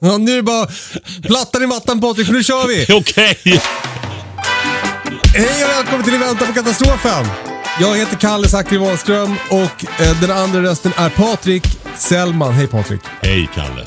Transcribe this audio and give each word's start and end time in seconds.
Ja, 0.00 0.18
nu 0.18 0.32
är 0.32 0.36
det 0.36 0.42
bara 0.42 0.66
plattan 1.22 1.62
i 1.62 1.66
mattan 1.66 2.00
Patrik, 2.00 2.26
för 2.26 2.34
nu 2.34 2.44
kör 2.44 2.68
vi! 2.68 2.86
Okej. 2.94 3.38
Hej 5.34 5.64
och 5.64 5.70
välkommen 5.70 6.04
till 6.04 6.18
Vänta 6.18 6.46
på 6.46 6.52
katastrofen! 6.52 7.26
Jag 7.80 7.96
heter 7.96 8.16
Kalle 8.16 8.48
Zackari 8.48 8.78
Wahlström 8.78 9.36
och 9.50 10.00
eh, 10.00 10.20
den 10.20 10.30
andra 10.30 10.62
rösten 10.62 10.92
är 10.96 11.08
Patrik 11.10 11.62
Sellman. 11.96 12.52
Hej 12.52 12.66
Patrik! 12.66 13.00
Hej 13.22 13.48
Kalle. 13.54 13.86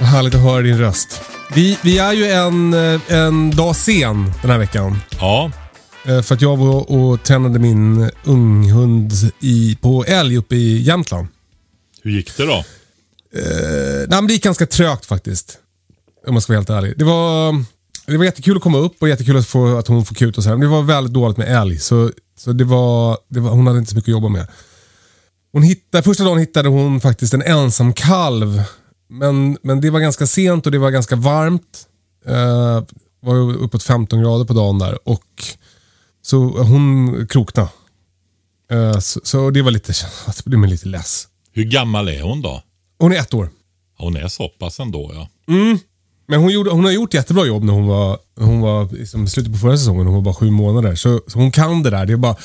Vad 0.00 0.08
härligt 0.08 0.34
att 0.34 0.40
höra 0.40 0.62
din 0.62 0.78
röst. 0.78 1.20
Vi, 1.54 1.78
vi 1.82 1.98
är 1.98 2.12
ju 2.12 2.30
en, 2.30 2.74
eh, 2.94 3.00
en 3.08 3.50
dag 3.56 3.76
sen 3.76 4.32
den 4.42 4.50
här 4.50 4.58
veckan. 4.58 4.98
Ja, 5.20 5.50
Eh, 6.08 6.22
För 6.22 6.34
att 6.34 6.40
jag 6.40 6.56
var 6.56 6.90
och 6.92 7.22
tränade 7.22 7.58
min 7.58 8.10
unghund 8.24 9.12
i, 9.40 9.78
på 9.80 10.04
älg 10.04 10.36
uppe 10.36 10.54
i 10.54 10.82
Jämtland. 10.82 11.28
hur 12.02 12.10
gick 12.10 12.36
det 12.36 12.46
då? 12.46 12.64
Eh, 13.34 14.08
nej, 14.08 14.08
men 14.08 14.26
det 14.26 14.32
gick 14.32 14.44
ganska 14.44 14.66
trögt 14.66 15.06
faktiskt. 15.06 15.58
Om 16.26 16.34
man 16.34 16.42
ska 16.42 16.52
vara 16.52 16.58
helt 16.58 16.70
ärlig. 16.70 16.98
Det 16.98 17.04
var, 17.04 17.64
det 18.06 18.16
var 18.16 18.24
jättekul 18.24 18.56
att 18.56 18.62
komma 18.62 18.78
upp 18.78 19.02
och 19.02 19.08
jättekul 19.08 19.36
att, 19.36 19.46
få, 19.46 19.78
att 19.78 19.88
hon 19.88 20.04
får 20.04 20.14
kut 20.14 20.38
och 20.38 20.42
så 20.42 20.48
här. 20.48 20.56
Men 20.56 20.68
det 20.68 20.76
var 20.76 20.82
väldigt 20.82 21.14
dåligt 21.14 21.36
med 21.36 21.60
älg. 21.60 21.78
Så, 21.78 22.10
så 22.38 22.52
det 22.52 22.64
var, 22.64 23.18
det 23.28 23.40
var, 23.40 23.50
hon 23.50 23.66
hade 23.66 23.78
inte 23.78 23.90
så 23.90 23.96
mycket 23.96 24.08
att 24.08 24.12
jobba 24.12 24.28
med. 24.28 24.46
Hon 25.52 25.62
hittade, 25.62 26.02
första 26.02 26.24
dagen 26.24 26.38
hittade 26.38 26.68
hon 26.68 27.00
faktiskt 27.00 27.34
en 27.34 27.42
ensam 27.42 27.92
kalv. 27.92 28.62
Men, 29.08 29.58
men 29.62 29.80
det 29.80 29.90
var 29.90 30.00
ganska 30.00 30.26
sent 30.26 30.66
och 30.66 30.72
det 30.72 30.78
var 30.78 30.90
ganska 30.90 31.16
varmt. 31.16 31.86
Eh, 32.26 32.82
var 33.20 33.52
uppåt 33.52 33.82
15 33.82 34.20
grader 34.22 34.44
på 34.44 34.52
dagen 34.52 34.78
där. 34.78 35.08
Och 35.08 35.44
så 36.22 36.36
hon 36.62 37.26
kroknade. 37.26 37.68
Eh, 38.70 38.98
så, 38.98 39.20
så 39.24 39.50
det 39.50 39.62
var 39.62 39.70
lite, 39.70 39.92
det 40.44 40.50
blev 40.50 40.64
lite 40.64 40.88
less. 40.88 41.28
Hur 41.52 41.64
gammal 41.64 42.08
är 42.08 42.22
hon 42.22 42.42
då? 42.42 42.62
Hon 43.04 43.12
är 43.12 43.16
ett 43.16 43.34
år. 43.34 43.50
Hon 43.98 44.16
är 44.16 44.28
så 44.28 44.48
pass 44.48 44.80
ändå 44.80 45.10
ja. 45.14 45.28
Men 46.26 46.40
hon, 46.40 46.50
gjorde, 46.50 46.70
hon 46.70 46.84
har 46.84 46.92
gjort 46.92 47.14
jättebra 47.14 47.46
jobb 47.46 47.64
när 47.64 47.72
hon 47.72 47.86
var, 47.86 48.18
hon 48.36 48.60
var 48.60 48.92
liksom, 48.92 49.28
slutet 49.28 49.52
på 49.52 49.58
förra 49.58 49.76
säsongen. 49.76 50.06
Hon 50.06 50.14
var 50.14 50.22
bara 50.22 50.34
sju 50.34 50.50
månader. 50.50 50.94
Så, 50.94 51.20
så 51.26 51.38
hon 51.38 51.50
kan 51.50 51.82
det 51.82 51.90
där. 51.90 52.06
Det 52.06 52.12
är 52.12 52.16
bara... 52.16 52.36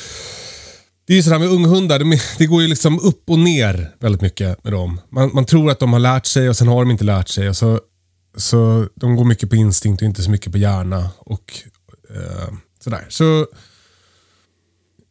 Det 1.08 1.14
är 1.14 1.18
ju 1.18 1.24
sådär 1.24 1.40
med 1.40 1.48
unghundar. 1.50 2.00
De, 2.00 2.12
är- 2.14 2.38
det 2.38 2.46
går 2.46 2.62
ju 2.62 2.68
liksom 2.68 3.00
upp 3.00 3.30
och 3.30 3.40
ner 3.40 3.92
väldigt 4.00 4.22
mycket 4.22 4.64
med 4.64 4.74
dem. 4.74 5.02
Man, 5.10 5.32
man 5.34 5.46
tror 5.46 5.72
att 5.72 5.80
de 5.80 5.94
har 5.94 6.00
lärt 6.00 6.26
sig 6.26 6.50
och 6.50 6.58
sen 6.58 6.68
har 6.68 6.80
de 6.86 6.92
inte 6.92 7.04
lärt 7.04 7.28
sig. 7.28 7.50
Och 7.50 7.58
så, 7.58 7.80
så 8.38 8.88
de 8.96 9.16
går 9.16 9.26
mycket 9.26 9.50
på 9.50 9.56
instinkt 9.56 10.02
och 10.02 10.06
inte 10.06 10.22
så 10.24 10.30
mycket 10.32 10.52
på 10.52 10.58
hjärna. 10.58 11.10
Och 11.18 11.54
eh, 12.10 12.54
sådär. 12.84 13.06
Så 13.10 13.48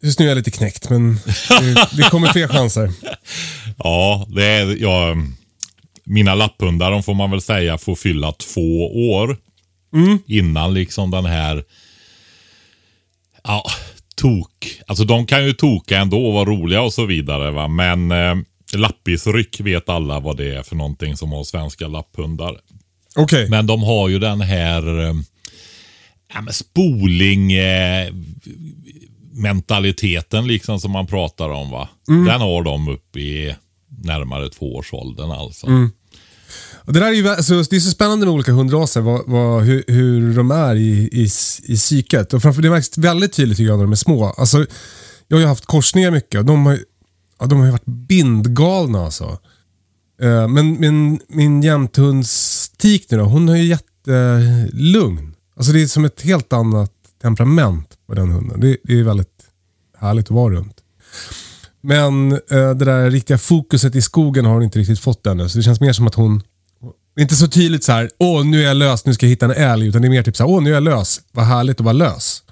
just 0.03 0.19
nu 0.19 0.25
är 0.25 0.29
jag 0.29 0.37
lite 0.37 0.51
knäckt 0.51 0.91
men 0.91 1.15
det, 1.49 1.89
det 1.93 2.03
kommer 2.11 2.29
fler 2.29 2.49
chanser. 2.49 2.93
Ja, 3.79 4.27
det 4.29 4.45
är, 4.45 4.83
ja, 4.83 5.17
mina 6.05 6.35
lapphundar, 6.35 6.91
de 6.91 7.03
får 7.03 7.15
man 7.15 7.31
väl 7.31 7.41
säga, 7.41 7.79
får 7.79 7.95
fylla 7.95 8.33
två 8.33 9.11
år. 9.11 9.37
Innan 10.27 10.75
liksom 10.75 11.11
den 11.11 11.25
här, 11.25 11.65
ja, 13.45 13.65
tok. 14.17 14.81
Alltså 14.87 15.05
de 15.05 15.27
kan 15.27 15.45
ju 15.45 15.53
toka 15.53 15.99
ändå 15.99 16.27
och 16.27 16.33
vara 16.33 16.45
roliga 16.45 16.83
och 16.83 16.93
så 16.93 17.07
vidare. 17.07 17.51
Va? 17.51 17.69
Men 17.69 18.11
eh, 18.11 18.35
lappisryck 18.75 19.61
vet 19.61 19.89
alla 19.89 20.21
vad 20.21 20.37
det 20.37 20.55
är 20.55 20.63
för 20.63 20.77
någonting 20.77 21.17
som 21.17 21.33
har 21.33 21.45
svenska 21.45 21.89
lapphundar. 21.89 22.61
Okej. 23.17 23.49
Men 23.51 23.67
de 23.67 23.83
har 23.83 24.09
ju 24.09 24.19
den 24.19 24.41
här 24.41 25.09
eh, 25.09 25.15
spoling 26.51 27.53
eh, 27.53 28.13
mentaliteten 29.39 30.47
liksom 30.47 30.81
som 30.81 30.91
man 30.91 31.07
pratar 31.07 31.49
om. 31.51 31.71
va. 31.71 31.89
Den 32.07 32.41
har 32.41 32.63
de 32.63 32.89
upp 32.89 33.17
i 33.17 33.57
närmare 34.05 34.49
tvåårsåldern 34.51 35.31
alltså. 35.31 35.67
Och 36.75 36.93
det, 36.93 37.01
där 37.01 37.07
är 37.07 37.13
ju, 37.13 37.23
vä- 37.23 37.43
så 37.43 37.55
det 37.55 37.77
är 37.77 37.81
så 37.81 37.91
spännande 37.91 38.27
med 38.27 38.35
olika 38.35 38.53
hundraser, 38.53 39.01
vad, 39.01 39.23
vad, 39.27 39.63
hur, 39.63 39.85
hur 39.89 40.37
de 40.37 40.51
är 40.51 40.75
i, 40.75 41.09
i, 41.13 41.29
i 41.73 41.77
psyket. 41.77 42.33
Och 42.35 42.43
framför, 42.43 42.63
det 42.63 42.71
märks 42.71 42.99
väldigt 42.99 43.33
tydligt 43.33 43.57
tycker 43.59 43.69
jag 43.69 43.77
när 43.79 43.85
de 43.85 43.93
är 43.93 43.97
små. 43.97 44.25
Alltså, 44.27 44.67
jag 45.29 45.37
har 45.37 45.41
ju 45.41 45.47
haft 45.47 45.67
korsningar 45.67 46.11
mycket 46.11 46.39
och 46.41 46.45
de 46.47 46.67
har, 46.67 46.79
ja, 47.41 47.47
de 47.47 47.59
har 47.59 47.67
ju 47.67 47.73
varit 47.73 47.87
bindgalna 47.87 49.05
alltså. 49.05 49.39
Eh, 50.23 50.49
Men 50.49 50.81
min, 50.81 51.21
min 51.29 51.63
jämthundstik 51.63 53.07
nu 53.11 53.19
då, 53.19 53.25
hon 53.25 53.49
är 53.49 53.57
ju 53.57 53.65
jättelugn. 53.65 55.35
Alltså 55.57 55.73
det 55.73 55.83
är 55.83 55.87
som 55.87 56.05
ett 56.05 56.21
helt 56.23 56.53
annat 56.53 56.93
temperament 57.23 57.95
på 58.09 58.15
den 58.15 58.31
hunden. 58.31 58.61
Det, 58.61 58.77
det 58.85 59.01
är 59.01 59.03
väldigt 59.03 59.45
härligt 59.99 60.25
att 60.27 60.31
vara 60.31 60.55
runt. 60.55 60.77
Men 61.81 62.33
eh, 62.33 62.39
det 62.49 62.85
där 62.85 63.11
riktiga 63.11 63.39
fokuset 63.39 63.95
i 63.95 64.03
skogen 64.03 64.45
har 64.45 64.53
hon 64.53 64.63
inte 64.63 64.79
riktigt 64.79 65.01
fått 65.01 65.27
ännu. 65.27 65.49
Så 65.49 65.59
det 65.59 65.63
känns 65.63 65.81
mer 65.81 65.93
som 65.93 66.07
att 66.07 66.15
hon... 66.15 66.43
Är 67.17 67.23
inte 67.23 67.37
så 67.37 67.49
tydligt 67.49 67.85
så 67.85 67.93
här, 67.93 68.11
åh 68.19 68.45
nu 68.45 68.61
är 68.63 68.67
jag 68.67 68.77
lös, 68.77 69.05
nu 69.05 69.15
ska 69.15 69.27
jag 69.27 69.31
hitta 69.31 69.47
en 69.47 69.53
älg. 69.53 69.87
Utan 69.87 70.03
det 70.03 70.09
är 70.09 70.11
mer 70.11 70.23
typ 70.23 70.37
så 70.37 70.45
här, 70.45 70.51
åh 70.51 70.63
nu 70.63 70.71
är 70.71 70.75
jag 70.75 70.83
lös, 70.83 71.21
vad 71.33 71.45
härligt 71.45 71.81
att 71.81 71.85
vara 71.85 71.93
lös. 71.93 72.43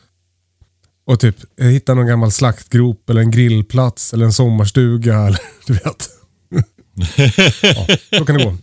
Och 1.07 1.21
typ, 1.21 1.37
jag 1.57 1.67
hittar 1.67 1.95
någon 1.95 2.07
gammal 2.07 2.33
slaktgrop 2.33 3.11
eller 3.11 3.21
en 3.21 3.31
grillplats 3.31 4.15
eller 4.15 4.25
en 4.25 4.33
sommarstuga. 4.33 5.15
Eller, 5.27 5.41
du 5.67 5.73
vet. 5.73 6.09
ja, 7.63 7.87
så 8.19 8.25
kan 8.25 8.39
det 8.39 8.45
gå. 8.45 8.57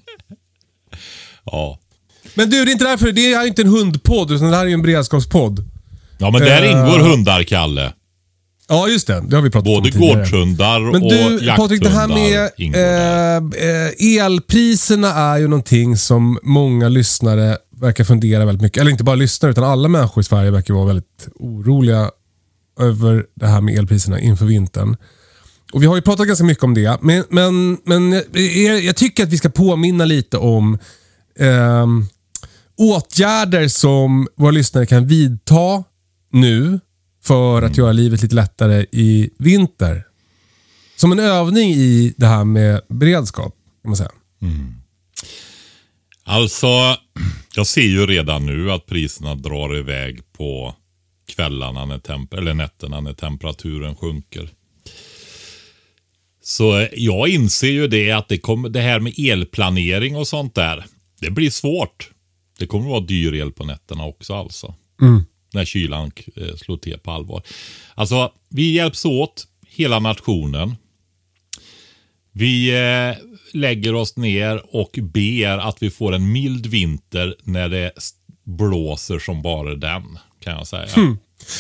Ja. 1.45 1.79
Men 2.35 2.49
du, 2.49 2.65
det 2.65 2.71
är 2.71 2.73
inte 2.73 2.85
därför, 2.85 3.11
det 3.11 3.33
är 3.33 3.41
ju 3.41 3.47
inte 3.47 3.61
en 3.61 3.67
hundpodd, 3.67 4.31
utan 4.31 4.51
det 4.51 4.57
här 4.57 4.63
är 4.63 4.67
ju 4.67 4.73
en 4.73 4.81
beredskapspodd. 4.81 5.72
Ja, 6.25 6.31
men 6.31 6.41
där 6.41 6.63
Eh, 6.63 6.72
ingår 6.72 7.00
hundar, 7.00 7.44
Kalle. 7.44 7.94
Ja, 8.69 8.88
just 8.88 9.07
det. 9.07 9.23
Det 9.28 9.35
har 9.35 9.44
vi 9.44 9.50
pratat 9.50 9.67
om 9.67 9.73
Både 9.73 9.91
tidigare. 9.91 10.16
gårdshundar 10.16 10.79
Men 10.79 11.03
och 11.03 11.09
du, 11.09 11.16
jakthundar 11.17 11.57
Patrik, 11.57 11.84
det 11.84 11.89
här 11.89 12.07
med 12.07 12.50
eh, 12.75 14.16
eh, 14.17 14.25
elpriserna 14.25 15.13
är 15.13 15.38
ju 15.38 15.47
någonting 15.47 15.97
som 15.97 16.39
många 16.44 16.89
lyssnare 16.89 17.57
verkar 17.81 18.03
fundera 18.03 18.45
väldigt 18.45 18.62
mycket. 18.62 18.81
Eller 18.81 18.91
inte 18.91 19.03
bara 19.03 19.16
lyssnare, 19.16 19.51
utan 19.51 19.63
alla 19.63 19.88
människor 19.88 20.22
i 20.22 20.23
Sverige 20.23 20.51
verkar 20.51 20.73
vara 20.73 20.85
väldigt 20.85 21.28
oroliga 21.35 22.12
över 22.79 23.25
det 23.35 23.47
här 23.47 23.62
med 23.62 23.78
elpriserna 23.78 24.19
inför 24.19 24.45
vintern. 24.45 24.97
Och 25.73 25.83
Vi 25.83 25.88
har 25.88 25.95
ju 25.95 26.01
pratat 26.01 26.28
ganska 26.28 26.45
mycket 26.45 26.63
om 26.63 26.73
det, 26.73 26.97
men, 27.01 27.23
men, 27.29 27.78
men 27.85 28.12
jag, 28.66 28.81
jag 28.83 28.95
tycker 28.95 29.23
att 29.23 29.29
vi 29.29 29.38
ska 29.38 29.50
påminna 29.50 30.06
lite 30.06 30.38
om 30.38 30.77
ehm, 31.39 32.06
åtgärder 32.77 33.68
som 33.68 34.27
våra 34.38 34.51
lyssnare 34.51 34.86
kan 34.86 35.07
vidta 35.07 35.83
nu 36.33 36.80
för 37.24 37.62
att 37.62 37.77
göra 37.77 37.91
livet 37.91 38.21
lite 38.21 38.35
lättare 38.35 38.85
i 38.91 39.30
vinter. 39.38 40.03
Som 40.95 41.12
en 41.12 41.19
övning 41.19 41.69
i 41.69 42.13
det 42.18 42.27
här 42.27 42.44
med 42.44 42.81
beredskap, 42.89 43.56
kan 43.81 43.89
man 43.89 43.97
säga. 43.97 44.12
Alltså, 46.24 46.97
jag 47.56 47.68
ser 47.68 47.81
ju 47.81 48.06
redan 48.06 48.45
nu 48.45 48.71
att 48.71 48.85
priserna 48.85 49.35
drar 49.35 49.77
iväg 49.77 50.33
på 50.33 50.75
kvällarna 51.35 51.85
när 51.85 51.97
temp- 51.97 52.38
eller 52.38 52.53
nätterna 52.53 53.01
när 53.01 53.13
temperaturen 53.13 53.95
sjunker. 53.95 54.50
Så 56.44 56.80
eh, 56.80 56.88
jag 56.94 57.30
inser 57.30 57.71
ju 57.71 57.88
det 57.88 58.12
att 58.12 58.27
det, 58.27 58.38
kommer, 58.38 58.69
det 58.69 58.81
här 58.81 59.00
med 59.00 59.19
elplanering 59.19 60.15
och 60.15 60.27
sånt 60.27 60.56
där, 60.56 60.85
det 61.19 61.30
blir 61.30 61.50
svårt. 61.50 62.09
Det 62.59 62.68
kommer 62.68 62.89
vara 62.89 63.00
dyr 63.00 63.33
el 63.33 63.51
på 63.51 63.65
nätterna 63.65 64.06
också 64.06 64.33
alltså. 64.33 64.75
När 65.53 65.65
kylan 65.65 66.11
eh, 66.35 66.55
slår 66.55 66.77
till 66.77 67.00
på 67.00 67.11
allvar. 67.11 67.44
Alltså, 67.95 68.31
vi 68.50 68.71
hjälps 68.71 69.05
åt, 69.05 69.47
hela 69.67 70.00
nationen. 70.00 70.75
Vi 72.31 72.69
eh, 72.69 73.17
lägger 73.53 73.95
oss 73.95 74.17
ner 74.17 74.75
och 74.75 75.00
ber 75.01 75.57
att 75.57 75.83
vi 75.83 75.89
får 75.89 76.13
en 76.13 76.31
mild 76.31 76.65
vinter 76.65 77.35
när 77.44 77.69
det 77.69 77.91
blåser 78.44 79.19
som 79.19 79.41
bara 79.41 79.75
den. 79.75 80.03
Kan 80.39 80.53
jag 80.53 80.67
säga. 80.67 80.88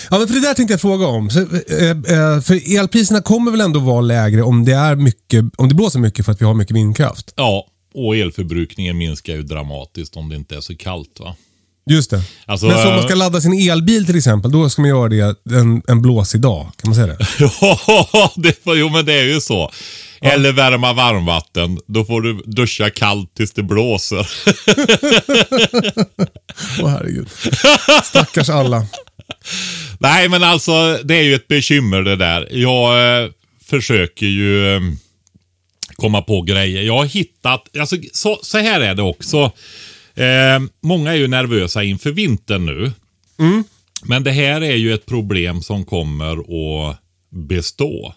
Ja, 0.09 0.19
men 0.19 0.27
för 0.27 0.33
det 0.33 0.41
där 0.41 0.53
tänkte 0.53 0.73
jag 0.73 0.81
fråga 0.81 1.07
om. 1.07 1.29
Så, 1.29 1.39
eh, 1.39 1.89
eh, 1.89 2.41
för 2.41 2.77
elpriserna 2.77 3.21
kommer 3.21 3.51
väl 3.51 3.61
ändå 3.61 3.79
vara 3.79 4.01
lägre 4.01 4.41
om 4.41 4.65
det, 4.65 4.73
är 4.73 4.95
mycket, 4.95 5.45
om 5.57 5.69
det 5.69 5.75
blåser 5.75 5.99
mycket 5.99 6.25
för 6.25 6.31
att 6.31 6.41
vi 6.41 6.45
har 6.45 6.53
mycket 6.53 6.75
vindkraft? 6.75 7.33
Ja, 7.35 7.67
och 7.93 8.15
elförbrukningen 8.15 8.97
minskar 8.97 9.33
ju 9.33 9.43
dramatiskt 9.43 10.15
om 10.15 10.29
det 10.29 10.35
inte 10.35 10.55
är 10.55 10.61
så 10.61 10.75
kallt. 10.75 11.19
va? 11.19 11.35
Just 11.85 12.09
det. 12.09 12.21
Alltså, 12.45 12.65
men 12.65 12.77
så 12.77 12.83
om 12.83 12.89
man 12.89 12.99
eh, 12.99 13.05
ska 13.05 13.15
ladda 13.15 13.41
sin 13.41 13.69
elbil 13.69 14.05
till 14.05 14.17
exempel, 14.17 14.51
då 14.51 14.69
ska 14.69 14.81
man 14.81 14.89
göra 14.89 15.09
det 15.09 15.55
en, 15.55 15.81
en 15.87 16.01
blåsig 16.01 16.41
dag. 16.41 16.71
Kan 16.81 16.89
man 16.89 16.95
säga 16.95 17.07
det? 17.07 17.17
Ja, 17.61 18.33
det, 18.35 18.57
jo 18.65 18.89
men 18.89 19.05
det 19.05 19.13
är 19.13 19.23
ju 19.23 19.41
så. 19.41 19.71
Eller 20.21 20.51
värma 20.51 20.93
varmvatten. 20.93 21.79
Då 21.87 22.05
får 22.05 22.21
du 22.21 22.41
duscha 22.45 22.89
kallt 22.89 23.33
tills 23.35 23.51
det 23.51 23.63
blåser. 23.63 24.27
Åh 26.81 26.89
herregud. 26.89 27.29
Stackars 28.03 28.49
alla. 28.49 28.85
Nej, 29.99 30.29
men 30.29 30.43
alltså 30.43 30.99
det 31.03 31.15
är 31.15 31.21
ju 31.21 31.35
ett 31.35 31.47
bekymmer 31.47 32.01
det 32.01 32.15
där. 32.15 32.47
Jag 32.51 33.23
eh, 33.23 33.29
försöker 33.65 34.25
ju 34.25 34.75
eh, 34.75 34.81
komma 35.95 36.21
på 36.21 36.41
grejer. 36.41 36.81
Jag 36.81 36.97
har 36.97 37.05
hittat, 37.05 37.77
alltså 37.77 37.95
så, 38.13 38.39
så 38.43 38.57
här 38.57 38.81
är 38.81 38.95
det 38.95 39.01
också. 39.03 39.51
Eh, 40.15 40.59
många 40.81 41.11
är 41.11 41.15
ju 41.15 41.27
nervösa 41.27 41.83
inför 41.83 42.11
vintern 42.11 42.65
nu. 42.65 42.91
Men 44.05 44.23
det 44.23 44.31
här 44.31 44.61
är 44.61 44.75
ju 44.75 44.93
ett 44.93 45.05
problem 45.05 45.61
som 45.61 45.85
kommer 45.85 46.37
att 46.39 46.97
bestå 47.29 48.13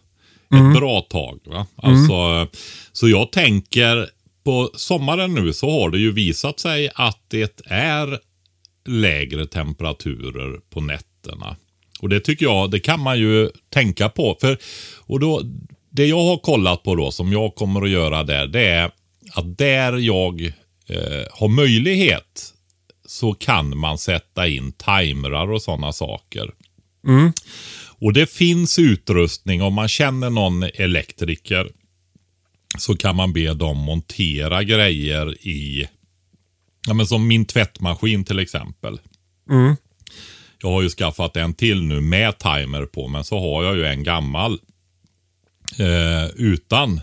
ett 0.55 0.81
bra 0.81 1.01
tag. 1.01 1.39
Va? 1.45 1.67
Alltså, 1.77 2.49
Så 2.93 3.09
jag 3.09 3.33
tänker 3.33 4.09
på 4.45 4.71
sommaren 4.75 5.35
nu 5.35 5.53
så 5.53 5.71
har 5.71 5.91
det 5.91 5.99
ju 5.99 6.13
visat 6.13 6.61
sig 6.61 6.91
att 6.95 7.19
det 7.29 7.61
är 7.67 8.19
lägre 8.89 9.47
temperaturer 9.47 10.61
på 10.71 10.81
nätterna. 10.81 11.57
Och 12.01 12.09
det 12.09 12.21
tycker 12.21 12.47
jag, 12.47 12.71
det 12.71 12.81
kan 12.81 13.01
man 13.01 13.19
ju 13.19 13.51
tänka 13.71 14.09
på. 14.09 14.37
För, 14.41 14.59
och 15.01 15.21
då, 15.21 15.43
det 15.91 16.07
jag 16.07 16.25
har 16.25 16.37
kollat 16.37 16.83
på 16.83 16.95
då, 16.95 17.11
som 17.11 17.33
jag 17.33 17.55
kommer 17.55 17.83
att 17.83 17.91
göra 17.91 18.23
där, 18.23 18.47
det 18.47 18.67
är 18.67 18.91
att 19.33 19.59
där 19.59 19.97
jag 19.97 20.53
eh, 20.89 21.25
har 21.33 21.49
möjlighet 21.49 22.53
så 23.07 23.35
kan 23.35 23.79
man 23.79 23.99
sätta 23.99 24.47
in 24.47 24.73
timrar 24.73 25.51
och 25.53 25.63
sådana 25.63 25.93
saker. 25.93 26.51
Och 27.99 28.13
det 28.13 28.31
finns 28.31 28.79
utrustning, 28.79 29.63
om 29.63 29.75
man 29.75 29.89
känner 29.89 30.31
någon 30.31 30.63
elektriker 30.63 31.69
så 32.79 32.97
kan 32.97 33.17
man 33.17 33.33
be 33.33 33.55
dem 33.55 33.79
montera 33.79 34.63
grejer 34.63 35.47
i, 35.47 35.89
ja 36.87 36.95
men 36.95 37.07
som 37.07 37.27
min 37.27 37.45
tvättmaskin 37.45 38.25
till 38.25 38.39
exempel. 38.39 39.01
Jag 40.63 40.71
har 40.71 40.83
ju 40.83 40.89
skaffat 40.89 41.37
en 41.37 41.55
till 41.55 41.83
nu 41.83 42.01
med 42.01 42.39
timer 42.39 42.87
på, 42.87 43.09
men 43.09 43.25
så 43.25 43.39
har 43.39 43.65
jag 43.65 43.77
ju 43.77 43.85
en 43.87 44.03
gammal 44.03 44.53
eh, 45.79 46.27
utan. 46.37 47.01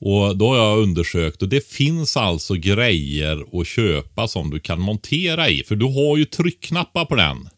Och 0.00 0.36
då 0.36 0.48
har 0.48 0.56
jag 0.56 0.78
undersökt 0.78 1.42
och 1.42 1.48
det 1.48 1.68
finns 1.68 2.16
alltså 2.16 2.54
grejer 2.54 3.60
att 3.60 3.66
köpa 3.66 4.28
som 4.28 4.50
du 4.50 4.60
kan 4.60 4.80
montera 4.80 5.48
i. 5.48 5.64
För 5.64 5.76
du 5.76 5.84
har 5.84 6.16
ju 6.16 6.24
tryckknappar 6.24 7.04
på 7.04 7.14
den. 7.14 7.48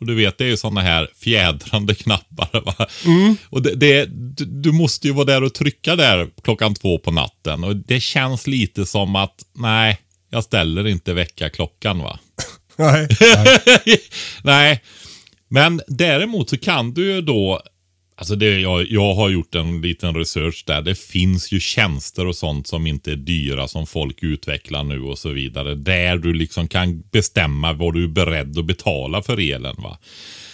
Och 0.00 0.06
du 0.06 0.14
vet, 0.14 0.38
det 0.38 0.44
är 0.44 0.48
ju 0.48 0.56
sådana 0.56 0.80
här 0.80 1.10
fjädrande 1.16 1.94
knappar. 2.04 2.64
Va? 2.64 2.86
Och 3.50 3.62
det, 3.62 3.74
det, 3.74 4.04
du, 4.04 4.44
du 4.44 4.72
måste 4.72 5.06
ju 5.06 5.12
vara 5.12 5.24
där 5.24 5.42
och 5.42 5.54
trycka 5.54 5.96
där 5.96 6.28
klockan 6.42 6.74
två 6.74 6.98
på 6.98 7.10
natten. 7.10 7.64
Och 7.64 7.76
det 7.76 8.00
känns 8.00 8.46
lite 8.46 8.86
som 8.86 9.16
att, 9.16 9.44
nej, 9.54 9.98
jag 10.30 10.44
ställer 10.44 10.86
inte 10.86 11.14
väckarklockan 11.14 11.98
va. 11.98 12.18
Nej. 12.76 13.08
Nej, 14.42 14.82
men 15.48 15.80
däremot 15.86 16.50
så 16.50 16.58
kan 16.58 16.94
du 16.94 17.12
ju 17.12 17.20
då 17.20 17.62
Alltså 18.20 18.36
det, 18.36 18.60
jag, 18.60 18.86
jag 18.90 19.14
har 19.14 19.28
gjort 19.30 19.54
en 19.54 19.80
liten 19.80 20.14
research 20.14 20.64
där. 20.66 20.82
Det 20.82 20.94
finns 20.98 21.52
ju 21.52 21.60
tjänster 21.60 22.26
och 22.26 22.36
sånt 22.36 22.66
som 22.66 22.86
inte 22.86 23.12
är 23.12 23.16
dyra 23.16 23.68
som 23.68 23.86
folk 23.86 24.22
utvecklar 24.22 24.84
nu 24.84 25.00
och 25.02 25.18
så 25.18 25.28
vidare. 25.28 25.74
Där 25.74 26.16
du 26.16 26.32
liksom 26.34 26.68
kan 26.68 27.00
bestämma 27.12 27.72
vad 27.72 27.94
du 27.94 28.04
är 28.04 28.08
beredd 28.08 28.58
att 28.58 28.64
betala 28.64 29.22
för 29.22 29.40
elen. 29.52 29.76
va. 29.78 29.98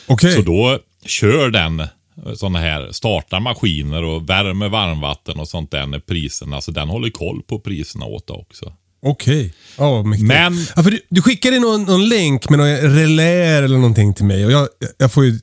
Okej. 0.06 0.32
Så 0.32 0.42
då 0.42 0.78
kör 1.06 1.50
den 1.50 1.82
sådana 2.36 2.58
här, 2.58 2.92
startar 2.92 3.40
maskiner 3.40 4.02
och 4.04 4.28
värmer 4.30 4.68
varmvatten 4.68 5.40
och 5.40 5.48
sånt 5.48 5.70
där 5.70 5.86
när 5.86 5.98
priserna, 5.98 6.60
så 6.60 6.70
den 6.70 6.88
håller 6.88 7.10
koll 7.10 7.42
på 7.42 7.60
priserna 7.60 8.06
åt 8.06 8.26
det 8.26 8.32
också. 8.32 8.72
Okej. 9.02 9.54
Ja, 9.78 9.90
vad 9.92 10.06
mäktigt. 10.06 10.28
Men- 10.28 10.66
Ja, 10.76 10.82
för 10.82 10.90
du, 10.90 11.00
du 11.10 11.22
skickade 11.22 11.58
någon, 11.60 11.82
någon 11.84 12.08
länk 12.08 12.48
med 12.50 12.58
någon 12.58 12.76
reläer 12.96 13.62
eller 13.62 13.76
någonting 13.76 14.14
till 14.14 14.24
mig 14.24 14.46
och 14.46 14.52
jag, 14.52 14.68
jag 14.98 15.12
får 15.12 15.24
ju 15.24 15.38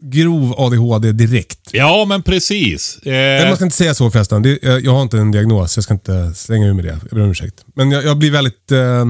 grov 0.00 0.54
ADHD 0.58 1.12
direkt. 1.12 1.58
Ja, 1.72 2.04
men 2.08 2.22
precis. 2.22 2.98
Eh, 3.02 3.12
Jag 3.14 3.48
måste 3.50 3.64
inte 3.64 3.76
säga 3.76 3.94
så 3.94 4.10
förresten. 4.10 4.42
Det, 4.42 4.58
jag, 4.62 4.84
jag 4.84 4.92
har 4.92 5.02
inte 5.02 5.18
en 5.18 5.30
diagnos, 5.30 5.76
jag 5.76 5.84
ska 5.84 5.94
inte 5.94 6.34
slänga 6.34 6.66
ur 6.66 6.72
med 6.74 6.84
det. 6.84 6.98
Jag 7.02 7.16
ber 7.16 7.22
om 7.22 7.30
ursäkt. 7.30 7.64
Men 7.74 7.90
jag, 7.90 8.04
jag 8.04 8.18
blir 8.18 8.30
väldigt... 8.30 8.72
Eh, 8.72 9.04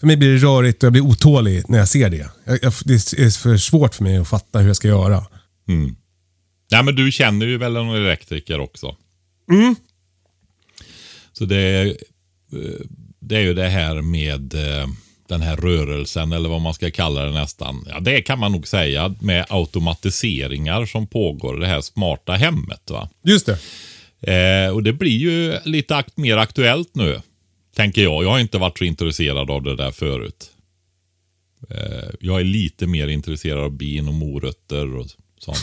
för 0.00 0.06
mig 0.06 0.16
blir 0.16 0.32
det 0.32 0.38
rörigt 0.38 0.82
och 0.82 0.86
jag 0.86 0.92
blir 0.92 1.02
otålig 1.02 1.64
när 1.68 1.78
jag 1.78 1.88
ser 1.88 2.10
det. 2.10 2.28
Jag, 2.44 2.58
jag, 2.62 2.72
det 2.84 2.94
är 2.94 3.38
för 3.42 3.56
svårt 3.56 3.94
för 3.94 4.04
mig 4.04 4.16
att 4.16 4.28
fatta 4.28 4.58
hur 4.58 4.66
jag 4.66 4.76
ska 4.76 4.88
göra. 4.88 5.26
Nej, 6.70 6.82
men 6.82 6.96
du 6.96 7.12
känner 7.12 7.46
ju 7.46 7.58
väl 7.58 7.76
en 7.76 7.88
elektriker 7.88 8.60
också? 8.60 8.96
Så 11.32 11.44
det 11.44 11.56
är, 11.56 11.86
eh, 11.86 12.80
det 13.20 13.36
är 13.36 13.40
ju 13.40 13.54
det 13.54 13.68
här 13.68 14.02
med 14.02 14.54
eh, 14.54 14.86
den 15.32 15.42
här 15.42 15.56
rörelsen, 15.56 16.32
eller 16.32 16.48
vad 16.48 16.60
man 16.60 16.74
ska 16.74 16.90
kalla 16.90 17.24
det 17.24 17.32
nästan. 17.32 17.86
Ja, 17.88 18.00
det 18.00 18.22
kan 18.22 18.38
man 18.38 18.52
nog 18.52 18.68
säga 18.68 19.14
med 19.20 19.46
automatiseringar 19.48 20.86
som 20.86 21.06
pågår, 21.06 21.56
det 21.56 21.66
här 21.66 21.80
smarta 21.80 22.32
hemmet. 22.32 22.90
va. 22.90 23.08
Just 23.24 23.46
det. 23.46 23.58
Eh, 24.32 24.74
och 24.74 24.82
det 24.82 24.92
blir 24.92 25.18
ju 25.18 25.58
lite 25.64 25.96
akt 25.96 26.16
mer 26.16 26.36
aktuellt 26.36 26.94
nu, 26.94 27.20
tänker 27.76 28.02
jag. 28.02 28.24
Jag 28.24 28.30
har 28.30 28.38
inte 28.38 28.58
varit 28.58 28.78
så 28.78 28.84
intresserad 28.84 29.50
av 29.50 29.62
det 29.62 29.76
där 29.76 29.90
förut. 29.90 30.50
Eh, 31.70 32.10
jag 32.20 32.40
är 32.40 32.44
lite 32.44 32.86
mer 32.86 33.08
intresserad 33.08 33.58
av 33.64 33.70
bin 33.70 34.08
och 34.08 34.14
morötter 34.14 34.96
och 34.96 35.06
sånt. 35.38 35.58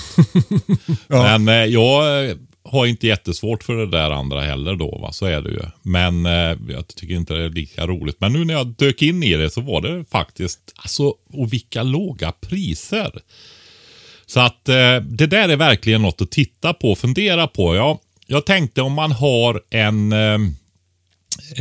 Men 1.08 1.48
eh, 1.48 1.66
jag 1.66 2.30
har 2.72 2.86
inte 2.86 3.08
jättesvårt 3.08 3.64
för 3.64 3.76
det 3.76 3.88
där 3.88 4.12
andra 4.12 4.42
heller 4.42 4.76
då, 4.76 4.98
va? 4.98 5.12
så 5.12 5.26
är 5.26 5.42
det 5.42 5.50
ju. 5.50 5.62
Men 5.82 6.26
eh, 6.26 6.58
jag 6.70 6.88
tycker 6.88 7.14
inte 7.16 7.34
det 7.34 7.44
är 7.44 7.50
lika 7.50 7.88
roligt. 7.88 8.16
Men 8.20 8.34
nu 8.34 8.46
när 8.46 8.54
jag 8.54 8.68
dök 8.68 9.02
in 9.02 9.24
i 9.24 9.34
det 9.34 9.50
så 9.50 9.62
var 9.62 9.82
det 9.82 10.06
faktiskt, 10.12 10.60
alltså, 10.76 11.14
och 11.34 11.54
vilka 11.54 11.84
låga 11.84 12.32
priser. 12.32 13.12
Så 14.26 14.40
att 14.40 14.70
eh, 14.70 14.96
det 14.96 15.28
där 15.28 15.50
är 15.50 15.56
verkligen 15.56 16.02
något 16.02 16.22
att 16.22 16.32
titta 16.32 16.74
på 16.74 16.92
och 16.92 16.98
fundera 16.98 17.48
på. 17.48 17.76
Ja, 17.76 18.02
jag 18.28 18.46
tänkte 18.46 18.82
om 18.82 18.94
man 18.94 19.12
har 19.12 19.62
en, 19.70 20.12
eh, 20.12 20.40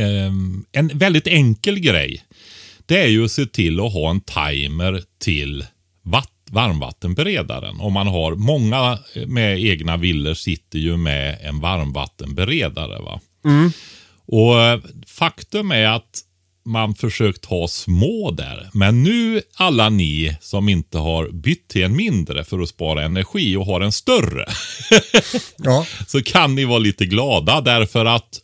eh 0.05 0.31
en 0.71 0.87
väldigt 0.93 1.27
enkel 1.27 1.79
grej. 1.79 2.23
Det 2.85 3.03
är 3.03 3.07
ju 3.07 3.25
att 3.25 3.31
se 3.31 3.45
till 3.45 3.79
att 3.79 3.93
ha 3.93 4.09
en 4.09 4.21
timer 4.21 5.03
till 5.19 5.65
vatten 6.03 6.38
varmvattenberedaren. 6.51 7.79
Om 7.79 7.93
man 7.93 8.07
har 8.07 8.35
många 8.35 8.97
med 9.27 9.59
egna 9.59 9.97
villor 9.97 10.33
sitter 10.33 10.79
ju 10.79 10.97
med 10.97 11.37
en 11.41 11.59
varmvattenberedare. 11.59 13.01
Va? 13.01 13.21
Och 14.25 14.61
eh, 14.61 14.79
faktum 15.07 15.71
är 15.71 15.87
att 15.87 16.23
man 16.65 16.95
försökt 16.95 17.45
ha 17.45 17.67
små 17.67 18.31
där. 18.31 18.69
Men 18.73 19.03
nu 19.03 19.41
alla 19.55 19.89
ni 19.89 20.37
som 20.41 20.69
inte 20.69 20.97
har 20.97 21.29
bytt 21.29 21.67
till 21.67 21.83
en 21.83 21.95
mindre 21.95 22.43
för 22.43 22.59
att 22.59 22.69
spara 22.69 23.03
energi 23.03 23.55
och 23.55 23.65
har 23.65 23.81
en 23.81 23.91
större. 23.91 24.45
Ja. 25.57 25.85
så 26.07 26.21
kan 26.21 26.55
ni 26.55 26.65
vara 26.65 26.79
lite 26.79 27.05
glada 27.05 27.61
därför 27.61 28.05
att 28.05 28.39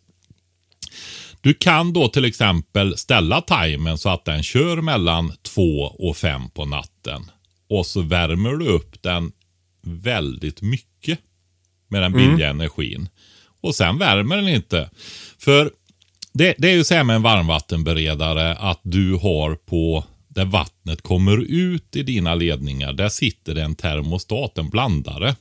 du 1.42 1.54
kan 1.54 1.94
då 1.94 2.08
till 2.08 2.26
exempel 2.26 2.98
ställa 2.98 3.42
timern 3.42 3.98
så 3.98 4.10
att 4.10 4.26
den 4.26 4.44
kör 4.44 4.82
mellan 4.82 5.34
2 5.56 5.62
och 5.82 6.18
5 6.18 6.50
på 6.50 6.66
natten. 6.66 7.32
Och 7.70 7.86
så 7.86 8.02
värmer 8.02 8.52
du 8.52 8.68
upp 8.68 9.02
den 9.02 9.32
väldigt 9.82 10.62
mycket 10.62 11.20
med 11.88 12.02
den 12.02 12.12
billiga 12.12 12.50
energin. 12.50 13.10
Och 13.62 13.76
sen 13.76 13.98
värmer 13.98 14.36
den 14.36 14.48
inte. 14.48 14.90
För 15.40 15.72
det, 16.34 16.56
det 16.58 16.70
är 16.70 16.76
ju 16.76 16.84
så 16.84 16.94
här 16.94 17.04
med 17.04 17.16
en 17.16 17.22
varmvattenberedare 17.22 18.56
att 18.56 18.80
du 18.84 19.14
har 19.14 19.56
på 19.56 20.04
där 20.28 20.46
vattnet 20.46 21.02
kommer 21.02 21.38
ut 21.38 21.96
i 21.96 22.04
dina 22.04 22.36
ledningar, 22.36 22.94
där 22.94 23.10
sitter 23.10 23.56
det 23.56 23.64
en 23.64 23.76
termostat, 23.76 24.58
en 24.58 24.70
blandare. 24.70 25.36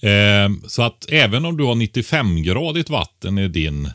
Eh, 0.00 0.50
så 0.68 0.82
att 0.82 1.06
även 1.10 1.44
om 1.44 1.56
du 1.56 1.64
har 1.64 1.74
95-gradigt 1.74 2.90
vatten 2.90 3.38
i 3.38 3.48
din 3.48 3.90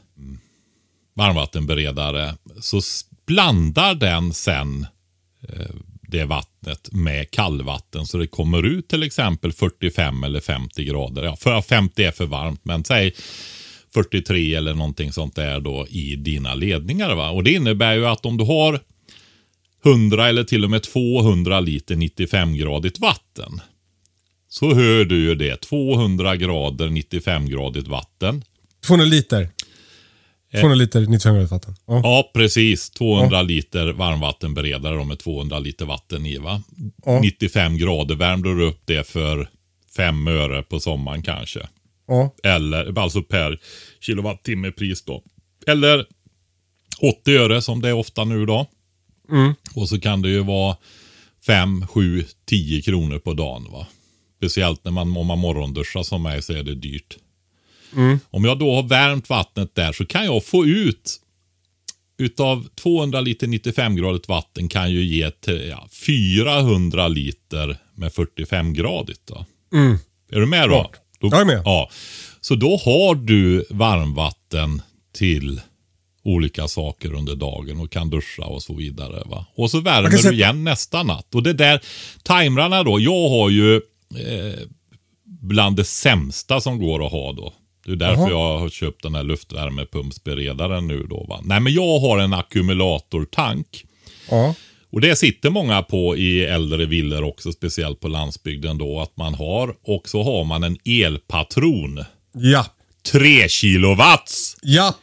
varmvattenberedare 1.13 2.35
så 2.61 2.81
blandar 3.25 3.95
den 3.95 4.33
sen 4.33 4.87
eh, 5.49 5.75
det 6.11 6.25
vattnet 6.25 6.89
med 6.91 7.31
kallvatten 7.31 8.05
så 8.05 8.17
det 8.17 8.27
kommer 8.27 8.63
ut 8.65 8.87
till 8.87 9.03
exempel 9.03 9.53
45 9.53 10.23
eller 10.23 10.39
50 10.39 10.83
grader. 10.83 11.23
Ja, 11.23 11.35
för 11.35 11.61
50 11.61 12.03
är 12.03 12.11
för 12.11 12.25
varmt, 12.25 12.65
men 12.65 12.83
säg 12.83 13.13
43 13.93 14.55
eller 14.55 14.73
någonting 14.73 15.11
sånt 15.11 15.35
där 15.35 15.59
då 15.59 15.87
i 15.89 16.15
dina 16.15 16.55
ledningar. 16.55 17.15
Va? 17.15 17.29
Och 17.29 17.43
Det 17.43 17.51
innebär 17.51 17.93
ju 17.93 18.07
att 18.07 18.25
om 18.25 18.37
du 18.37 18.43
har 18.43 18.79
100 19.85 20.29
eller 20.29 20.43
till 20.43 20.63
och 20.63 20.69
med 20.69 20.83
200 20.83 21.59
liter 21.59 21.95
95-gradigt 21.95 22.99
vatten. 22.99 23.61
Så 24.49 24.73
hör 24.73 25.05
du 25.05 25.15
ju 25.15 25.35
det. 25.35 25.61
200 25.61 26.35
grader 26.35 26.87
95-gradigt 26.87 27.87
vatten. 27.87 28.43
200 28.87 29.05
liter. 29.05 29.49
200 30.51 30.75
liter 30.75 31.01
95 31.01 31.33
grader 31.35 31.47
vatten. 31.47 31.75
Ja. 31.85 32.01
Ja, 32.03 32.31
precis. 32.33 32.89
200 32.89 33.41
liter 33.41 33.93
varmvattenberedare 33.93 34.95
då 34.95 35.03
med 35.03 35.19
200 35.19 35.59
liter 35.59 35.85
vatten 35.85 36.25
i. 36.25 36.37
Va? 36.37 36.63
Ja. 37.05 37.19
95 37.21 37.77
grader 37.77 38.15
värmde 38.15 38.55
du 38.55 38.65
upp 38.65 38.81
det 38.85 39.07
för 39.07 39.49
5 39.95 40.27
öre 40.27 40.63
på 40.63 40.79
sommaren 40.79 41.23
kanske. 41.23 41.67
Ja. 42.07 42.35
Eller 42.43 42.99
alltså 42.99 43.23
per 43.23 43.59
kilowattimme 43.99 44.71
pris 44.71 45.03
då. 45.05 45.23
Eller 45.67 46.05
80 47.01 47.37
öre 47.37 47.61
som 47.61 47.81
det 47.81 47.89
är 47.89 47.93
ofta 47.93 48.23
nu 48.23 48.45
då. 48.45 48.67
Och 49.75 49.89
så 49.89 49.99
kan 49.99 50.21
det 50.21 50.29
ju 50.29 50.43
vara 50.43 50.77
5, 51.45 51.87
7, 51.87 52.25
10 52.45 52.81
kronor 52.81 53.19
på 53.19 53.33
dagen. 53.33 53.67
va. 53.71 53.87
Speciellt 54.37 54.83
när 54.83 54.91
man, 54.91 55.17
om 55.17 55.27
man 55.27 55.39
morgonduschar 55.39 56.03
som 56.03 56.23
mig 56.23 56.41
så 56.41 56.53
är 56.53 56.63
det 56.63 56.75
dyrt. 56.75 57.17
Om 58.29 58.45
jag 58.45 58.59
då 58.59 58.75
har 58.75 58.83
värmt 58.83 59.29
vattnet 59.29 59.75
där 59.75 59.91
så 59.91 60.05
kan 60.05 60.25
jag 60.25 60.45
få 60.45 60.65
ut 60.65 61.17
utav 62.17 62.67
200 62.75 63.21
liter 63.21 63.47
95-gradigt 63.47 64.27
vatten 64.27 64.67
kan 64.67 64.91
ju 64.91 65.03
ge 65.03 65.31
till, 65.31 65.67
ja, 65.69 65.87
400 66.05 67.07
liter 67.07 67.77
med 67.95 68.11
45-gradigt. 68.11 69.21
Då. 69.25 69.45
Är 70.31 70.39
du 70.39 70.45
med 70.45 70.69
då? 70.69 70.91
Då? 71.19 71.27
Jag 71.31 71.41
är 71.41 71.45
med. 71.45 71.61
Ja. 71.65 71.89
Så 72.41 72.55
då 72.55 72.77
har 72.77 73.15
du 73.15 73.65
varmvatten 73.69 74.81
till 75.13 75.61
olika 76.23 76.67
saker 76.67 77.13
under 77.13 77.35
dagen 77.35 77.79
och 77.79 77.91
kan 77.91 78.09
duscha 78.09 78.45
och 78.45 78.63
så 78.63 78.73
vidare. 78.73 79.23
Va? 79.25 79.45
Och 79.55 79.71
så 79.71 79.79
värmer 79.79 80.09
du 80.09 80.33
igen 80.33 80.63
nästa 80.63 81.03
natt. 81.03 81.35
Och 81.35 81.43
det 81.43 81.53
där 81.53 81.81
timrarna 82.23 82.83
då. 82.83 82.99
Jag 82.99 83.29
har 83.29 83.49
ju 83.49 83.75
eh, 83.75 84.59
bland 85.25 85.75
det 85.75 85.83
sämsta 85.83 86.61
som 86.61 86.79
går 86.79 87.05
att 87.05 87.11
ha 87.11 87.33
då. 87.33 87.53
Det 87.85 87.91
är 87.91 87.95
därför 87.95 88.21
Jaha. 88.21 88.29
jag 88.29 88.59
har 88.59 88.69
köpt 88.69 89.03
den 89.03 89.15
här 89.15 89.23
luftvärmepumpsberedaren 89.23 90.87
nu 90.87 91.03
då. 91.09 91.25
Va? 91.29 91.39
Nej 91.43 91.59
men 91.59 91.73
jag 91.73 91.99
har 91.99 92.19
en 92.19 92.33
ackumulatortank. 92.33 93.85
Ja. 94.29 94.55
Och 94.91 95.01
det 95.01 95.15
sitter 95.15 95.49
många 95.49 95.81
på 95.81 96.17
i 96.17 96.43
äldre 96.45 96.85
villor 96.85 97.23
också, 97.23 97.51
speciellt 97.51 97.99
på 97.99 98.07
landsbygden 98.07 98.77
då, 98.77 98.99
att 99.01 99.17
man 99.17 99.33
har. 99.33 99.73
Och 99.83 100.09
så 100.09 100.23
har 100.23 100.43
man 100.43 100.63
en 100.63 100.77
elpatron. 100.85 102.03
Ja. 102.33 102.65
3 103.11 103.49
kilowatts! 103.49 104.55
Japp. 104.63 104.95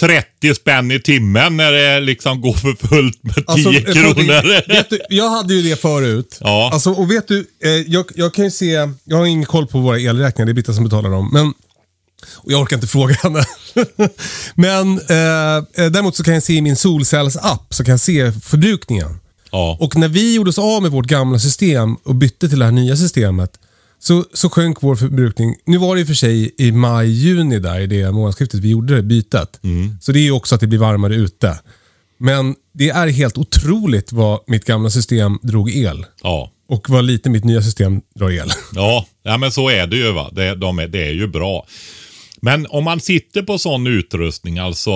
30 0.00 0.54
spänn 0.54 0.90
i 0.92 1.00
timmen 1.00 1.56
när 1.56 1.72
det 1.72 2.00
liksom 2.00 2.40
går 2.40 2.52
för 2.52 2.86
fullt 2.88 3.22
med 3.22 3.34
10 3.34 3.44
Alltså, 3.46 3.70
kronor. 3.92 4.68
Vet 4.68 4.90
du, 4.90 5.00
jag 5.08 5.30
hade 5.30 5.54
ju 5.54 5.62
det 5.70 5.80
förut. 5.80 6.38
Ja. 6.40 6.70
Alltså, 6.72 6.90
och 6.90 7.10
vet 7.10 7.28
du, 7.28 7.46
eh, 7.64 7.70
jag, 7.70 8.04
jag 8.14 8.34
kan 8.34 8.44
ju 8.44 8.50
se, 8.50 8.88
jag 9.04 9.16
har 9.16 9.26
ingen 9.26 9.44
koll 9.44 9.66
på 9.66 9.78
våra 9.78 9.98
elräkningar, 9.98 10.46
det 10.46 10.52
är 10.52 10.54
Britta 10.54 10.72
som 10.72 10.84
betalar 10.84 11.10
dem. 11.10 11.30
Men, 11.32 11.54
och 12.26 12.52
jag 12.52 12.60
orkar 12.62 12.76
inte 12.76 12.86
fråga 12.86 13.14
henne. 13.14 13.44
men 14.54 14.98
eh, 14.98 15.56
eh, 15.56 15.90
däremot 15.90 16.16
så 16.16 16.24
kan 16.24 16.34
jag 16.34 16.42
se 16.42 16.52
i 16.52 16.60
min 16.60 16.76
solcellsapp, 16.76 17.74
så 17.74 17.84
kan 17.84 17.90
jag 17.90 18.00
se 18.00 18.32
förbrukningen. 18.32 19.20
Ja. 19.50 19.76
Och 19.80 19.96
när 19.96 20.08
vi 20.08 20.34
gjorde 20.34 20.50
oss 20.50 20.58
av 20.58 20.82
med 20.82 20.90
vårt 20.90 21.06
gamla 21.06 21.38
system 21.38 21.94
och 21.94 22.14
bytte 22.14 22.48
till 22.48 22.58
det 22.58 22.64
här 22.64 22.72
nya 22.72 22.96
systemet 22.96 23.50
så, 23.98 24.24
så 24.32 24.50
sjönk 24.50 24.82
vår 24.82 24.96
förbrukning. 24.96 25.54
Nu 25.66 25.78
var 25.78 25.94
det 25.94 26.00
i 26.00 26.04
och 26.04 26.08
för 26.08 26.14
sig 26.14 26.54
i 26.58 26.72
maj, 26.72 27.08
juni 27.10 27.58
där 27.58 27.80
i 27.80 27.86
det 27.86 28.12
månadsskiftet 28.12 28.60
vi 28.60 28.68
gjorde 28.68 28.96
det 28.96 29.02
bytet. 29.02 29.60
Så 30.00 30.12
det 30.12 30.18
är 30.18 30.22
ju 30.22 30.32
också 30.32 30.54
att 30.54 30.60
det 30.60 30.66
blir 30.66 30.78
varmare 30.78 31.14
ute. 31.14 31.58
Men 32.18 32.54
det 32.74 32.90
är 32.90 33.08
helt 33.08 33.38
otroligt 33.38 34.12
vad 34.12 34.40
mitt 34.46 34.64
gamla 34.64 34.90
system 34.90 35.38
drog 35.42 35.70
el. 35.70 36.06
ja. 36.22 36.52
Och 36.68 36.90
vad 36.90 37.04
lite 37.04 37.30
mitt 37.30 37.44
nya 37.44 37.62
system 37.62 38.00
drar 38.14 38.30
el. 38.30 38.50
Ja, 38.74 39.06
ja 39.22 39.36
men 39.36 39.52
så 39.52 39.70
är 39.70 39.86
det 39.86 39.96
ju. 39.96 40.12
va. 40.12 40.30
Det, 40.32 40.54
de 40.54 40.78
är, 40.78 40.88
det 40.88 41.06
är 41.08 41.12
ju 41.12 41.26
bra. 41.26 41.66
Men 42.40 42.66
om 42.66 42.84
man 42.84 43.00
sitter 43.00 43.42
på 43.42 43.58
sån 43.58 43.86
utrustning, 43.86 44.58
alltså 44.58 44.92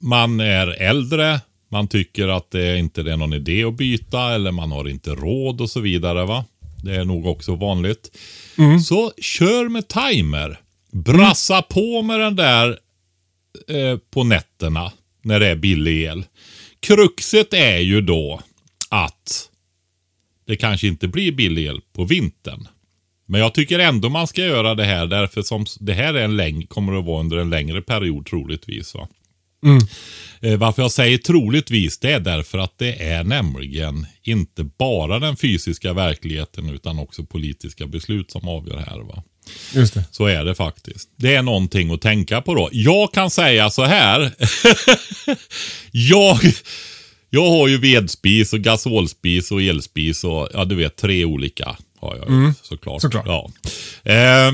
man 0.00 0.40
är 0.40 0.66
äldre, 0.66 1.40
man 1.68 1.88
tycker 1.88 2.28
att 2.28 2.50
det 2.50 2.78
inte 2.78 3.00
är 3.00 3.16
någon 3.16 3.32
idé 3.32 3.64
att 3.64 3.74
byta 3.76 4.34
eller 4.34 4.52
man 4.52 4.72
har 4.72 4.88
inte 4.88 5.10
råd 5.10 5.60
och 5.60 5.70
så 5.70 5.80
vidare. 5.80 6.24
va. 6.24 6.44
Det 6.82 6.96
är 6.96 7.04
nog 7.04 7.26
också 7.26 7.54
vanligt. 7.54 8.16
Så 8.84 9.12
kör 9.18 9.68
med 9.68 9.88
timer. 9.88 10.60
Brassa 10.92 11.62
på 11.62 12.02
med 12.02 12.20
den 12.20 12.36
där 12.36 12.78
eh, 13.68 13.98
på 14.10 14.24
nätterna 14.24 14.92
när 15.22 15.40
det 15.40 15.46
är 15.46 15.56
billig 15.56 16.02
el. 16.02 16.24
Kruxet 16.80 17.54
är 17.54 17.78
ju 17.78 18.00
då 18.00 18.40
att 18.88 19.50
det 20.46 20.56
kanske 20.56 20.86
inte 20.86 21.08
blir 21.08 21.32
billig 21.32 21.66
el 21.66 21.80
på 21.92 22.04
vintern. 22.04 22.68
Men 23.30 23.40
jag 23.40 23.54
tycker 23.54 23.78
ändå 23.78 24.08
man 24.08 24.26
ska 24.26 24.42
göra 24.44 24.74
det 24.74 24.84
här 24.84 25.06
därför 25.06 25.42
som 25.42 25.66
det 25.80 25.92
här 25.92 26.14
är 26.14 26.24
en 26.24 26.36
läng- 26.40 26.66
kommer 26.66 26.98
att 26.98 27.04
vara 27.04 27.20
under 27.20 27.36
en 27.36 27.50
längre 27.50 27.82
period 27.82 28.26
troligtvis. 28.26 28.94
Va? 28.94 29.08
Eh, 30.40 30.56
varför 30.58 30.82
jag 30.82 30.90
säger 30.92 31.18
troligtvis 31.18 31.98
det 31.98 32.12
är 32.12 32.20
därför 32.20 32.58
att 32.58 32.78
det 32.78 33.02
är 33.02 33.24
nämligen 33.24 34.06
inte 34.22 34.64
bara 34.64 35.18
den 35.18 35.36
fysiska 35.36 35.92
verkligheten 35.92 36.70
utan 36.70 36.98
också 36.98 37.24
politiska 37.24 37.86
beslut 37.86 38.30
som 38.30 38.48
avgör 38.48 38.76
här. 38.78 38.98
Va? 39.00 39.22
Just 39.74 39.94
det. 39.94 40.04
Så 40.10 40.26
är 40.26 40.44
det 40.44 40.54
faktiskt. 40.54 41.08
Det 41.16 41.34
är 41.34 41.42
någonting 41.42 41.90
att 41.90 42.00
tänka 42.00 42.40
på 42.40 42.54
då. 42.54 42.68
Jag 42.72 43.12
kan 43.12 43.30
säga 43.30 43.70
så 43.70 43.84
här. 43.84 44.32
jag, 45.90 46.38
jag 47.30 47.50
har 47.50 47.68
ju 47.68 47.78
vedspis 47.78 48.52
och 48.52 48.60
gasolspis 48.60 49.50
och 49.50 49.62
elspis 49.62 50.24
och 50.24 50.48
ja, 50.52 50.64
du 50.64 50.74
vet 50.74 50.96
tre 50.96 51.24
olika 51.24 51.76
har 52.00 52.16
jag 52.16 52.30
ju 52.30 52.52
såklart. 52.62 53.02
Såklart. 53.02 53.26
Ja. 53.26 53.50
Eh, 54.12 54.52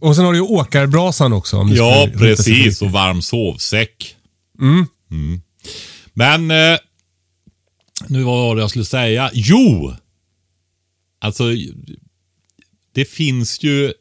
Och 0.00 0.16
sen 0.16 0.24
har 0.24 0.32
du 0.32 0.38
ju 0.38 0.44
åkarbrasan 0.44 1.32
också. 1.32 1.56
Om 1.56 1.72
ja, 1.72 2.08
precis. 2.18 2.82
Och 2.82 2.90
varm 2.90 3.22
sovsäck. 3.22 4.16
Mm. 4.60 4.86
Men 6.12 6.50
eh, 6.50 6.78
nu 8.08 8.22
vad 8.22 8.36
var 8.38 8.54
det 8.56 8.60
jag 8.62 8.70
skulle 8.70 8.84
säga? 8.84 9.30
Jo! 9.34 9.94
Alltså, 11.18 11.44
det 12.92 13.04
finns 13.04 13.62
ju 13.62 13.92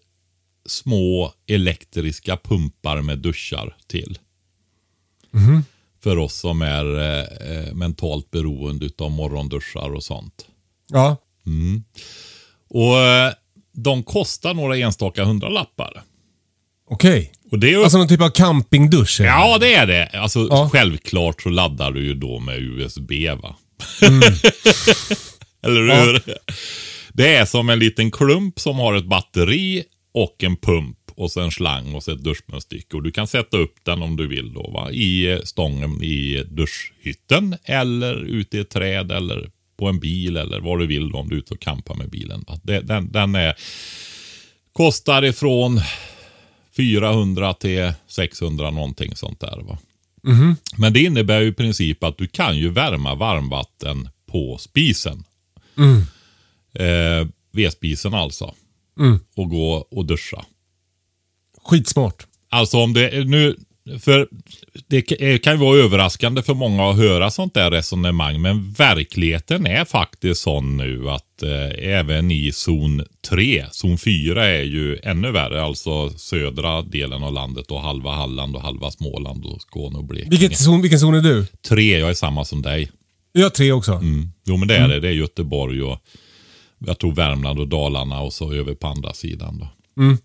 små 0.66 1.34
elektriska 1.48 2.38
pumpar 2.38 3.02
med 3.02 3.20
duschar 3.20 3.78
till. 3.88 4.20
För 6.04 6.18
oss 6.18 6.36
som 6.36 6.62
är 6.62 6.98
eh, 7.00 7.58
eh, 7.58 7.74
mentalt 7.74 8.32
beroende 8.32 8.90
av 8.98 9.12
morgonduschar 9.12 9.94
och 9.94 10.04
sånt. 10.04 10.46
Ja. 10.88 11.18
Och 12.77 13.00
eh, 13.00 13.34
de 13.74 14.03
kostar 14.03 14.53
några 14.53 14.77
enstaka 14.77 15.24
hundralappar. 15.24 16.01
Okej. 16.89 17.32
Och 17.51 17.60
det 17.60 17.67
är 17.67 17.72
ju 17.72 17.84
Alltså 17.84 17.98
någon 17.98 18.08
typ 18.08 18.22
av 18.22 18.29
campingdusch? 18.29 19.20
eller? 19.20 19.29
Ja, 19.29 19.58
det 19.58 19.74
är 19.74 19.88
det. 19.88 20.05
Alltså, 20.13 20.48
Ja. 20.50 20.70
Självklart 20.74 21.41
så 21.41 21.50
laddar 21.50 21.91
du 21.91 22.05
ju 22.05 22.13
då 22.13 22.39
med 22.39 22.60
USB, 22.60 23.12
va? 23.41 23.55
Eller 25.65 25.82
hur? 26.05 26.22
Det 27.13 27.36
är 27.36 27.46
som 27.46 27.70
en 27.70 27.79
liten 27.79 28.12
klump 28.12 28.60
som 28.60 28.79
har 28.79 28.94
ett 28.94 29.05
batteri 29.05 29.84
och 30.13 30.44
en 30.44 30.58
pump 30.58 30.98
och 31.15 31.32
så 31.32 31.41
en 31.41 31.51
slang 31.51 31.96
och 31.96 32.03
så 32.03 32.12
ett 32.12 32.24
duschmunstycke. 32.24 32.96
Och 32.98 33.03
du 33.03 33.12
kan 33.12 33.27
sätta 33.27 33.58
upp 33.58 33.75
den 33.84 34.01
om 34.01 34.15
du 34.17 34.27
vill 34.27 34.53
då, 34.53 34.72
va? 34.72 34.91
I 34.91 35.39
stången 35.44 36.03
i 36.03 36.44
duschhytten 36.50 37.55
eller 37.63 38.15
ute 38.25 38.58
i 38.58 38.60
ett 38.60 38.70
träd 38.70 39.12
eller 39.12 39.50
på 39.77 39.88
en 39.88 40.00
bil 40.00 40.38
eller 40.38 40.60
vad 40.60 40.79
du 40.79 40.88
vill 40.88 41.15
om 41.15 41.29
du 41.29 41.36
är 41.36 41.39
ute 41.39 41.53
och 41.53 41.60
campar 41.60 41.96
med 41.96 42.10
bilen. 42.10 42.46
Den, 42.63 43.12
den 43.12 43.36
är, 43.36 43.55
kostar 44.74 45.25
ifrån 45.25 45.82
400 46.77 47.53
till 47.53 47.94
600 48.08 48.72
någonting 48.72 49.15
sånt 49.15 49.39
där. 49.39 49.62
Va? 49.62 49.77
Men 50.77 50.94
det 50.94 51.00
innebär 51.00 51.41
ju 51.41 51.48
i 51.48 51.53
princip 51.53 52.03
att 52.03 52.17
du 52.17 52.27
kan 52.27 52.58
ju 52.58 52.70
värma 52.70 53.15
varmvatten 53.15 54.10
på 54.25 54.58
spisen. 54.58 55.24
Eh, 56.74 57.27
vedspisen 57.51 58.13
alltså. 58.13 58.53
Och 59.36 59.50
gå 59.50 59.88
och 59.91 60.05
duscha. 60.05 60.46
Skitsmart. 61.63 62.27
Alltså 62.50 62.77
om 62.77 62.94
det 62.94 63.27
nu, 63.27 63.58
för 64.00 64.27
det 64.88 65.01
kan 65.39 65.54
ju 65.54 65.60
vara 65.60 65.77
överraskande 65.77 66.42
för 66.42 66.54
många 66.54 66.89
att 66.89 66.98
höra 66.98 67.32
sånt 67.32 67.54
där 67.54 67.72
resonemang. 67.72 68.42
Men 68.42 68.72
verkligheten 68.72 69.68
är 69.68 69.86
faktiskt 69.86 70.42
sån 70.42 70.77
nu 70.77 71.10
att 71.10 71.44
eh, 71.44 71.89
även 71.89 72.32
i 72.32 72.51
zon 72.51 73.04
3, 73.30 73.65
zon 73.72 73.98
4 73.98 74.46
är 74.46 74.63
ju 74.63 75.00
ännu 75.04 75.32
värre. 75.32 75.63
Alltså 75.63 76.10
södra 76.10 76.82
delen 76.82 77.24
av 77.24 77.34
landet 77.34 77.72
och 77.72 77.82
halva 77.82 78.12
Halland 78.12 78.56
och 78.56 78.62
halva 78.62 78.92
Småland 78.92 79.46
och 79.46 79.62
Skåne 79.62 79.98
och 79.98 80.06
Blekinge. 80.06 80.30
Vilket 80.30 80.58
zon, 80.58 80.82
vilken 80.82 81.00
zon 81.00 81.15
är 81.15 81.22
du? 81.22 81.46
3, 81.70 82.00
jag 82.00 82.10
är 82.10 82.13
samma 82.13 82.46
som 82.46 82.62
dig. 82.62 82.92
Jag 83.32 83.44
har 83.44 83.50
tre 83.50 83.72
också. 83.72 83.92
Mm. 83.92 84.30
Jo 84.46 84.58
men 84.58 84.68
det 84.68 84.77
är 84.77 84.88
det. 84.88 85.00
Det 85.00 85.08
är 85.08 85.12
Göteborg 85.12 85.84
och 85.84 86.00
jag 86.80 87.00
tror 87.00 87.13
Värmland 87.13 87.60
och 87.60 87.68
Dalarna 87.68 88.22
och 88.22 88.34
så 88.34 88.54
över 88.54 88.75
på 88.75 88.88
andra 88.88 89.13
sidan. 89.13 89.58
Då. 89.58 89.68
Mm. 90.04 90.18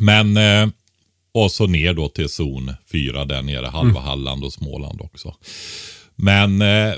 Men 0.00 0.36
eh, 0.36 0.72
och 1.44 1.52
så 1.52 1.66
ner 1.66 1.94
då 1.94 2.08
till 2.08 2.28
zon 2.28 2.72
4 2.92 3.24
där 3.24 3.42
nere. 3.42 3.66
Halva 3.66 4.00
Halland 4.00 4.44
och 4.44 4.52
Småland 4.52 5.00
också. 5.00 5.34
Men 6.14 6.62
eh, 6.62 6.94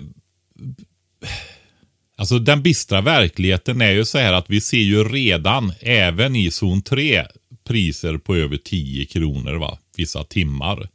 alltså 2.16 2.38
den 2.38 2.62
bistra 2.62 3.00
verkligheten 3.00 3.80
är 3.80 3.90
ju 3.90 4.04
så 4.04 4.18
här 4.18 4.32
att 4.32 4.50
vi 4.50 4.60
ser 4.60 4.78
ju 4.78 5.04
redan 5.04 5.72
även 5.80 6.36
i 6.36 6.50
zon 6.50 6.82
3 6.82 7.24
priser 7.64 8.18
på 8.18 8.36
över 8.36 8.56
10 8.56 9.06
kronor 9.06 9.54
va? 9.54 9.78
vissa 9.96 10.24
timmar. 10.24 10.88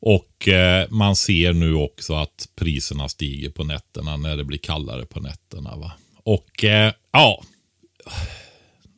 Och 0.00 0.48
eh, 0.48 0.86
man 0.90 1.16
ser 1.16 1.52
nu 1.52 1.74
också 1.74 2.14
att 2.14 2.48
priserna 2.56 3.08
stiger 3.08 3.50
på 3.50 3.64
nätterna 3.64 4.16
när 4.16 4.36
det 4.36 4.44
blir 4.44 4.58
kallare 4.58 5.06
på 5.06 5.20
nätterna. 5.20 5.76
Va? 5.76 5.92
Och 6.24 6.64
eh, 6.64 6.92
ja, 7.12 7.42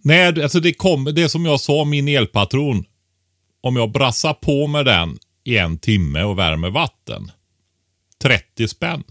Nej, 0.02 0.42
alltså 0.42 0.60
det, 0.60 0.72
kom, 0.72 1.04
det 1.04 1.28
som 1.28 1.44
jag 1.44 1.60
sa, 1.60 1.84
min 1.84 2.08
elpatron. 2.08 2.84
Om 3.60 3.76
jag 3.76 3.92
brassar 3.92 4.34
på 4.34 4.66
med 4.66 4.84
den 4.84 5.18
i 5.44 5.56
en 5.56 5.78
timme 5.78 6.22
och 6.22 6.38
värmer 6.38 6.70
vatten. 6.70 7.30
30 8.22 8.68
spänn. 8.68 9.04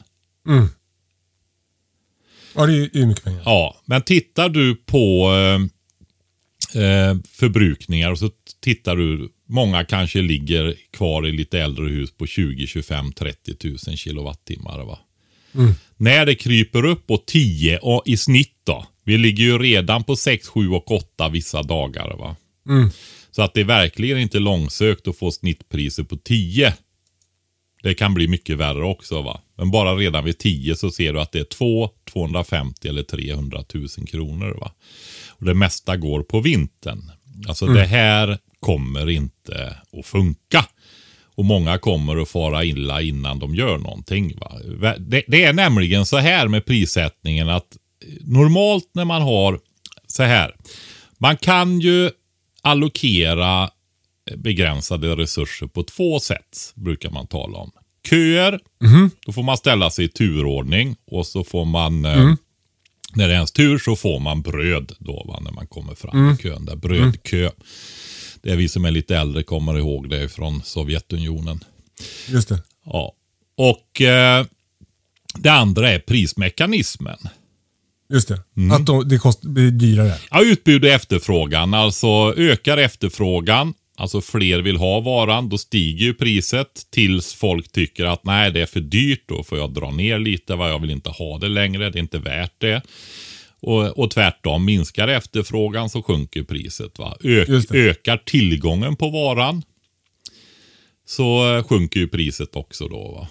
Ja, 2.56 2.66
det 2.66 2.74
är 2.74 2.90
ju 2.98 3.06
mycket 3.06 3.24
pengar. 3.24 3.42
Ja, 3.46 3.82
men 3.86 4.02
tittar 4.02 4.50
du 4.50 4.76
på 4.76 5.32
eh, 5.34 6.82
eh, 6.84 7.18
förbrukningar 7.32 8.12
och 8.12 8.20
så 8.20 8.30
tittar 8.60 8.96
du. 8.96 9.30
Många 9.50 9.86
kanske 9.86 10.22
ligger 10.22 10.76
kvar 10.92 11.28
i 11.28 11.32
lite 11.32 11.60
äldre 11.60 11.86
hus 11.90 12.12
på 12.18 12.28
20, 12.28 12.68
25, 12.68 13.14
30 13.14 13.56
tusen 13.56 13.98
kilowattimmar. 13.98 14.86
Va? 14.86 15.00
När 15.98 16.26
det 16.26 16.36
kryper 16.36 16.86
upp 16.86 17.08
på 17.08 17.18
10 17.18 17.78
och 17.78 18.04
i 18.06 18.18
snitt 18.18 18.56
då. 18.64 18.86
Vi 19.04 19.18
ligger 19.18 19.44
ju 19.44 19.58
redan 19.58 20.04
på 20.04 20.16
6, 20.16 20.48
7 20.48 20.70
och 20.70 20.92
8 20.92 21.30
vissa 21.30 21.64
dagar. 21.64 22.18
va. 22.18 22.36
Så 23.38 23.44
att 23.44 23.54
det 23.54 23.62
är 23.62 23.66
verkligen 23.66 24.18
inte 24.18 24.40
långsökt 24.40 25.08
att 25.08 25.18
få 25.18 25.32
snittpriser 25.32 26.04
på 26.04 26.18
10. 26.18 26.74
Det 27.84 27.94
kan 27.94 28.14
bli 28.14 28.28
mycket 28.28 28.58
värre 28.58 28.84
också 28.84 29.22
va. 29.22 29.42
Men 29.58 29.72
bara 29.72 29.96
redan 29.96 30.26
vid 30.26 30.38
10 30.38 30.76
så 30.76 30.92
ser 30.92 31.14
du 31.14 31.22
att 31.22 31.32
det 31.32 31.40
är 31.40 31.44
2, 31.44 31.90
250 32.12 32.88
eller 32.88 33.04
300 33.04 33.64
000 33.74 33.88
kronor 34.08 34.58
va. 34.62 34.72
Och 35.30 35.46
det 35.46 35.54
mesta 35.54 35.98
går 35.98 36.24
på 36.24 36.40
vintern. 36.40 37.12
Alltså 37.48 37.66
det 37.66 37.86
här 37.86 38.38
kommer 38.60 39.10
inte 39.10 39.76
att 40.00 40.06
funka. 40.06 40.66
Och 41.36 41.46
många 41.46 41.78
kommer 41.78 42.22
att 42.22 42.30
fara 42.30 42.64
illa 42.64 43.02
innan 43.02 43.40
de 43.40 43.56
gör 43.56 43.78
någonting. 43.78 44.40
Va? 44.40 44.96
Det, 45.00 45.24
det 45.28 45.44
är 45.44 45.54
nämligen 45.54 46.06
så 46.06 46.18
här 46.18 46.48
med 46.48 46.66
prissättningen 46.66 47.50
att 47.50 47.78
normalt 48.22 48.90
när 48.94 49.06
man 49.06 49.22
har 49.22 49.60
så 50.08 50.24
här. 50.24 50.56
Man 51.18 51.38
kan 51.38 51.80
ju 51.80 52.12
allokera 52.68 53.70
begränsade 54.36 55.16
resurser 55.16 55.68
på 55.68 55.84
två 55.84 56.20
sätt, 56.20 56.74
brukar 56.76 57.10
man 57.10 57.28
tala 57.28 57.58
om. 57.58 57.72
Köer, 58.10 58.60
då 59.26 59.32
får 59.32 59.44
man 59.44 59.58
ställa 59.58 59.90
sig 59.90 60.06
i 60.06 60.08
turordning 60.08 60.96
och 61.12 61.28
så 61.28 61.44
får 61.44 61.66
man, 61.66 62.06
eh, 62.06 62.34
när 63.14 63.28
det 63.28 63.34
är 63.34 63.36
ens 63.36 63.52
tur 63.52 63.78
så 63.78 63.96
får 63.96 64.20
man 64.20 64.42
bröd 64.42 64.92
då 65.00 65.24
va, 65.28 65.40
när 65.42 65.52
man 65.52 65.68
kommer 65.68 65.96
fram 65.96 66.34
i 66.34 66.38
kön. 66.38 66.66
Där, 66.66 66.76
brödkö. 66.76 67.50
Det 68.42 68.52
är 68.52 68.56
vi 68.56 68.70
som 68.70 68.86
är 68.86 68.92
lite 68.92 69.18
äldre 69.18 69.44
kommer 69.44 69.78
ihåg 69.78 70.10
det 70.10 70.30
från 70.30 70.62
Sovjetunionen. 70.64 71.64
Just 72.28 72.50
det. 72.50 72.64
Ja. 72.86 73.14
Och 73.58 74.02
eh, 74.02 74.46
det 75.36 75.50
andra 75.50 75.90
är 75.92 76.00
prismekanismen. 76.00 77.18
Just 78.10 78.28
det. 78.28 78.42
Mm. 78.58 78.72
Att 78.72 78.86
de, 78.86 79.08
det 79.08 79.18
kost, 79.18 79.42
blir 79.42 79.72
dyrare. 79.72 80.14
Ja, 80.32 80.44
utbud 80.44 80.84
och 80.84 80.90
efterfrågan. 80.90 81.74
Alltså 81.74 82.34
ökar 82.38 82.78
efterfrågan, 82.78 83.74
alltså 83.98 84.22
fler 84.22 84.60
vill 84.60 84.78
ha 84.78 85.00
varan, 85.00 85.50
då 85.50 85.58
stiger 85.58 86.06
ju 86.06 86.14
priset 86.14 86.68
tills 86.92 87.34
folk 87.34 87.72
tycker 87.72 88.06
att 88.06 88.24
nej, 88.24 88.52
det 88.52 88.62
är 88.62 88.66
för 88.66 88.80
dyrt, 88.80 89.24
då 89.26 89.44
får 89.44 89.58
jag 89.58 89.74
dra 89.74 89.92
ner 89.92 90.20
lite, 90.20 90.56
vad 90.56 90.72
jag 90.72 90.82
vill 90.82 90.92
inte 90.92 91.10
ha 91.10 91.38
det 91.38 91.50
längre, 91.50 91.90
det 91.90 91.98
är 91.98 92.02
inte 92.02 92.20
värt 92.20 92.54
det. 92.58 92.82
Och, 93.60 94.00
och 94.00 94.12
tvärtom, 94.12 94.66
minskar 94.66 95.08
efterfrågan 95.08 95.90
så 95.90 96.04
sjunker 96.04 96.44
priset. 96.44 97.00
Va? 97.00 97.18
Ök, 97.24 97.72
ökar 97.72 98.18
tillgången 98.18 98.96
på 98.96 99.10
varan 99.10 99.64
så 101.08 101.64
sjunker 101.70 102.00
ju 102.00 102.08
priset 102.08 102.56
också 102.56 102.88
då. 102.88 103.12
Va? 103.12 103.28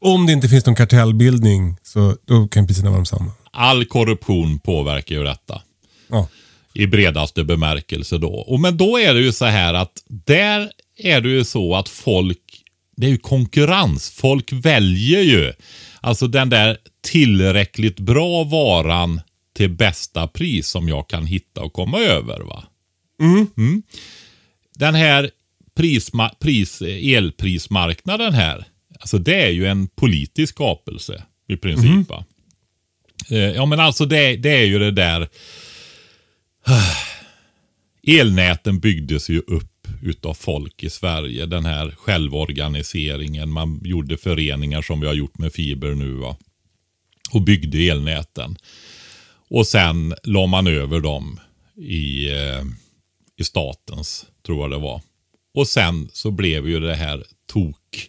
Om 0.00 0.26
det 0.26 0.32
inte 0.32 0.48
finns 0.48 0.66
någon 0.66 0.74
kartellbildning 0.74 1.76
så 1.82 2.16
då 2.26 2.48
kan 2.48 2.66
priserna 2.66 2.90
vara 2.90 3.04
samma. 3.04 3.32
All 3.52 3.84
korruption 3.84 4.58
påverkar 4.58 5.14
ju 5.14 5.24
detta. 5.24 5.62
Ja. 6.08 6.28
i 6.74 6.86
bredaste 6.86 7.44
bemärkelse 7.44 8.18
då. 8.18 8.32
Och 8.32 8.60
men 8.60 8.76
då 8.76 8.98
är 8.98 9.14
det 9.14 9.20
ju 9.20 9.32
så 9.32 9.44
här 9.44 9.74
att 9.74 10.02
där 10.06 10.70
är 10.98 11.20
det 11.20 11.28
ju 11.28 11.44
så 11.44 11.74
att 11.74 11.88
folk, 11.88 12.62
det 12.96 13.06
är 13.06 13.10
ju 13.10 13.18
konkurrens. 13.18 14.10
Folk 14.10 14.52
väljer 14.52 15.20
ju 15.20 15.52
alltså 16.00 16.26
den 16.26 16.50
där 16.50 16.78
tillräckligt 17.00 18.00
bra 18.00 18.44
varan 18.44 19.20
till 19.54 19.70
bästa 19.70 20.26
pris 20.26 20.68
som 20.68 20.88
jag 20.88 21.08
kan 21.08 21.26
hitta 21.26 21.60
och 21.60 21.72
komma 21.72 21.98
över. 21.98 22.40
va. 22.40 22.64
Mm. 23.56 23.82
Den 24.74 24.94
här 24.94 25.30
prisma, 25.74 26.28
pris, 26.40 26.82
elprismarknaden 26.82 28.34
här, 28.34 28.64
alltså 29.00 29.18
det 29.18 29.42
är 29.42 29.50
ju 29.50 29.66
en 29.66 29.88
politisk 29.88 30.54
skapelse 30.54 31.22
i 31.48 31.56
princip. 31.56 32.08
va. 32.08 32.24
Eh, 33.30 33.38
ja 33.38 33.66
men 33.66 33.80
alltså 33.80 34.06
det, 34.06 34.36
det 34.36 34.50
är 34.50 34.64
ju 34.64 34.78
det 34.78 34.90
där 34.90 35.28
Elnäten 38.20 38.80
byggdes 38.80 39.30
ju 39.30 39.38
upp 39.38 39.88
utav 40.02 40.34
folk 40.34 40.82
i 40.82 40.90
Sverige. 40.90 41.46
Den 41.46 41.64
här 41.64 41.94
självorganiseringen. 41.98 43.50
Man 43.50 43.80
gjorde 43.84 44.16
föreningar 44.16 44.82
som 44.82 45.00
vi 45.00 45.06
har 45.06 45.14
gjort 45.14 45.38
med 45.38 45.52
fiber 45.52 45.94
nu. 45.94 46.12
Va? 46.12 46.36
Och 47.32 47.42
byggde 47.42 47.78
elnäten. 47.78 48.56
Och 49.50 49.66
sen 49.66 50.14
la 50.22 50.46
man 50.46 50.66
över 50.66 51.00
dem 51.00 51.40
i, 51.76 52.30
eh, 52.30 52.62
i 53.36 53.44
statens, 53.44 54.26
tror 54.46 54.60
jag 54.60 54.70
det 54.70 54.78
var. 54.78 55.00
Och 55.54 55.68
sen 55.68 56.10
så 56.12 56.30
blev 56.30 56.68
ju 56.68 56.80
det 56.80 56.94
här 56.94 57.24
tok. 57.52 58.08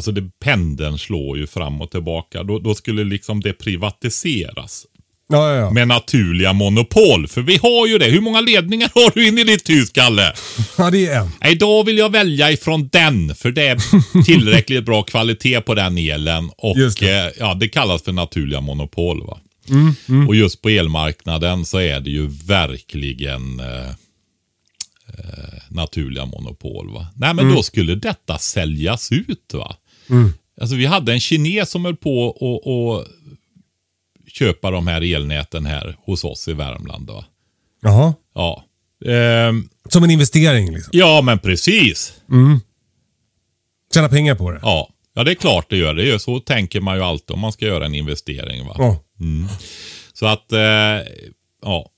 Alltså 0.00 0.12
det, 0.12 0.30
pendeln 0.44 0.98
slår 0.98 1.38
ju 1.38 1.46
fram 1.46 1.80
och 1.80 1.90
tillbaka. 1.90 2.42
Då, 2.42 2.58
då 2.58 2.74
skulle 2.74 3.04
liksom 3.04 3.40
det 3.40 3.52
privatiseras 3.52 4.86
Ja, 5.32 5.48
ja, 5.54 5.54
ja. 5.56 5.70
med 5.70 5.88
naturliga 5.88 6.52
monopol. 6.52 7.28
För 7.28 7.40
vi 7.42 7.56
har 7.56 7.86
ju 7.86 7.98
det. 7.98 8.04
Hur 8.10 8.20
många 8.20 8.40
ledningar 8.40 8.90
har 8.94 9.10
du 9.14 9.28
in 9.28 9.38
i 9.38 9.44
ditt 9.44 9.70
hus, 9.70 9.90
Kalle? 9.90 10.32
ja, 10.78 10.90
det 10.90 11.06
är 11.06 11.20
en. 11.50 11.58
Då 11.58 11.82
vill 11.82 11.98
jag 11.98 12.12
välja 12.12 12.50
ifrån 12.50 12.88
den. 12.92 13.34
För 13.34 13.50
det 13.50 13.66
är 13.68 14.22
tillräckligt 14.24 14.84
bra 14.84 15.02
kvalitet 15.02 15.60
på 15.60 15.74
den 15.74 15.98
elen. 15.98 16.50
Och 16.56 16.76
det. 17.00 17.26
eh, 17.26 17.32
ja, 17.38 17.54
det 17.54 17.68
kallas 17.68 18.02
för 18.02 18.12
naturliga 18.12 18.60
monopol. 18.60 19.26
va. 19.26 19.38
Och 20.28 20.34
just 20.36 20.62
på 20.62 20.68
elmarknaden 20.68 21.64
så 21.64 21.78
är 21.78 22.00
det 22.00 22.10
ju 22.10 22.26
verkligen 22.46 23.60
eh, 23.60 23.88
eh, 25.18 25.60
naturliga 25.68 26.26
monopol. 26.26 26.92
va. 26.92 27.06
Nej, 27.16 27.34
men 27.34 27.54
då 27.54 27.62
skulle 27.62 27.94
detta 27.94 28.38
säljas 28.38 29.12
ut. 29.12 29.50
va. 29.54 29.76
Alltså 30.60 30.76
vi 30.76 30.86
hade 30.86 31.12
en 31.12 31.20
kines 31.20 31.70
som 31.70 31.84
höll 31.84 31.96
på 31.96 32.24
och, 32.24 32.66
och 32.66 33.04
köpa 34.26 34.70
de 34.70 34.86
här 34.86 35.14
elnäten 35.14 35.66
här 35.66 35.96
hos 36.04 36.24
oss 36.24 36.48
i 36.48 36.52
Värmland. 36.52 37.06
Då. 37.06 37.24
Jaha. 37.82 38.14
Ja. 38.34 38.64
Ehm, 39.06 39.68
Som 39.88 40.04
en 40.04 40.10
investering 40.10 40.74
liksom. 40.74 40.90
ja, 40.92 41.22
men 41.22 41.38
precis. 41.38 42.14
Tjäna 43.94 44.08
pengar 44.08 44.34
på 44.34 44.50
det. 44.50 44.58
Ja. 44.62 44.88
ja, 45.14 45.24
det 45.24 45.30
är 45.30 45.34
klart 45.34 45.70
det 45.70 45.76
gör 45.76 45.94
det. 45.94 46.04
Gör 46.04 46.18
Så 46.18 46.40
tänker 46.40 46.80
man 46.80 46.96
ju 46.96 47.02
alltid 47.02 47.30
om 47.34 47.40
man 47.40 47.52
ska 47.52 47.66
göra 47.66 47.86
en 47.86 47.94
investering. 47.94 48.66
Va? 48.66 48.74
Ja. 48.78 49.00
Så 50.12 50.26
att, 50.26 50.52
eh, 50.52 50.60
ja. 51.62 51.90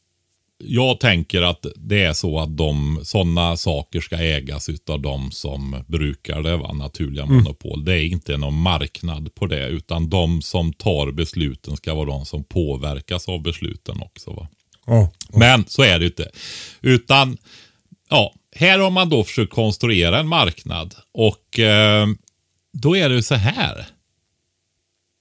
Jag 0.64 1.01
tänker 1.01 1.42
att 1.42 1.66
det 1.77 2.03
är 2.03 2.12
så 2.12 2.40
att 2.40 2.57
de, 2.57 3.01
sådana 3.05 3.57
saker 3.57 4.01
ska 4.01 4.16
ägas 4.16 4.68
av 4.88 5.01
de 5.01 5.31
som 5.31 5.85
brukar 5.87 6.42
det, 6.42 6.57
va? 6.57 6.72
naturliga 6.72 7.27
monopol. 7.27 7.85
Det 7.85 7.98
är 7.98 8.05
inte 8.05 8.37
någon 8.37 8.55
marknad 8.55 9.35
på 9.35 9.46
det, 9.46 9.68
utan 9.68 10.11
de 10.11 10.42
som 10.42 10.72
tar 10.72 11.11
besluten 11.11 11.77
ska 11.77 11.94
vara 11.94 12.07
de 12.07 12.27
som 12.27 12.44
påverkas 12.44 13.29
av 13.29 13.42
besluten 13.42 14.03
också. 14.03 14.33
Va? 14.33 14.48
Ja. 14.87 15.12
Men 15.31 15.64
så 15.68 15.83
är 15.83 15.98
det 15.98 16.07
inte. 16.07 16.31
Utan, 16.81 17.37
ja, 18.11 18.35
här 18.57 18.79
har 18.79 18.90
man 18.90 19.09
då 19.09 19.25
försökt 19.25 19.53
konstruera 19.53 20.18
en 20.18 20.29
marknad. 20.29 20.94
Och 21.12 21.59
eh, 21.59 22.07
då 22.72 22.96
är 22.96 23.09
det 23.09 23.22
så 23.22 23.35
här. 23.35 23.87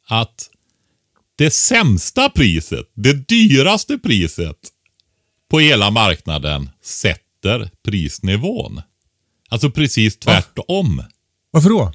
Att 0.08 0.50
det 1.36 1.52
sämsta 1.52 2.30
priset, 2.30 2.92
det 2.94 3.28
dyraste 3.28 3.98
priset 3.98 4.58
på 5.52 5.60
hela 5.60 5.92
marknaden 5.92 6.70
sätter 6.84 7.70
prisnivån. 7.86 8.82
Alltså 9.50 9.72
precis 9.72 10.18
tvärtom. 10.20 11.04
Varför 11.52 11.70
då? 11.70 11.92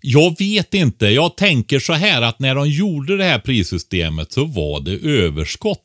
Jag 0.00 0.38
vet 0.38 0.74
inte. 0.74 1.06
Jag 1.06 1.36
tänker 1.36 1.78
så 1.78 1.92
här 1.92 2.22
att 2.22 2.38
när 2.38 2.54
de 2.54 2.68
gjorde 2.70 3.16
det 3.16 3.24
här 3.24 3.38
prissystemet 3.38 4.32
så 4.32 4.44
var 4.44 4.80
det 4.80 4.92
överskott. 4.92 5.82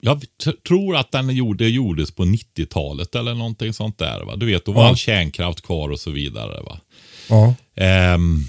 Jag 0.00 0.24
tror 0.68 0.96
att 0.96 1.12
den 1.12 1.30
gjorde, 1.36 1.68
gjordes 1.68 2.10
på 2.10 2.24
90-talet 2.24 3.14
eller 3.14 3.34
någonting 3.34 3.72
sånt 3.72 3.98
där. 3.98 4.24
Va? 4.24 4.36
Du 4.36 4.46
vet, 4.46 4.64
då 4.64 4.72
var 4.72 4.82
Ja. 4.82 4.88
all 4.88 4.96
kärnkraft 4.96 5.60
kvar 5.62 5.88
och 5.88 6.00
så 6.00 6.10
vidare. 6.10 6.62
Va? 6.62 6.80
Ja. 7.28 7.54
Ehm, 7.76 8.44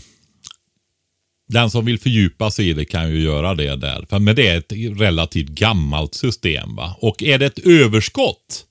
den 1.48 1.70
som 1.70 1.86
vill 1.86 2.00
fördjupa 2.00 2.52
sig 2.52 2.70
i 2.70 2.74
det 2.74 2.86
kan 2.86 3.10
ju 3.12 3.22
göra 3.22 3.56
det 3.56 3.76
där. 3.76 4.06
För- 4.10 4.20
Men 4.20 4.36
det 4.36 4.48
är 4.48 4.58
ett 4.58 4.74
relativt 5.00 5.48
gammalt 5.50 6.14
system. 6.16 6.76
va. 6.76 6.96
Och 7.00 7.24
är 7.24 7.38
det 7.38 7.46
ett 7.46 7.60
överskott? 7.60 8.64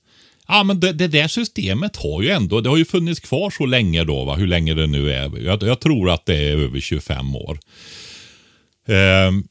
Ja, 0.47 0.63
men 0.63 0.79
det, 0.79 0.93
det 0.93 1.07
där 1.07 1.27
systemet 1.27 1.95
har 1.95 2.21
ju 2.21 2.29
ändå, 2.29 2.61
det 2.61 2.69
har 2.69 2.77
ju 2.77 2.85
funnits 2.85 3.19
kvar 3.19 3.49
så 3.49 3.65
länge 3.65 4.03
då, 4.03 4.25
va? 4.25 4.35
hur 4.35 4.47
länge 4.47 4.73
det 4.73 4.87
nu 4.87 5.11
är. 5.13 5.45
Jag, 5.45 5.63
jag 5.63 5.79
tror 5.79 6.09
att 6.09 6.25
det 6.25 6.35
är 6.35 6.57
över 6.57 6.79
25 6.79 7.35
år. 7.35 7.59
Ehm, 8.87 9.43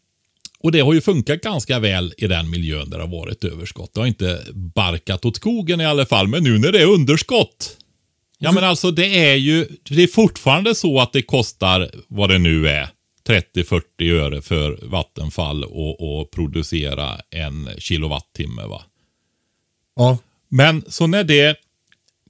och 0.61 0.73
det 0.73 0.81
har 0.81 0.93
ju 0.95 1.01
funkat 1.01 1.41
ganska 1.41 1.79
väl 1.79 2.15
i 2.19 2.27
den 2.27 2.51
miljön 2.51 2.91
där 2.91 2.99
det 2.99 3.05
har 3.05 3.11
varit 3.21 3.45
överskott. 3.45 3.95
Det 3.95 4.01
har 4.01 4.07
inte 4.07 4.41
barkat 4.55 5.25
åt 5.25 5.37
skogen 5.37 5.81
i 5.81 5.87
alla 5.87 6.07
fall, 6.07 6.29
men 6.29 6.45
nu 6.45 6.59
när 6.59 6.73
det 6.73 6.83
är 6.83 6.87
underskott. 6.87 7.77
Ja 8.39 8.53
men 8.53 8.65
alltså 8.65 8.91
det 8.91 9.07
är 9.31 9.35
ju, 9.35 9.67
det 9.89 10.03
är 10.03 10.07
fortfarande 10.07 10.75
så 10.75 11.01
att 11.01 11.13
det 11.13 11.23
kostar 11.23 11.91
vad 12.09 12.31
det 12.31 12.39
nu 12.39 12.69
är. 12.69 12.89
30-40 13.27 14.13
öre 14.13 14.43
för 14.43 14.79
Vattenfall 14.83 15.65
att 15.65 16.31
producera 16.31 17.21
en 17.31 17.69
kilowattimme 17.79 18.63
va. 18.63 18.83
Ja. 19.97 20.19
Men 20.49 20.85
så 20.89 21.07
när 21.07 21.25
det 21.25 21.57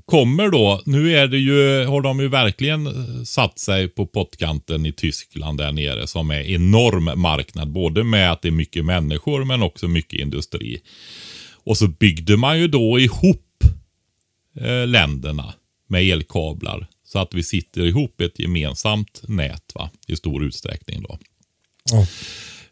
kommer 0.05 0.49
då, 0.49 0.83
nu 0.85 1.17
är 1.17 1.27
det 1.27 1.39
ju, 1.39 1.85
har 1.85 2.01
de 2.01 2.21
ju 2.21 2.29
verkligen 2.29 2.87
eh, 2.87 3.23
satt 3.25 3.59
sig 3.59 3.89
på 3.89 4.07
pottkanten 4.07 4.87
i 4.87 4.93
Tyskland 4.93 5.59
där 5.59 5.73
nere 5.73 6.07
som 6.07 6.31
är 6.31 6.41
enorm 6.41 7.21
marknad. 7.21 7.69
Både 7.69 8.05
med 8.05 8.33
att 8.33 8.43
det 8.43 8.49
är 8.49 8.53
mycket 8.53 8.85
människor 8.85 9.45
men 9.45 9.63
också 9.63 9.89
mycket 9.89 10.21
industri. 10.21 10.81
Och 11.65 11.77
så 11.77 11.89
byggde 11.89 12.37
man 12.37 12.59
ju 12.59 12.69
då 12.69 12.99
ihop 12.99 13.65
eh, 14.61 14.87
länderna 14.87 15.55
med 15.89 16.03
elkablar. 16.03 16.87
Så 17.07 17.19
att 17.19 17.35
vi 17.35 17.43
sitter 17.43 17.87
ihop 17.87 18.21
ett 18.21 18.39
gemensamt 18.39 19.23
nät 19.29 19.73
va, 19.75 19.91
i 20.07 20.17
stor 20.17 20.45
utsträckning 20.45 21.03
då. 21.03 21.19
Ja. 21.91 22.07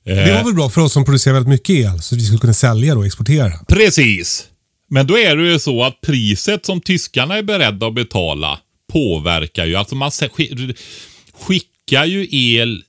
Det 0.03 0.33
var 0.33 0.45
väl 0.45 0.55
bra 0.55 0.71
för 0.71 0.81
oss 0.81 0.93
som 0.93 1.05
producerar 1.05 1.35
väldigt 1.35 1.51
mycket 1.51 1.71
el, 1.71 2.03
så 2.03 2.15
att 2.15 2.21
vi 2.21 2.25
skulle 2.25 2.39
kunna 2.39 2.55
sälja 2.55 2.97
och 2.97 3.07
exportera. 3.07 3.53
Precis. 3.69 4.49
Men 4.89 5.07
då 5.07 5.19
är 5.19 5.37
det 5.37 5.53
ju 5.53 5.59
så 5.59 5.85
att 5.85 6.01
priset 6.01 6.67
som 6.67 6.81
tyskarna 6.81 7.39
är 7.39 7.43
beredda 7.43 7.87
att 7.87 7.95
betala 7.95 8.61
påverkar 8.93 9.67
ju. 9.67 9.75
Alltså 9.75 9.95
man 9.95 10.11
skickar 11.33 12.05
ju 12.05 12.29
el. 12.31 12.83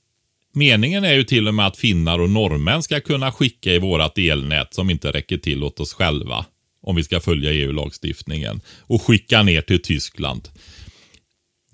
Meningen 0.53 1.03
är 1.03 1.13
ju 1.13 1.23
till 1.23 1.47
och 1.47 1.53
med 1.53 1.67
att 1.67 1.77
finnar 1.77 2.19
och 2.19 2.29
norrmän 2.29 2.83
ska 2.83 3.01
kunna 3.01 3.31
skicka 3.31 3.73
i 3.73 3.79
vårat 3.79 4.17
elnät 4.17 4.73
som 4.73 4.89
inte 4.89 5.11
räcker 5.11 5.37
till 5.37 5.63
åt 5.63 5.79
oss 5.79 5.93
själva. 5.93 6.45
Om 6.81 6.95
vi 6.95 7.03
ska 7.03 7.19
följa 7.19 7.51
EU-lagstiftningen. 7.51 8.61
Och 8.79 9.01
skicka 9.01 9.43
ner 9.43 9.61
till 9.61 9.81
Tyskland. 9.81 10.49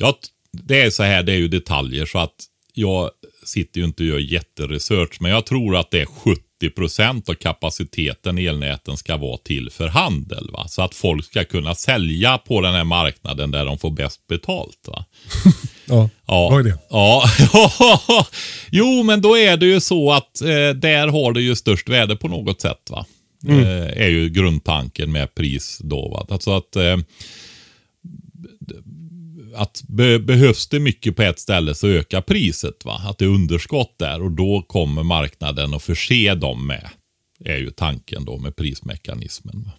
Ja, 0.01 0.11
t- 0.11 0.27
det 0.51 0.81
är 0.81 0.89
så 0.89 1.03
här, 1.03 1.23
det 1.23 1.31
är 1.31 1.37
ju 1.37 1.47
detaljer 1.47 2.05
så 2.05 2.17
att 2.19 2.35
jag 2.73 3.09
sitter 3.45 3.79
ju 3.79 3.85
inte 3.85 4.03
och 4.03 4.09
gör 4.09 4.19
jätteresearch, 4.19 5.17
men 5.19 5.31
jag 5.31 5.45
tror 5.45 5.75
att 5.77 5.91
det 5.91 6.01
är 6.01 6.07
70% 6.61 7.29
av 7.29 7.33
kapaciteten 7.33 8.37
i 8.37 8.45
elnäten 8.45 8.97
ska 8.97 9.17
vara 9.17 9.37
till 9.37 9.69
för 9.69 9.87
handel. 9.87 10.49
Va? 10.53 10.67
Så 10.67 10.81
att 10.81 10.95
folk 10.95 11.25
ska 11.25 11.43
kunna 11.43 11.75
sälja 11.75 12.37
på 12.37 12.61
den 12.61 12.73
här 12.73 12.83
marknaden 12.83 13.51
där 13.51 13.65
de 13.65 13.77
får 13.77 13.89
bäst 13.91 14.27
betalt. 14.27 14.79
Va? 14.87 15.05
Ja, 15.87 16.09
Ja. 16.27 16.49
var 16.49 16.63
det. 16.63 16.77
ja. 16.89 17.23
jo, 18.71 19.03
men 19.03 19.21
då 19.21 19.37
är 19.37 19.57
det 19.57 19.65
ju 19.65 19.79
så 19.79 20.11
att 20.11 20.41
eh, 20.41 20.69
där 20.75 21.07
har 21.07 21.33
det 21.33 21.41
ju 21.41 21.55
störst 21.55 21.89
värde 21.89 22.15
på 22.15 22.27
något 22.27 22.61
sätt. 22.61 22.87
va. 22.89 23.05
Mm. 23.47 23.59
Eh, 23.59 24.01
är 24.03 24.09
ju 24.09 24.29
grundtanken 24.29 25.11
med 25.11 25.35
pris 25.35 25.79
då. 25.83 26.09
Va? 26.09 26.25
Alltså 26.29 26.51
att 26.57 26.75
eh, 26.75 26.97
att 29.55 29.83
be, 29.87 30.19
behövs 30.19 30.67
det 30.67 30.79
mycket 30.79 31.15
på 31.15 31.21
ett 31.21 31.39
ställe 31.39 31.75
så 31.75 31.87
ökar 31.87 32.21
priset. 32.21 32.85
va? 32.85 33.01
Att 33.05 33.17
det 33.17 33.25
är 33.25 33.29
underskott 33.29 33.95
där 33.99 34.21
och 34.21 34.31
då 34.31 34.61
kommer 34.61 35.03
marknaden 35.03 35.73
att 35.73 35.83
förse 35.83 36.35
dem 36.35 36.67
med. 36.67 36.89
Är 37.45 37.57
ju 37.57 37.71
tanken 37.71 38.25
då 38.25 38.37
med 38.37 38.55
prismekanismen. 38.55 39.63
Va? 39.65 39.71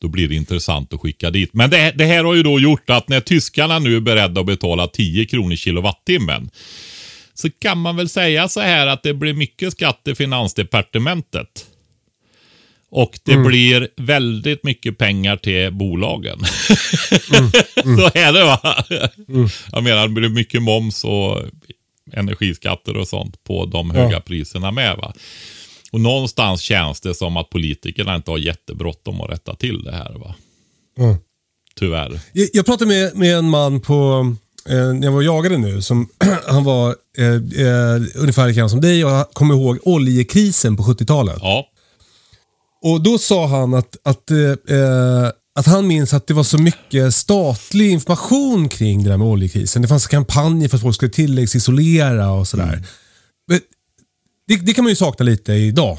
Då 0.00 0.08
blir 0.08 0.28
det 0.28 0.34
intressant 0.34 0.92
att 0.92 1.00
skicka 1.00 1.30
dit. 1.30 1.54
Men 1.54 1.70
det, 1.70 1.92
det 1.96 2.04
här 2.04 2.24
har 2.24 2.34
ju 2.34 2.42
då 2.42 2.60
gjort 2.60 2.90
att 2.90 3.08
när 3.08 3.20
tyskarna 3.20 3.78
nu 3.78 3.96
är 3.96 4.00
beredda 4.00 4.40
att 4.40 4.46
betala 4.46 4.86
10 4.86 5.26
kronor 5.26 5.56
kilowattimmen. 5.56 6.50
Så 7.34 7.50
kan 7.50 7.78
man 7.78 7.96
väl 7.96 8.08
säga 8.08 8.48
så 8.48 8.60
här 8.60 8.86
att 8.86 9.02
det 9.02 9.14
blir 9.14 9.34
mycket 9.34 9.72
skatt 9.72 10.00
i 10.08 10.14
finansdepartementet. 10.14 11.66
Och 12.90 13.18
det 13.24 13.36
blir 13.36 13.88
väldigt 13.96 14.64
mycket 14.64 14.98
pengar 14.98 15.36
till 15.36 15.72
bolagen. 15.72 16.38
så 17.98 18.10
är 18.14 18.32
det 18.32 18.44
va? 18.44 18.84
Jag 19.72 19.82
menar, 19.82 20.02
det 20.08 20.14
blir 20.14 20.28
mycket 20.28 20.62
moms 20.62 21.04
och 21.04 21.42
energiskatter 22.12 22.96
och 22.96 23.08
sånt 23.08 23.44
på 23.44 23.66
de 23.66 23.90
höga 23.90 24.12
Ja. 24.12 24.20
priserna 24.20 24.70
med. 24.70 24.96
va. 24.96 25.12
Och 25.92 26.00
någonstans 26.00 26.60
känns 26.60 27.00
det 27.00 27.14
som 27.14 27.36
att 27.36 27.50
politikerna 27.50 28.16
inte 28.16 28.30
har 28.30 28.38
jättebråttom 28.38 29.20
att 29.20 29.30
rätta 29.30 29.54
till 29.54 29.82
det 29.84 29.92
här. 29.92 30.12
va. 30.18 30.34
Ja. 30.96 31.16
Tyvärr. 31.76 32.20
Jag, 32.32 32.48
jag 32.52 32.66
pratade 32.66 32.88
med, 32.90 33.16
med 33.16 33.36
en 33.38 33.48
man 33.50 33.80
på, 33.80 34.26
eh, 34.68 34.74
när 34.76 35.04
jag 35.04 35.12
var 35.12 35.18
och 35.18 35.24
jagade 35.24 35.58
nu, 35.58 35.82
som, 35.82 36.08
han 36.46 36.64
var 36.64 36.94
eh, 37.18 37.26
eh, 37.66 38.02
ungefär 38.14 38.48
likadan 38.48 38.70
som 38.70 38.80
dig 38.80 39.04
och 39.04 39.30
kommer 39.34 39.54
ihåg 39.54 39.78
oljekrisen 39.82 40.76
på 40.76 40.82
70-talet. 40.82 41.38
Ja. 41.40 41.66
Och 42.82 43.02
då 43.02 43.18
sa 43.18 43.46
han 43.46 43.74
att, 43.74 43.96
att, 44.02 44.30
eh, 44.30 44.76
eh, 44.76 45.30
att 45.54 45.66
han 45.66 45.86
minns 45.86 46.14
att 46.14 46.26
det 46.26 46.34
var 46.34 46.44
så 46.44 46.58
mycket 46.58 47.14
statlig 47.14 47.90
information 47.90 48.68
kring 48.68 49.04
det 49.04 49.10
där 49.10 49.16
med 49.16 49.26
oljekrisen. 49.26 49.82
Det 49.82 49.88
fanns 49.88 50.06
kampanjer 50.06 50.68
för 50.68 50.76
att 50.76 50.82
folk 50.82 50.94
skulle 50.94 51.12
tilläggsisolera 51.12 52.30
och 52.30 52.48
sådär. 52.48 52.82
Men 53.48 53.60
Det, 54.46 54.56
det 54.56 54.74
kan 54.74 54.84
man 54.84 54.90
ju 54.90 54.96
sakna 54.96 55.24
lite 55.24 55.52
idag. 55.52 55.98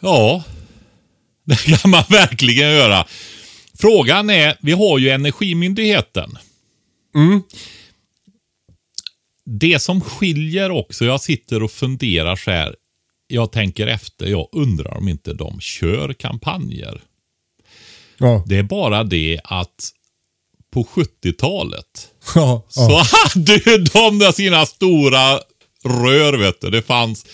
Ja, 0.00 0.44
det 1.44 1.56
kan 1.56 1.90
man 1.90 2.04
verkligen 2.08 2.70
göra. 2.70 3.06
Frågan 3.78 4.30
är, 4.30 4.58
vi 4.60 4.72
har 4.72 4.98
ju 4.98 5.10
Energimyndigheten. 5.10 6.38
Det 9.44 9.82
som 9.82 10.00
skiljer 10.00 10.70
också, 10.70 11.04
jag 11.04 11.20
sitter 11.20 11.62
och 11.62 11.70
funderar 11.70 12.36
så 12.36 12.50
här. 12.50 12.74
Jag 13.32 13.52
tänker 13.52 13.86
efter, 13.86 14.26
jag 14.26 14.48
undrar 14.52 14.96
om 14.96 15.08
inte 15.08 15.32
de 15.32 15.60
kör 15.60 16.12
kampanjer. 16.12 17.00
Ja. 18.18 18.44
Det 18.46 18.58
är 18.58 18.62
bara 18.62 19.04
det 19.04 19.40
att 19.44 19.90
på 20.72 20.84
70-talet 20.84 22.08
Ja, 22.34 22.66
så 22.68 22.80
ja. 22.80 23.04
hade 23.34 23.78
de 23.78 24.32
sina 24.32 24.66
stora 24.66 25.40
rör, 25.84 26.32
vet 26.38 26.60
du. 26.60 26.70
Det 26.70 26.82
fanns, 26.82 27.26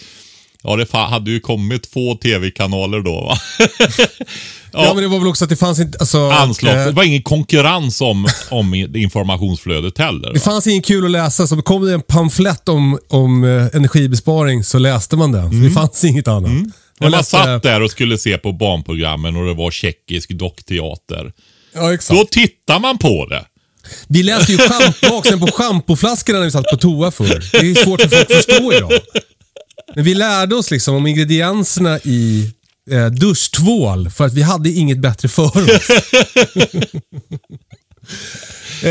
ja 0.63 0.77
det 0.77 0.99
hade 0.99 1.31
ju 1.31 1.41
kommit 1.41 1.91
två 1.91 2.15
tv-kanaler 2.15 3.01
då 3.01 3.21
va. 3.21 3.39
ja, 4.73 4.95
men 4.95 5.03
det 5.03 5.09
var 5.09 5.19
väl 5.19 5.29
också 5.29 5.45
att 5.45 5.51
det 5.51 5.57
fanns 5.57 5.79
inte... 5.81 5.99
Alltså, 5.99 6.19
Anslag. 6.31 6.77
eh, 6.79 6.85
Det 6.87 6.93
var 6.93 7.03
ingen 7.05 7.23
konkurrens 7.23 8.01
om, 8.01 8.29
om 8.51 8.75
informationsflödet 8.75 9.99
heller. 9.99 10.29
Det 10.33 10.39
Va? 10.39 10.45
fanns 10.53 10.67
ingen 10.67 10.83
kul 10.83 11.05
att 11.05 11.11
läsa, 11.11 11.47
så 11.47 11.63
kom 11.63 11.87
det 11.87 11.95
en 11.95 12.03
pamflett 12.03 12.69
om, 12.69 12.99
om 13.09 13.45
eh, 13.45 13.67
energibesparing 13.77 14.65
så 14.65 14.79
läste 14.79 15.17
man 15.17 15.33
den. 15.33 15.45
Mm. 15.45 15.63
Det 15.63 15.71
fanns 15.71 16.05
inget 16.05 16.29
annat. 16.29 16.51
När 16.51 16.59
Man 16.61 16.71
man 17.01 17.11
läste- 17.11 17.31
satt 17.37 17.63
där 17.63 17.83
och 17.83 17.91
skulle 17.91 18.19
se 18.19 18.39
på 18.39 18.53
barnprogrammen 18.53 19.37
och 19.37 19.47
det 19.47 19.55
var 19.55 19.71
tjeckisk 19.71 20.31
dockteater. 20.31 21.33
Ja, 21.75 21.95
exakt. 21.95 22.21
Då 22.21 22.25
tittar 22.27 22.79
man 22.81 22.99
på 22.99 23.27
det. 23.27 23.45
Vi 24.09 24.23
läste 24.23 24.53
ju 24.53 24.59
schamp- 24.59 25.11
baksidan 25.11 25.41
på 25.41 25.47
schampoflaskorna 25.47 26.39
när 26.39 26.45
vi 26.45 26.51
satt 26.51 26.67
på 26.71 26.77
toa 26.77 27.11
förr. 27.11 27.45
Det 27.53 27.59
är 27.71 27.85
svårt 27.85 28.01
för 28.01 28.09
folk 28.09 28.31
att 28.31 28.33
förstå 28.37 28.73
idag. 28.73 28.91
Men 29.95 30.05
vi 30.05 30.15
lärde 30.15 30.55
oss 30.55 30.71
liksom 30.71 30.95
om 30.95 31.07
ingredienserna 31.07 31.99
i 31.99 32.53
eh, 32.91 33.07
duschtvål 33.07 34.11
för 34.11 34.27
att 34.27 34.35
vi 34.35 34.43
hade 34.43 34.71
inget 34.71 34.99
bättre 34.99 35.29
för 35.29 35.45
oss. 35.45 35.91
eh, 38.83 38.91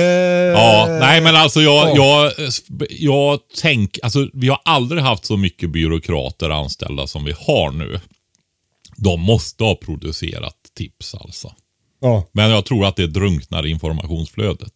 Ja, 0.53 0.87
nej 0.99 1.21
men 1.21 1.35
alltså 1.35 1.61
jag, 1.61 1.97
ja. 1.97 2.31
jag, 2.37 2.51
jag 2.89 3.39
tänk, 3.61 3.99
alltså 4.03 4.27
vi 4.33 4.49
har 4.49 4.59
aldrig 4.65 5.03
haft 5.03 5.25
så 5.25 5.37
mycket 5.37 5.69
byråkrater 5.69 6.49
anställda 6.49 7.07
som 7.07 7.23
vi 7.23 7.33
har 7.39 7.71
nu. 7.71 7.99
De 8.97 9.21
måste 9.21 9.63
ha 9.63 9.75
producerat 9.75 10.55
tips 10.75 11.15
alltså. 11.15 11.53
ja. 12.01 12.27
Men 12.31 12.49
jag 12.49 12.65
tror 12.65 12.85
att 12.85 12.95
det 12.95 13.07
drunknar 13.07 13.65
i 13.65 13.69
informationsflödet. 13.69 14.73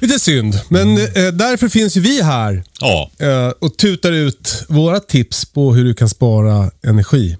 Lite 0.00 0.18
synd, 0.18 0.60
men 0.68 0.98
eh, 0.98 1.28
därför 1.32 1.68
finns 1.68 1.96
ju 1.96 2.00
vi 2.00 2.22
här 2.22 2.64
Ja, 2.80 3.10
eh, 3.18 3.48
och 3.48 3.76
tutar 3.76 4.12
ut 4.12 4.64
våra 4.68 5.00
tips 5.00 5.44
på 5.44 5.74
hur 5.74 5.84
du 5.84 5.94
kan 5.94 6.08
spara 6.08 6.70
energi. 6.86 7.36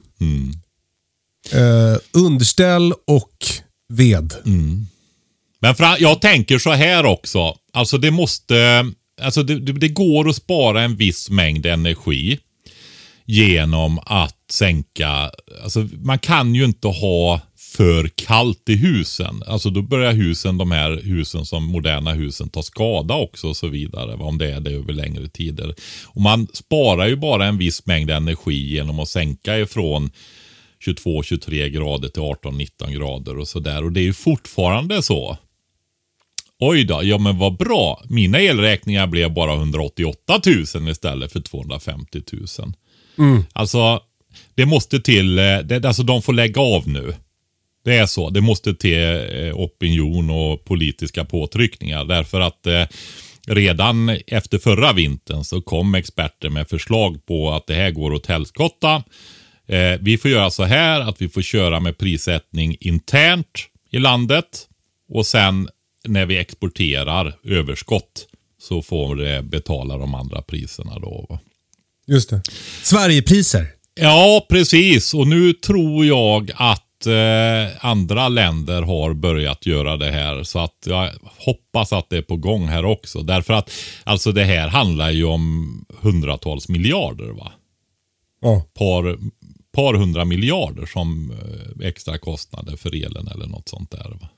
Eh, 1.53 1.97
underställ 2.13 2.93
och 3.07 3.37
ved. 3.93 4.35
men 5.61 5.75
fra, 5.75 5.99
jag 5.99 6.21
tänker 6.21 6.59
så 6.59 6.71
här 6.71 7.07
också. 7.07 7.55
Alltså 7.73 7.99
det 7.99 8.11
måste, 8.11 8.87
alltså 9.23 9.43
det, 9.43 9.61
det, 9.61 9.73
det 9.73 9.89
går 9.89 10.29
att 10.29 10.37
spara 10.37 10.83
en 10.83 10.97
viss 10.97 11.31
mängd 11.31 11.67
energi 11.67 12.39
genom 13.27 13.99
att 14.07 14.37
sänka, 14.51 15.31
alltså 15.65 15.89
man 16.03 16.19
kan 16.19 16.55
ju 16.55 16.65
inte 16.65 16.89
ha 16.89 17.41
för 17.77 18.09
kallt 18.09 18.69
i 18.69 18.77
husen. 18.77 19.43
Alltså 19.47 19.71
då 19.71 19.83
börjar 19.83 20.13
husen, 20.13 20.59
de 20.59 20.71
här 20.71 21.01
husen 21.03 21.47
som 21.47 21.65
moderna 21.65 22.13
husen, 22.13 22.49
ta 22.49 22.63
skada 22.63 23.15
också 23.15 23.49
och 23.49 23.57
så 23.57 23.69
vidare. 23.69 24.15
Om 24.15 24.39
det 24.39 24.53
är 24.53 24.61
det 24.61 24.71
över 24.71 24.93
längre 24.93 25.29
tider. 25.29 25.75
Och 26.07 26.21
man 26.21 26.49
sparar 26.53 27.07
ju 27.07 27.17
bara 27.17 27.47
en 27.47 27.59
viss 27.59 27.87
mängd 27.87 28.11
energi 28.11 28.73
genom 28.75 29.01
att 29.01 29.09
sänka 29.09 29.59
ifrån 29.59 30.11
22-23 30.87 31.69
grader 31.69 32.09
till 32.09 32.23
18-19 32.23 32.91
grader 32.91 33.39
och 33.39 33.49
sådär. 33.49 33.85
Och 33.85 33.93
det 33.93 34.01
är 34.01 34.05
ju 34.05 34.13
fortfarande 34.13 35.03
så. 35.03 35.39
Oj 36.59 36.85
då, 36.85 37.01
ja 37.05 37.19
men 37.19 37.39
vad 37.39 37.57
bra. 37.57 38.03
Mina 38.09 38.41
elräkningar 38.41 39.07
blev 39.07 39.33
bara 39.33 39.55
188 39.55 40.41
000 40.75 40.89
istället 40.89 41.33
för 41.33 41.41
250 41.41 42.23
000. 42.33 42.47
Mm. 43.19 43.45
Alltså, 43.53 44.01
det 44.55 44.67
måste 44.67 45.01
till, 45.01 45.39
eh, 45.39 45.59
det, 45.59 45.85
alltså 45.85 46.03
de 46.03 46.23
får 46.23 46.33
lägga 46.33 46.61
av 46.61 46.89
nu. 46.89 47.15
Det 47.85 47.97
är 47.97 48.07
så. 48.07 48.31
Det 48.31 48.41
måste 48.41 48.75
till 48.75 49.05
eh, 49.05 49.55
opinion 49.55 50.31
och 50.31 50.65
politiska 50.65 51.25
påtryckningar. 51.25 52.05
Därför 52.05 52.41
att 52.41 52.67
eh, 52.67 52.87
redan 53.47 54.09
efter 54.27 54.59
förra 54.59 54.93
vintern 54.93 55.45
så 55.45 55.61
kom 55.61 55.95
experter 55.95 56.51
med 56.51 56.69
förslag 56.69 57.27
på 57.27 57.53
att 57.53 57.67
det 57.67 57.75
här 57.75 57.91
går 57.91 58.13
åt 58.13 58.27
helskotta. 58.27 59.03
Eh, 59.67 59.99
vi 60.01 60.19
får 60.19 60.31
göra 60.31 60.51
så 60.51 60.65
här 60.65 61.01
att 61.01 61.23
vi 61.23 61.29
får 61.29 61.43
köra 61.43 61.81
med 61.81 61.99
prissättning 61.99 62.77
internt 62.81 63.67
i 63.91 63.99
landet. 63.99 64.67
Och 65.09 65.27
sen 65.27 65.69
när 66.07 66.27
vi 66.27 66.39
exporterar 66.39 67.35
överskott 67.45 68.27
så 68.63 68.83
får 68.83 69.17
det 69.17 69.43
betala 69.43 69.99
de 69.99 70.15
andra 70.15 70.43
priserna 70.43 70.99
då. 70.99 71.39
Just 72.07 72.31
det. 72.31 72.43
Sverigepriser. 72.83 73.67
Ja, 73.95 74.47
precis. 74.49 75.15
Och 75.15 75.27
nu 75.27 75.53
tror 75.53 76.07
jag 76.07 76.51
att 76.55 76.85
eh, 77.07 77.87
andra 77.87 78.29
länder 78.29 78.83
har 78.83 79.15
börjat 79.15 79.67
göra 79.67 79.97
det 79.97 80.11
här. 80.11 80.43
Så 80.43 80.59
att 80.59 80.77
jag 80.87 81.11
hoppas 81.23 81.93
att 81.93 82.11
det 82.11 82.17
är 82.17 82.23
på 82.23 82.37
gång 82.37 82.69
här 82.69 82.85
också. 82.85 83.23
Därför 83.23 83.55
att 83.55 83.71
alltså 84.05 84.33
det 84.33 84.45
här 84.45 84.69
handlar 84.69 85.11
ju 85.11 85.25
om 85.25 85.85
hundratals 86.01 86.69
miljarder. 86.69 87.29
va? 87.33 87.53
Ja. 88.41 88.63
Par, 88.75 89.19
par 89.73 89.95
hundra 89.95 90.25
miljarder 90.25 90.87
som 90.87 91.31
eh, 91.31 91.87
extra 91.87 92.19
kostnader 92.19 92.77
för 92.77 93.05
elen 93.07 93.29
eller 93.29 93.47
något 93.47 93.69
sånt 93.69 93.91
där. 93.91 94.19
Va? 94.21 94.29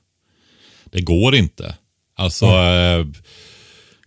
Det 0.85 1.01
går 1.01 1.35
inte. 1.35 1.75
Alltså 2.15 2.45
ja. 2.45 2.99
eh, 2.99 3.05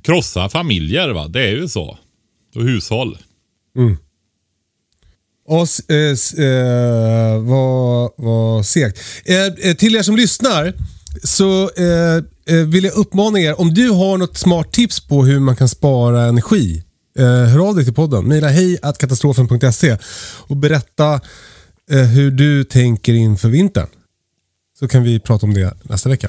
krossa 0.03 0.49
familjer, 0.49 1.09
va? 1.09 1.29
det 1.29 1.43
är 1.43 1.53
ju 1.53 1.69
så. 1.69 1.99
Och 2.55 2.63
hushåll. 2.63 3.19
Mm. 3.77 3.97
Och, 5.47 5.91
eh, 5.91 6.47
eh, 6.47 7.39
vad, 7.39 8.11
vad 8.17 8.67
segt. 8.67 8.99
Eh, 9.25 9.47
eh, 9.47 9.77
till 9.77 9.97
er 9.97 10.03
som 10.03 10.17
lyssnar 10.17 10.75
så 11.25 11.71
eh, 11.77 12.57
eh, 12.57 12.67
vill 12.67 12.85
jag 12.85 12.95
uppmana 12.95 13.41
er, 13.41 13.61
om 13.61 13.75
du 13.75 13.91
har 13.91 14.19
något 14.19 14.37
smart 14.37 14.73
tips 14.73 15.01
på 15.01 15.25
hur 15.25 15.41
man 15.41 15.57
kan 15.57 15.69
spara 15.69 16.23
energi. 16.23 16.83
Eh, 17.19 17.25
hör 17.25 17.69
av 17.69 17.75
dig 17.75 17.85
till 17.85 17.95
podden. 17.95 18.25
Mejla 18.25 18.49
hej 18.49 18.79
katastrofen.se 18.99 19.99
och 20.47 20.57
berätta 20.57 21.21
eh, 21.91 22.03
hur 22.03 22.31
du 22.31 22.65
tänker 22.65 23.13
inför 23.13 23.49
vintern. 23.49 23.87
Så 24.79 24.89
kan 24.89 25.03
vi 25.03 25.21
prata 25.21 25.47
om 25.47 25.55
det 25.55 25.75
nästa 25.83 26.09
vecka. 26.09 26.29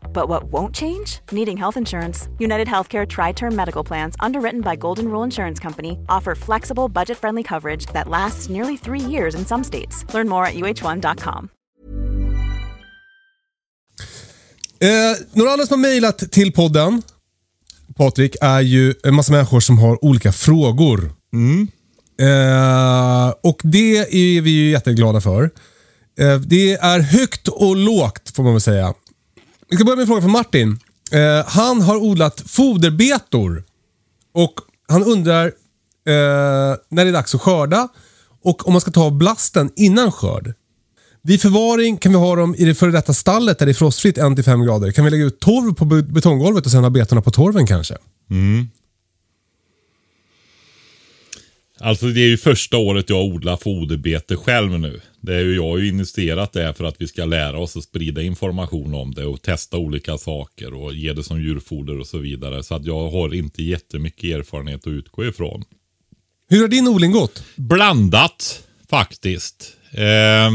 But 0.13 0.29
what 0.29 0.43
won't 0.43 0.75
change? 0.75 1.19
Needing 1.31 1.57
health 1.57 1.77
insurance. 1.77 2.29
United 2.39 2.67
Healthcare 2.67 3.05
Tri 3.07 3.33
Term 3.33 3.55
Medical 3.55 3.83
Plans, 3.85 4.15
underwritten 4.19 4.61
by 4.61 4.75
Golden 4.75 5.05
Rule 5.05 5.23
Insurance 5.25 5.59
Company, 5.59 5.97
offer 6.09 6.35
flexible, 6.35 6.89
budget 6.89 7.17
friendly 7.17 7.43
coverage 7.43 7.87
that 7.93 8.07
lasts 8.07 8.49
nearly 8.49 8.77
three 8.77 9.11
years 9.11 9.35
in 9.35 9.45
some 9.45 9.63
states. 9.63 10.05
Learn 10.13 10.29
more 10.29 10.45
at 10.45 10.53
uh1.com. 10.53 11.49
Eh, 14.81 15.17
några 15.33 15.51
andra 15.51 15.65
som 15.65 15.83
har 15.83 15.89
mejlat 15.89 16.17
till 16.31 16.53
podden, 16.53 17.01
Patrik, 17.95 18.35
är 18.41 18.61
ju 18.61 18.93
en 19.03 19.15
massa 19.15 19.31
människor 19.31 19.59
som 19.59 19.79
har 19.79 20.05
olika 20.05 20.31
frågor. 20.31 21.11
Mm. 21.33 21.67
Eh, 22.21 23.33
och 23.43 23.61
det 23.63 23.97
är 23.97 24.41
vi 24.41 24.49
ju 24.49 24.71
jätteglada 24.71 25.21
för. 25.21 25.43
Eh, 26.19 26.35
det 26.35 26.73
är 26.73 26.99
högt 26.99 27.47
och 27.47 27.75
lågt 27.75 28.31
får 28.35 28.43
man 28.43 28.53
väl 28.53 28.61
säga. 28.61 28.93
Vi 29.71 29.77
ska 29.77 29.85
börja 29.85 29.95
med 29.95 30.01
en 30.01 30.07
fråga 30.07 30.21
från 30.21 30.31
Martin. 30.31 30.79
Eh, 31.11 31.45
han 31.47 31.81
har 31.81 31.97
odlat 31.97 32.43
foderbetor 32.45 33.63
och 34.33 34.53
han 34.87 35.03
undrar 35.03 35.45
eh, 35.45 35.51
när 36.89 37.03
det 37.05 37.09
är 37.09 37.11
dags 37.11 37.35
att 37.35 37.41
skörda 37.41 37.87
och 38.43 38.67
om 38.67 38.73
man 38.73 38.81
ska 38.81 38.91
ta 38.91 39.03
av 39.03 39.17
blasten 39.17 39.71
innan 39.75 40.11
skörd. 40.11 40.53
Vid 41.21 41.41
förvaring 41.41 41.97
kan 41.97 42.11
vi 42.11 42.17
ha 42.17 42.35
dem 42.35 42.55
i 42.57 42.65
det 42.65 42.75
före 42.75 42.91
detta 42.91 43.13
stallet 43.13 43.59
där 43.59 43.65
det 43.65 43.71
är 43.71 43.73
frostfritt 43.73 44.17
1-5 44.17 44.65
grader. 44.65 44.91
Kan 44.91 45.05
vi 45.05 45.11
lägga 45.11 45.25
ut 45.25 45.39
torv 45.39 45.73
på 45.73 45.85
betonggolvet 45.85 46.65
och 46.65 46.71
sen 46.71 46.83
ha 46.83 46.89
betorna 46.89 47.21
på 47.21 47.31
torven 47.31 47.67
kanske? 47.67 47.97
Mm. 48.29 48.67
Alltså 51.79 52.05
det 52.05 52.21
är 52.21 52.27
ju 52.27 52.37
första 52.37 52.77
året 52.77 53.09
jag 53.09 53.25
odlar 53.25 53.57
foderbete 53.57 54.35
själv 54.35 54.79
nu. 54.79 55.01
Det 55.21 55.35
är 55.35 55.39
ju, 55.39 55.55
jag 55.55 55.63
har 55.63 55.77
ju 55.77 55.87
investerat 55.87 56.53
det 56.53 56.73
för 56.73 56.83
att 56.83 57.01
vi 57.01 57.07
ska 57.07 57.25
lära 57.25 57.59
oss 57.59 57.77
att 57.77 57.83
sprida 57.83 58.21
information 58.21 58.93
om 58.93 59.13
det 59.13 59.25
och 59.25 59.41
testa 59.41 59.77
olika 59.77 60.17
saker 60.17 60.73
och 60.73 60.93
ge 60.93 61.13
det 61.13 61.23
som 61.23 61.41
djurfoder 61.41 61.99
och 61.99 62.07
så 62.07 62.17
vidare. 62.17 62.63
Så 62.63 62.75
att 62.75 62.85
jag 62.85 63.09
har 63.09 63.33
inte 63.35 63.63
jättemycket 63.63 64.23
erfarenhet 64.23 64.87
att 64.87 64.93
utgå 64.93 65.25
ifrån. 65.25 65.63
Hur 66.47 66.61
har 66.61 66.67
din 66.67 66.87
odling 66.87 67.11
gått? 67.11 67.43
Blandat 67.55 68.63
faktiskt. 68.89 69.77
Eh, 69.91 70.51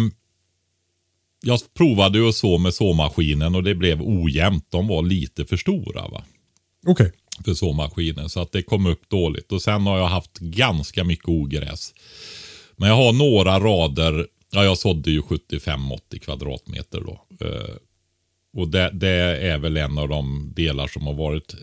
jag 1.43 1.61
provade 1.75 2.19
ju 2.19 2.29
att 2.29 2.35
så 2.35 2.59
med 2.59 2.75
såmaskinen 2.75 3.55
och 3.55 3.63
det 3.63 3.75
blev 3.75 4.03
ojämnt. 4.03 4.67
De 4.69 4.89
var 4.89 5.03
lite 5.03 5.45
för 5.45 5.57
stora. 5.57 6.09
va. 6.09 6.25
Okej. 6.87 7.07
Okay 7.07 7.11
för 7.45 7.55
såmaskinen. 7.55 8.29
Så 8.29 8.41
att 8.41 8.53
det 8.53 8.63
kom 8.63 8.87
upp 8.87 9.09
dåligt. 9.09 9.53
Och 9.53 9.63
sen 9.63 9.87
har 9.87 9.99
jag 9.99 10.07
haft 10.07 10.39
ganska 10.39 11.05
mycket 11.05 11.29
ogräs. 11.29 11.95
Men 12.77 12.89
jag 12.89 12.97
har 12.97 13.13
några 13.13 13.61
rader. 13.61 14.27
Ja, 14.51 14.65
jag 14.65 14.79
sådde 14.79 15.11
ju 15.11 15.21
75-80 15.21 16.19
kvadratmeter 16.19 17.01
då. 17.01 17.47
Eh, 17.47 17.77
och 18.57 18.69
det, 18.69 18.91
det, 18.93 19.09
är 19.49 19.59
väl 19.59 19.77
en 19.77 19.99
av 19.99 20.09
de 20.09 20.53
delar 20.57 20.87
som 20.87 21.07
har 21.07 21.15
varit 21.15 21.55
eh, 21.55 21.59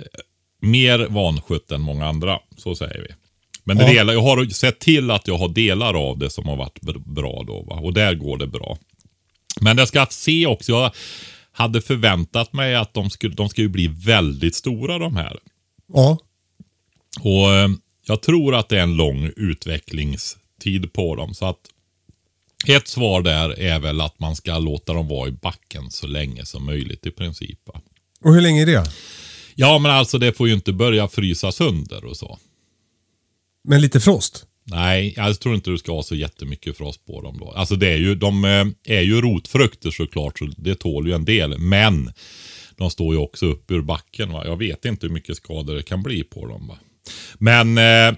mer 0.62 1.08
vanskött 1.10 1.72
än 1.72 1.82
många 1.82 2.08
andra. 2.08 2.40
Så 2.58 2.76
säger 2.76 3.02
vi. 3.02 3.16
Men 3.64 3.78
ja. 3.78 3.88
delar, 3.88 4.14
jag 4.14 4.22
har 4.22 4.46
sett 4.46 4.80
till 4.80 5.12
att 5.12 5.28
jag 5.28 5.38
har 5.38 5.50
delar 5.50 5.94
av 6.10 6.18
det 6.18 6.30
som 6.30 6.46
har 6.48 6.56
varit 6.56 6.82
bra 7.06 7.44
då. 7.48 7.62
Va? 7.62 7.76
Och 7.76 7.94
där 7.94 8.16
går 8.16 8.38
det 8.38 8.48
bra. 8.48 8.78
Men 9.62 9.78
jag 9.78 9.88
ska 9.88 10.06
se 10.10 10.46
också. 10.46 10.72
Jag 10.72 10.92
hade 11.52 11.82
förväntat 11.82 12.54
mig 12.54 12.76
att 12.76 12.94
de 12.94 13.10
skulle, 13.10 13.36
de 13.36 13.50
skulle 13.50 13.70
bli 13.70 13.88
väldigt 13.88 14.56
stora 14.56 14.98
de 15.00 15.16
här. 15.16 15.38
Ja. 15.94 16.18
Och 17.22 17.54
eh, 17.54 17.70
jag 18.06 18.22
tror 18.22 18.56
att 18.56 18.70
det 18.70 18.78
är 18.78 18.84
en 18.84 18.96
lång 18.96 19.32
utvecklingstid 19.36 20.94
på 20.94 21.16
dem. 21.16 21.34
Så 21.34 21.46
att 21.46 21.60
ett 22.68 22.88
svar 22.88 23.22
där 23.22 23.60
är 23.60 23.80
väl 23.80 24.02
att 24.02 24.20
man 24.20 24.36
ska 24.36 24.60
låta 24.60 24.94
dem 24.94 25.08
vara 25.08 25.30
i 25.30 25.32
backen 25.32 25.92
så 25.92 26.08
länge 26.08 26.46
som 26.46 26.66
möjligt 26.66 27.06
i 27.06 27.12
princip. 27.12 27.60
Och 28.24 28.34
hur 28.34 28.42
länge 28.42 28.62
är 28.62 28.66
det? 28.66 28.84
Ja, 29.56 29.80
men 29.80 29.92
alltså 29.92 30.18
det 30.18 30.34
får 30.34 30.48
ju 30.48 30.54
inte 30.54 30.74
börja 30.74 31.08
frysa 31.08 31.52
sönder 31.52 32.06
och 32.06 32.18
så. 32.18 32.40
Men 33.64 33.82
lite 33.82 34.00
frost? 34.00 34.46
Nej, 34.66 35.14
jag 35.18 35.40
tror 35.40 35.56
inte 35.56 35.70
du 35.70 35.78
ska 35.78 35.92
ha 35.92 36.04
så 36.04 36.16
jättemycket 36.16 36.78
frost 36.78 37.06
på 37.06 37.22
dem 37.22 37.38
då. 37.40 37.52
Alltså 37.52 37.76
det 37.76 37.88
är 37.88 37.98
ju, 37.98 38.16
de 38.16 38.46
eh, 38.46 38.66
är 38.98 39.02
ju 39.02 39.22
rotfrukter 39.22 39.92
såklart, 39.92 40.40
så 40.40 40.46
det 40.58 40.76
tål 40.76 41.08
ju 41.08 41.14
en 41.14 41.26
del. 41.26 41.60
Men 41.60 42.12
de 42.76 42.90
står 42.90 43.16
ju 43.16 43.22
också 43.22 43.46
upp 43.46 43.72
ur 43.72 43.82
backen. 43.82 44.32
Va? 44.32 44.46
Jag 44.46 44.58
vet 44.58 44.86
inte 44.86 45.08
hur 45.08 45.14
mycket 45.14 45.38
skador 45.38 45.76
det 45.76 45.84
kan 45.84 46.04
bli 46.04 46.24
på 46.24 46.48
dem. 46.48 46.68
Va? 46.68 46.78
Men 47.38 47.78
eh, 47.78 48.18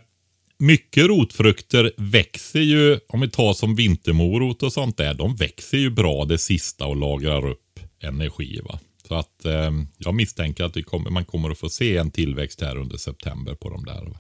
mycket 0.59 1.05
rotfrukter 1.05 1.91
växer 1.97 2.59
ju, 2.59 2.99
om 3.07 3.21
vi 3.21 3.29
tar 3.29 3.53
som 3.53 3.75
vintermorot 3.75 4.63
och 4.63 4.73
sånt 4.73 4.97
där, 4.97 5.13
de 5.13 5.35
växer 5.35 5.77
ju 5.77 5.89
bra 5.89 6.25
det 6.25 6.37
sista 6.37 6.85
och 6.85 6.95
lagrar 6.95 7.47
upp 7.49 7.79
energi. 8.03 8.59
Va? 8.63 8.79
Så 9.07 9.15
att 9.15 9.45
eh, 9.45 9.71
jag 9.97 10.15
misstänker 10.15 10.63
att 10.63 10.85
kommer, 10.85 11.09
man 11.09 11.25
kommer 11.25 11.49
att 11.49 11.57
få 11.57 11.69
se 11.69 11.97
en 11.97 12.11
tillväxt 12.11 12.61
här 12.61 12.77
under 12.77 12.97
september 12.97 13.55
på 13.55 13.69
de 13.69 13.85
där. 13.85 14.05
Va? 14.05 14.17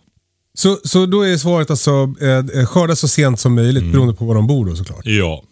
Så, 0.53 0.79
så 0.83 1.05
då 1.05 1.21
är 1.21 1.37
svaret 1.37 1.69
alltså 1.69 2.13
eh, 2.21 2.65
skörda 2.65 2.95
så 2.95 3.07
sent 3.07 3.39
som 3.39 3.55
möjligt 3.55 3.81
Mm. 3.81 3.91
beroende 3.91 4.13
på 4.13 4.25
var 4.25 4.35
de 4.35 4.47
bor 4.47 4.65
då 4.65 4.75
såklart. 4.75 5.05
Ja, 5.05 5.43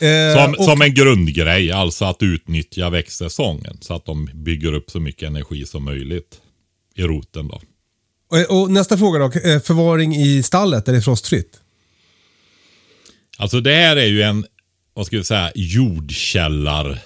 Eh, 0.00 0.44
som, 0.44 0.54
och, 0.58 0.64
som 0.64 0.82
en 0.82 0.94
grundgrej, 0.94 1.72
alltså 1.72 2.04
att 2.04 2.22
utnyttja 2.22 2.90
växtsäsongen. 2.90 3.78
Så 3.80 3.94
att 3.94 4.06
de 4.06 4.28
bygger 4.34 4.72
upp 4.72 4.90
så 4.90 5.00
mycket 5.00 5.26
energi 5.26 5.66
som 5.66 5.84
möjligt 5.84 6.40
i 6.94 7.02
roten 7.02 7.48
då. 7.48 7.60
Och, 8.34 8.62
och 8.62 8.70
nästa 8.70 8.98
fråga 8.98 9.18
då, 9.18 9.24
eh, 9.24 9.60
förvaring 9.60 10.14
i 10.16 10.42
stallet, 10.42 10.88
är 10.88 10.92
det 10.92 11.02
frostfritt? 11.02 11.60
Alltså 13.38 13.60
det 13.60 13.74
här 13.74 13.96
är 13.96 14.06
ju 14.06 14.22
en, 14.22 14.46
vad 14.94 15.06
ska 15.06 15.16
vi 15.16 15.24
säga, 15.24 15.52
jordkällar. 15.54 16.98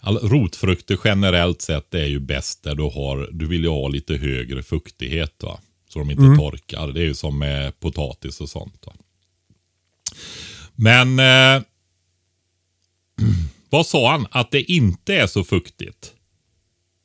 All, 0.00 0.18
rotfrukter 0.18 0.98
generellt 1.04 1.62
sett 1.62 1.94
är 1.94 2.06
ju 2.06 2.20
bäst 2.20 2.62
där 2.62 2.74
du 2.74 2.82
har, 2.82 3.28
du 3.32 3.46
vill 3.46 3.62
ju 3.62 3.68
ha 3.68 3.88
lite 3.88 4.14
högre 4.14 4.62
fuktighet 4.62 5.34
va. 5.42 5.60
Så 5.88 5.98
de 5.98 6.10
inte 6.10 6.42
torkar. 6.42 6.88
Det 6.88 7.00
är 7.00 7.04
ju 7.04 7.14
som 7.14 7.38
med 7.38 7.80
potatis 7.80 8.40
och 8.40 8.48
sånt. 8.48 8.86
Va? 8.86 8.92
Men 10.74 11.18
eh, 11.18 11.62
vad 13.70 13.86
sa 13.86 14.10
han? 14.10 14.26
Att 14.30 14.50
det 14.50 14.72
inte 14.72 15.14
är 15.14 15.26
så 15.26 15.44
fuktigt? 15.44 16.12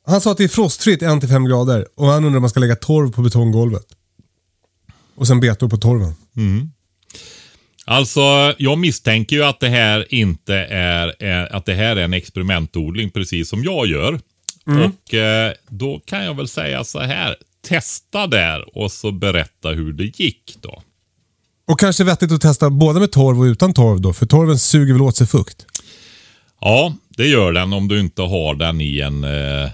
Han 0.06 0.20
sa 0.20 0.30
att 0.32 0.38
det 0.38 0.44
är 0.44 0.48
frostfritt 0.48 1.02
1-5 1.02 1.48
grader 1.48 1.86
och 1.94 2.06
han 2.06 2.24
undrar 2.24 2.36
om 2.36 2.42
man 2.42 2.50
ska 2.50 2.60
lägga 2.60 2.76
torv 2.76 3.12
på 3.12 3.22
betonggolvet. 3.22 3.86
Och 5.14 5.26
sen 5.26 5.40
betor 5.40 5.68
på 5.68 5.76
torven. 5.76 6.14
Alltså, 7.84 8.54
jag 8.58 8.78
misstänker 8.78 9.36
ju 9.36 9.44
att 9.44 9.60
det 9.60 9.68
här 9.68 10.14
inte 10.14 10.54
är, 10.54 11.22
är 11.22 11.56
att 11.56 11.66
det 11.66 11.74
här 11.74 11.96
är 11.96 12.04
en 12.04 12.14
experimentodling 12.14 13.10
precis 13.10 13.48
som 13.48 13.64
jag 13.64 13.86
gör. 13.86 14.20
Och 14.84 15.14
eh, 15.14 15.52
då 15.68 16.00
kan 16.04 16.24
jag 16.24 16.34
väl 16.34 16.48
säga 16.48 16.84
så 16.84 17.00
här. 17.00 17.36
Testa 17.68 18.26
där 18.26 18.78
och 18.78 18.92
så 18.92 19.12
berätta 19.12 19.68
hur 19.68 19.92
det 19.92 20.20
gick 20.20 20.56
då. 20.60 20.82
Och 21.66 21.80
kanske 21.80 22.04
vettigt 22.04 22.32
att 22.32 22.40
testa 22.40 22.70
både 22.70 23.00
med 23.00 23.12
torv 23.12 23.40
och 23.40 23.44
utan 23.44 23.74
torv 23.74 24.00
då, 24.00 24.12
för 24.12 24.26
torven 24.26 24.58
suger 24.58 24.92
väl 24.92 25.02
åt 25.02 25.16
sig 25.16 25.26
fukt. 25.26 25.66
Ja, 26.60 26.94
det 27.08 27.26
gör 27.26 27.52
den 27.52 27.72
om 27.72 27.88
du 27.88 28.00
inte 28.00 28.22
har 28.22 28.54
den 28.54 28.80
i 28.80 29.00
en... 29.00 29.24
Eh, 29.24 29.70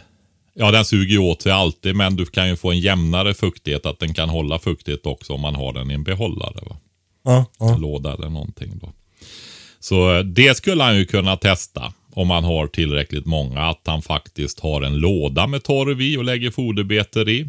ja, 0.59 0.71
den 0.71 0.85
suger 0.85 1.13
ju 1.13 1.19
åt 1.19 1.43
sig 1.43 1.53
alltid, 1.53 1.97
men 1.97 2.17
du 2.17 2.27
kan 2.27 2.49
ju 2.49 2.57
få 2.57 2.71
en 2.71 2.81
jämnare 2.81 3.35
fuktighet. 3.35 3.87
Att 3.87 3.99
den 3.99 4.15
kan 4.15 4.29
hålla 4.29 4.59
fuktighet 4.59 5.07
också 5.07 5.33
om 5.33 5.41
man 5.41 5.55
har 5.55 5.73
den 5.73 5.91
i 5.91 5.95
en 5.95 6.05
behållare. 6.05 6.59
Va? 6.67 6.77
Ja, 7.25 7.45
ja. 7.59 7.77
låda 7.77 8.15
eller 8.15 8.29
någonting. 8.29 8.79
Då. 8.79 8.93
Så 9.81 10.17
eh, 10.17 10.25
det 10.25 10.57
skulle 10.57 10.83
han 10.83 10.97
ju 10.97 11.07
kunna 11.07 11.37
testa 11.37 11.93
om 12.13 12.29
man 12.29 12.45
har 12.45 12.67
tillräckligt 12.67 13.27
många. 13.27 13.61
Att 13.61 13.83
han 13.85 14.03
faktiskt 14.03 14.61
har 14.61 14.83
en 14.83 14.97
låda 14.99 15.47
med 15.47 15.63
torv 15.63 16.01
i 16.01 16.17
och 16.17 16.25
lägger 16.25 16.51
foderbetor 16.51 17.29
i. 17.29 17.41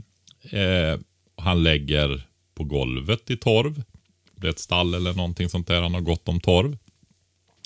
Eh, 0.51 0.99
han 1.37 1.63
lägger 1.63 2.27
på 2.55 2.63
golvet 2.63 3.29
i 3.29 3.37
torv. 3.37 3.83
Det 4.35 4.47
är 4.47 4.51
ett 4.51 4.59
stall 4.59 4.93
eller 4.93 5.13
någonting 5.13 5.49
sånt 5.49 5.67
där. 5.67 5.81
Han 5.81 5.93
har 5.93 6.01
gott 6.01 6.27
om 6.29 6.39
torv. 6.39 6.77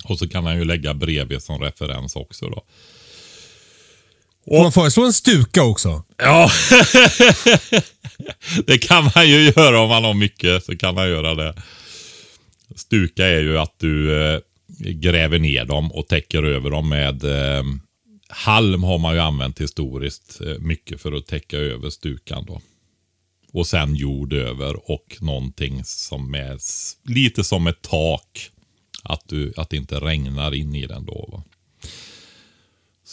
Och 0.03 0.19
så 0.19 0.29
kan 0.29 0.45
han 0.45 0.58
ju 0.58 0.65
lägga 0.65 0.93
bredvid 0.93 1.41
som 1.41 1.60
referens 1.62 2.15
också 2.15 2.49
då. 2.49 2.63
Får 4.45 4.63
man 4.63 4.71
föreslå 4.71 5.06
en 5.06 5.13
stuka 5.13 5.63
också? 5.63 6.03
Ja, 6.17 6.51
det 8.65 8.77
kan 8.77 9.12
man 9.15 9.29
ju 9.29 9.51
göra 9.58 9.79
om 9.79 9.89
man 9.89 10.03
har 10.03 10.13
mycket. 10.13 10.65
Så 10.65 10.77
kan 10.77 10.95
man 10.95 11.10
göra 11.10 11.36
det. 11.36 11.56
Stuka 12.75 13.27
är 13.27 13.39
ju 13.39 13.58
att 13.58 13.79
du 13.79 14.23
eh, 14.25 14.39
gräver 14.77 15.39
ner 15.39 15.65
dem 15.65 15.91
och 15.91 16.08
täcker 16.08 16.43
över 16.43 16.69
dem 16.69 16.89
med 16.89 17.23
eh, 17.23 17.63
halm 18.27 18.84
har 18.84 18.97
man 18.97 19.13
ju 19.13 19.19
använt 19.19 19.62
historiskt 19.62 20.41
eh, 20.41 20.60
mycket 20.60 21.01
för 21.01 21.12
att 21.12 21.27
täcka 21.27 21.58
över 21.58 21.89
stukan 21.89 22.45
då. 22.45 22.62
Och 23.53 23.67
sen 23.67 23.95
jord 23.95 24.34
över 24.34 24.91
och 24.91 25.17
någonting 25.19 25.84
som 25.84 26.36
är 26.36 26.58
lite 27.13 27.43
som 27.43 27.67
ett 27.67 27.82
tak. 27.82 28.49
Att, 29.03 29.27
du, 29.27 29.53
att 29.58 29.69
det 29.69 29.77
inte 29.77 29.99
regnar 29.99 30.53
in 30.53 30.75
i 30.75 30.88
den 30.88 31.06
då. 31.06 31.29
Va? 31.32 31.43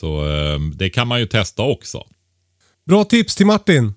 Så 0.01 0.29
eh, 0.29 0.61
det 0.75 0.91
kan 0.91 1.09
man 1.09 1.21
ju 1.21 1.27
testa 1.27 1.63
också. 1.63 2.03
Bra 2.87 3.05
tips 3.05 3.35
till 3.35 3.47
Martin. 3.47 3.95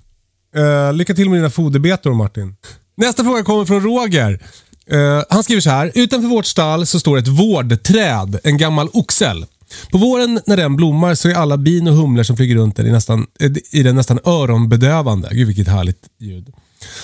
Eh, 0.55 0.93
lycka 0.93 1.13
till 1.13 1.29
med 1.29 1.39
dina 1.39 1.49
foderbetor 1.49 2.13
Martin. 2.13 2.55
Nästa 2.97 3.23
fråga 3.23 3.43
kommer 3.43 3.65
från 3.65 3.81
Roger. 3.81 4.39
Eh, 4.87 5.23
han 5.29 5.43
skriver 5.43 5.61
så 5.61 5.69
här. 5.69 5.91
Utanför 5.95 6.27
vårt 6.27 6.45
stall 6.45 6.85
så 6.85 6.99
står 6.99 7.17
ett 7.17 7.27
vårdträd, 7.27 8.39
en 8.43 8.57
gammal 8.57 8.89
oxel. 8.93 9.45
På 9.91 9.97
våren 9.97 10.39
när 10.45 10.57
den 10.57 10.75
blommar 10.75 11.15
så 11.15 11.29
är 11.29 11.33
alla 11.33 11.57
bin 11.57 11.87
och 11.87 11.95
humlor 11.95 12.23
som 12.23 12.37
flyger 12.37 12.55
runt 12.55 12.75
den 12.75 12.87
i, 12.87 12.91
nästan, 12.91 13.27
eh, 13.39 13.51
i 13.71 13.83
den 13.83 13.95
nästan 13.95 14.19
öronbedövande. 14.23 15.29
Gud 15.31 15.47
vilket 15.47 15.67
härligt 15.67 16.09
ljud. 16.19 16.53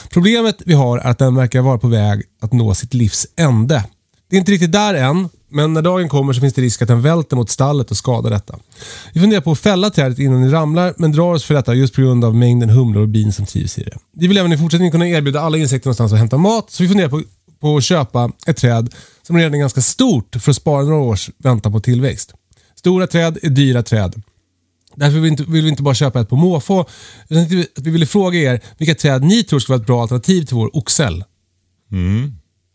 Problemet 0.09 0.61
vi 0.65 0.73
har 0.73 0.97
är 0.97 1.07
att 1.07 1.17
den 1.17 1.35
verkar 1.35 1.61
vara 1.61 1.77
på 1.77 1.87
väg 1.87 2.23
att 2.41 2.53
nå 2.53 2.75
sitt 2.75 2.93
livs 2.93 3.27
ände. 3.35 3.83
Det 4.29 4.35
är 4.35 4.39
inte 4.39 4.51
riktigt 4.51 4.71
där 4.71 4.93
än, 4.93 5.29
men 5.51 5.73
när 5.73 5.81
dagen 5.81 6.09
kommer 6.09 6.33
så 6.33 6.41
finns 6.41 6.53
det 6.53 6.61
risk 6.61 6.81
att 6.81 6.87
den 6.87 7.01
välter 7.01 7.35
mot 7.35 7.49
stallet 7.49 7.91
och 7.91 7.97
skadar 7.97 8.29
detta. 8.29 8.59
Vi 9.13 9.19
funderar 9.21 9.41
på 9.41 9.51
att 9.51 9.59
fälla 9.59 9.89
trädet 9.89 10.19
innan 10.19 10.41
det 10.41 10.51
ramlar, 10.51 10.93
men 10.97 11.11
drar 11.11 11.33
oss 11.33 11.43
för 11.43 11.53
detta 11.53 11.73
just 11.73 11.93
på 11.95 12.01
grund 12.01 12.25
av 12.25 12.35
mängden 12.35 12.69
humlor 12.69 13.01
och 13.01 13.07
bin 13.09 13.33
som 13.33 13.45
trivs 13.45 13.77
i 13.77 13.83
det. 13.83 13.97
Vi 14.17 14.27
vill 14.27 14.37
även 14.37 14.53
i 14.53 14.57
fortsättningen 14.57 14.91
kunna 14.91 15.07
erbjuda 15.07 15.41
alla 15.41 15.57
insekter 15.57 15.87
någonstans 15.87 16.13
att 16.13 16.19
hämta 16.19 16.37
mat, 16.37 16.71
så 16.71 16.83
vi 16.83 16.89
funderar 16.89 17.09
på, 17.09 17.21
på 17.61 17.77
att 17.77 17.83
köpa 17.83 18.31
ett 18.47 18.57
träd 18.57 18.93
som 19.21 19.37
redan 19.37 19.53
är 19.53 19.57
ganska 19.59 19.81
stort 19.81 20.35
för 20.39 20.51
att 20.51 20.55
spara 20.57 20.83
några 20.83 21.01
års 21.03 21.29
väntan 21.37 21.71
på 21.71 21.79
tillväxt. 21.79 22.33
Stora 22.75 23.07
träd 23.07 23.37
är 23.43 23.49
dyra 23.49 23.83
träd. 23.83 24.21
Därför 24.95 25.13
vill 25.13 25.21
vi, 25.21 25.27
inte, 25.27 25.43
vill 25.43 25.63
vi 25.63 25.69
inte 25.69 25.83
bara 25.83 25.95
köpa 25.95 26.21
ett 26.21 26.29
på 26.29 26.35
måfå, 26.35 26.85
vi- 27.27 27.67
vi 27.75 27.91
ville 27.91 28.05
fråga 28.05 28.39
er 28.39 28.61
vilka 28.77 28.95
träd 28.95 29.23
ni 29.23 29.43
tror 29.43 29.59
skulle 29.59 29.73
vara 29.75 29.81
ett 29.81 29.87
bra 29.87 30.01
alternativ 30.01 30.45
till 30.45 30.55
vår 30.55 30.77
oxel. 30.77 31.23
Mm. 31.91 32.33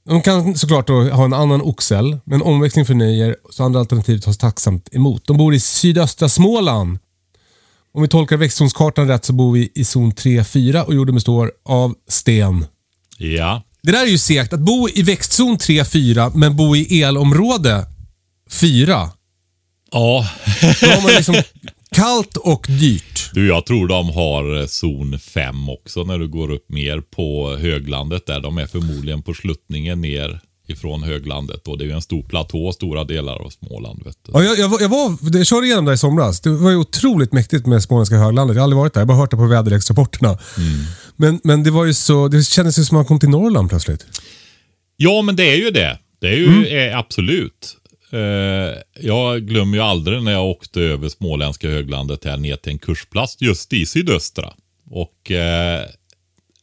De 0.08 0.22
kan 0.22 0.56
såklart 0.56 0.88
ha 0.88 1.24
en 1.24 1.32
annan 1.32 1.62
oxel, 1.62 2.18
men 2.24 2.42
omväxling 2.42 2.86
förnöjer, 2.86 3.36
så 3.50 3.64
andra 3.64 3.80
alternativ 3.80 4.18
tas 4.18 4.38
tacksamt 4.38 4.88
emot. 4.92 5.26
De 5.26 5.36
bor 5.36 5.54
i 5.54 5.60
sydöstra 5.60 6.28
Småland. 6.28 6.98
Om 7.94 8.02
vi 8.02 8.08
tolkar 8.08 8.36
växtzonskartan 8.36 9.08
rätt 9.08 9.24
så 9.24 9.32
bor 9.32 9.52
vi 9.52 9.72
i 9.74 9.84
zon 9.84 10.12
3-4 10.12 10.82
och 10.82 10.94
jorden 10.94 11.14
består 11.14 11.52
av 11.64 11.94
sten. 12.08 12.66
Ja. 13.18 13.62
Det 13.82 13.92
där 13.92 14.02
är 14.02 14.10
ju 14.10 14.18
segt, 14.18 14.52
att 14.52 14.60
bo 14.60 14.88
i 14.94 15.02
växtzon 15.02 15.56
3-4 15.56 16.32
men 16.34 16.56
bo 16.56 16.76
i 16.76 17.02
elområde 17.02 17.86
4. 18.50 19.10
Ja, 19.92 20.28
Då 20.80 20.86
har 20.86 21.02
man 21.02 21.12
liksom 21.12 21.34
kallt 21.94 22.36
och 22.36 22.66
dyrt. 22.68 23.30
du 23.32 23.46
jag 23.48 23.66
tror 23.66 23.88
de 23.88 24.10
har 24.10 24.60
eh, 24.60 24.66
zon 24.66 25.18
5 25.18 25.68
också 25.68 26.04
när 26.04 26.18
du 26.18 26.28
går 26.28 26.50
upp 26.50 26.64
mer 26.68 27.00
på 27.00 27.56
höglandet 27.56 28.26
där. 28.26 28.40
De 28.40 28.58
är 28.58 28.66
förmodligen 28.66 29.22
på 29.22 29.34
sluttningen 29.34 30.00
ner 30.00 30.40
ifrån 30.68 31.02
höglandet 31.02 31.68
och 31.68 31.78
det 31.78 31.84
är 31.84 31.86
ju 31.86 31.92
en 31.92 32.02
stor 32.02 32.22
platå 32.22 32.72
stora 32.72 33.04
delar 33.04 33.44
av 33.46 33.50
Småland. 33.50 34.02
Ja, 34.32 34.42
jag, 34.42 34.58
jag, 34.58 34.68
var- 34.68 34.80
jag, 34.80 34.88
var, 34.88 35.18
jag 35.38 35.46
körde 35.46 35.66
igenom 35.66 35.84
där 35.84 35.92
i 35.92 35.98
somras. 35.98 36.40
Det 36.40 36.50
var 36.50 36.70
ju 36.70 36.76
otroligt 36.76 37.32
mäktigt 37.32 37.66
med 37.66 37.82
Småländska 37.82 38.16
höglandet. 38.16 38.54
Jag 38.54 38.60
har 38.60 38.64
aldrig 38.64 38.78
varit 38.78 38.94
där. 38.94 39.00
Jag 39.00 39.06
har 39.06 39.14
bara 39.14 39.18
hört 39.18 39.30
det 39.30 39.36
på 39.36 39.46
väderleksrapporterna. 39.46 40.38
Men, 41.16 41.40
men 41.44 41.62
det 41.62 41.70
var 41.70 41.84
ju 41.84 41.94
så, 41.94 42.28
det 42.28 42.42
kändes 42.42 42.78
ju 42.78 42.84
som 42.84 42.96
att 42.96 42.98
man 42.98 43.04
kom 43.04 43.20
till 43.20 43.28
Norrland 43.28 43.68
plötsligt. 43.68 44.06
Ja, 44.96 45.22
men 45.22 45.36
det 45.36 45.50
är 45.52 45.56
ju 45.56 45.70
det. 45.70 45.98
Det 46.20 46.26
är 46.28 46.36
ju 46.36 46.68
är 46.68 46.96
absolut. 46.96 47.76
Eh, 48.14 48.74
jag 49.00 49.42
glömmer 49.46 49.76
ju 49.78 49.82
aldrig 49.82 50.22
när 50.22 50.32
jag 50.32 50.44
åkte 50.46 50.80
över 50.80 51.08
småländska 51.08 51.68
höglandet 51.68 52.24
här 52.24 52.36
ner 52.36 52.56
till 52.56 52.72
en 52.72 52.78
kursplats 52.78 53.36
just 53.40 53.72
i 53.72 53.86
sydöstra. 53.86 54.52
Och 54.90 55.30
eh, 55.30 55.84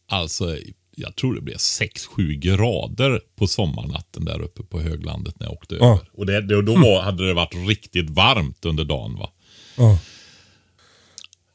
alltså, 0.09 0.57
jag 0.95 1.15
tror 1.15 1.35
det 1.35 1.41
blev 1.41 1.57
6-7 1.57 2.33
grader 2.33 3.21
på 3.39 3.47
sommarnatten 3.47 4.25
där 4.25 4.41
uppe 4.41 4.63
på 4.63 4.79
höglandet 4.81 5.39
när 5.39 5.47
jag 5.47 5.53
åkte 5.53 5.75
Ja. 5.75 5.85
över. 5.93 6.09
Och 6.17 6.25
det, 6.25 6.41
det, 6.41 6.61
då 6.61 6.75
var, 6.75 7.01
hade 7.01 7.27
det 7.27 7.33
varit 7.33 7.55
riktigt 7.67 8.09
varmt 8.09 8.65
under 8.65 8.83
dagen 8.83 9.15
va. 9.17 9.29
Ja. 9.77 9.97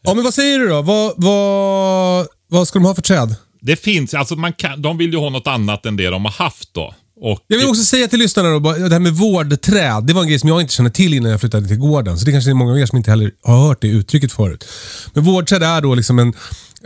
ja, 0.02 0.14
men 0.14 0.24
vad 0.24 0.34
säger 0.34 0.58
du 0.58 0.68
då? 0.68 0.82
Vad, 0.82 1.12
vad, 1.16 2.26
vad 2.48 2.68
ska 2.68 2.78
de 2.78 2.84
ha 2.86 2.94
för 2.94 3.02
träd? 3.02 3.34
Det 3.60 3.76
finns, 3.76 4.14
alltså 4.14 4.36
man 4.36 4.52
kan, 4.52 4.82
de 4.82 4.98
vill 4.98 5.12
ju 5.12 5.18
ha 5.18 5.30
något 5.30 5.46
annat 5.46 5.86
än 5.86 5.96
det 5.96 6.10
de 6.10 6.24
har 6.24 6.32
haft 6.32 6.74
då. 6.74 6.94
Och, 7.20 7.40
Jag 7.46 7.58
vill 7.58 7.68
också 7.68 7.84
säga 7.84 8.08
till 8.08 8.18
lyssnarna 8.18 8.58
då, 8.58 8.72
det 8.72 8.92
här 8.92 8.98
med 8.98 9.12
vårdträd. 9.12 10.04
Det 10.06 10.12
var 10.12 10.22
en 10.22 10.28
grej 10.28 10.38
som 10.38 10.48
jag 10.48 10.60
inte 10.60 10.74
kände 10.74 10.90
till 10.90 11.14
innan 11.14 11.30
jag 11.30 11.40
flyttade 11.40 11.68
till 11.68 11.76
gården. 11.76 12.18
Så 12.18 12.24
det 12.24 12.32
kanske 12.32 12.50
är 12.50 12.54
många 12.54 12.72
av 12.72 12.78
er 12.78 12.86
som 12.86 12.96
inte 12.96 13.10
heller 13.10 13.32
har 13.42 13.66
hört 13.68 13.82
det 13.82 13.88
uttrycket 13.88 14.32
förut. 14.32 14.64
Men 15.12 15.24
vårdträd 15.24 15.62
är 15.62 15.80
då 15.80 15.94
liksom 15.94 16.18
en, 16.18 16.34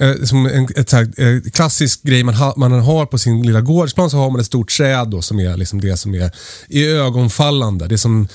Eh, 0.01 0.25
som 0.25 0.47
en 0.47 0.69
ett 0.77 0.93
här, 0.93 1.21
eh, 1.21 1.51
klassisk 1.51 2.03
grej 2.03 2.25
man, 2.25 2.35
ha, 2.35 2.55
man 2.57 2.73
har 2.73 3.07
på 3.07 3.19
sin 3.19 3.43
lilla 3.47 3.61
gårdsplan 3.61 4.11
så 4.11 4.17
har 4.17 4.31
man 4.31 4.41
ett 4.41 4.47
stort 4.47 4.71
träd 4.71 5.09
då, 5.09 5.23
som 5.23 5.41
är 5.41 5.57
liksom 5.57 5.81
det 5.81 5.97
som 5.97 6.15
är 6.15 6.31
i 6.69 6.87
ögonfallande. 6.87 7.89
Det 7.89 7.99
som, 7.99 8.29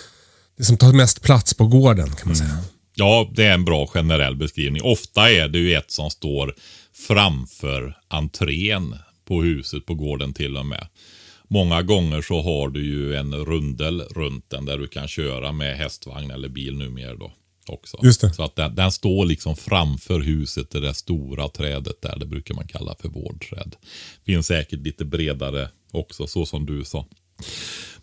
det 0.57 0.63
som 0.63 0.77
tar 0.77 0.93
mest 0.93 1.21
plats 1.21 1.53
på 1.53 1.67
gården 1.67 2.07
kan 2.07 2.27
man 2.27 2.35
säga. 2.35 2.57
Ja, 2.95 3.31
det 3.35 3.45
är 3.45 3.53
en 3.53 3.65
bra 3.65 3.87
generell 3.87 4.35
beskrivning. 4.35 4.81
Ofta 4.83 5.31
är 5.31 5.47
det 5.47 5.59
ju 5.59 5.75
ett 5.75 5.91
som 5.91 6.09
står 6.09 6.53
framför 7.07 7.97
entrén 8.07 8.95
på 9.27 9.41
huset, 9.41 9.85
på 9.85 9.93
gården 9.93 10.33
till 10.33 10.57
och 10.57 10.65
med. 10.65 10.87
Många 11.55 11.81
gånger 11.81 12.21
så 12.21 12.41
har 12.41 12.69
du 12.69 12.85
ju 12.85 13.15
en 13.15 13.33
rundel 13.33 14.01
runt 14.01 14.49
den 14.49 14.65
där 14.65 14.77
du 14.77 14.87
kan 14.87 15.07
köra 15.07 15.51
med 15.51 15.77
hästvagn 15.77 16.31
eller 16.31 16.49
bil 16.49 16.77
numera 16.77 17.15
då. 17.15 17.31
Också. 17.67 17.99
Just 18.03 18.21
det. 18.21 18.33
Så 18.33 18.43
att 18.43 18.55
den, 18.55 18.75
den 18.75 18.91
står 18.91 19.25
liksom 19.25 19.55
framför 19.55 20.19
huset, 20.19 20.71
det 20.71 20.79
där 20.79 20.93
stora 20.93 21.49
trädet 21.49 22.01
där. 22.01 22.19
Det 22.19 22.25
brukar 22.25 22.55
man 22.55 22.67
kalla 22.67 22.95
för 23.01 23.09
vårdträd. 23.09 23.75
Finns 24.25 24.47
säkert 24.47 24.79
lite 24.79 25.05
bredare 25.05 25.69
också, 25.91 26.27
så 26.27 26.45
som 26.45 26.65
du 26.65 26.83
sa. 26.83 27.05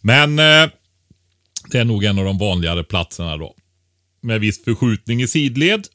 Men 0.00 0.38
eh, 0.38 0.70
det 1.70 1.78
är 1.78 1.84
nog 1.84 2.04
en 2.04 2.18
av 2.18 2.24
de 2.24 2.38
vanligare 2.38 2.84
platserna 2.84 3.36
då. 3.36 3.54
Med 4.20 4.40
viss 4.40 4.64
förskjutning 4.64 5.22
i 5.22 5.28
sidled. 5.28 5.86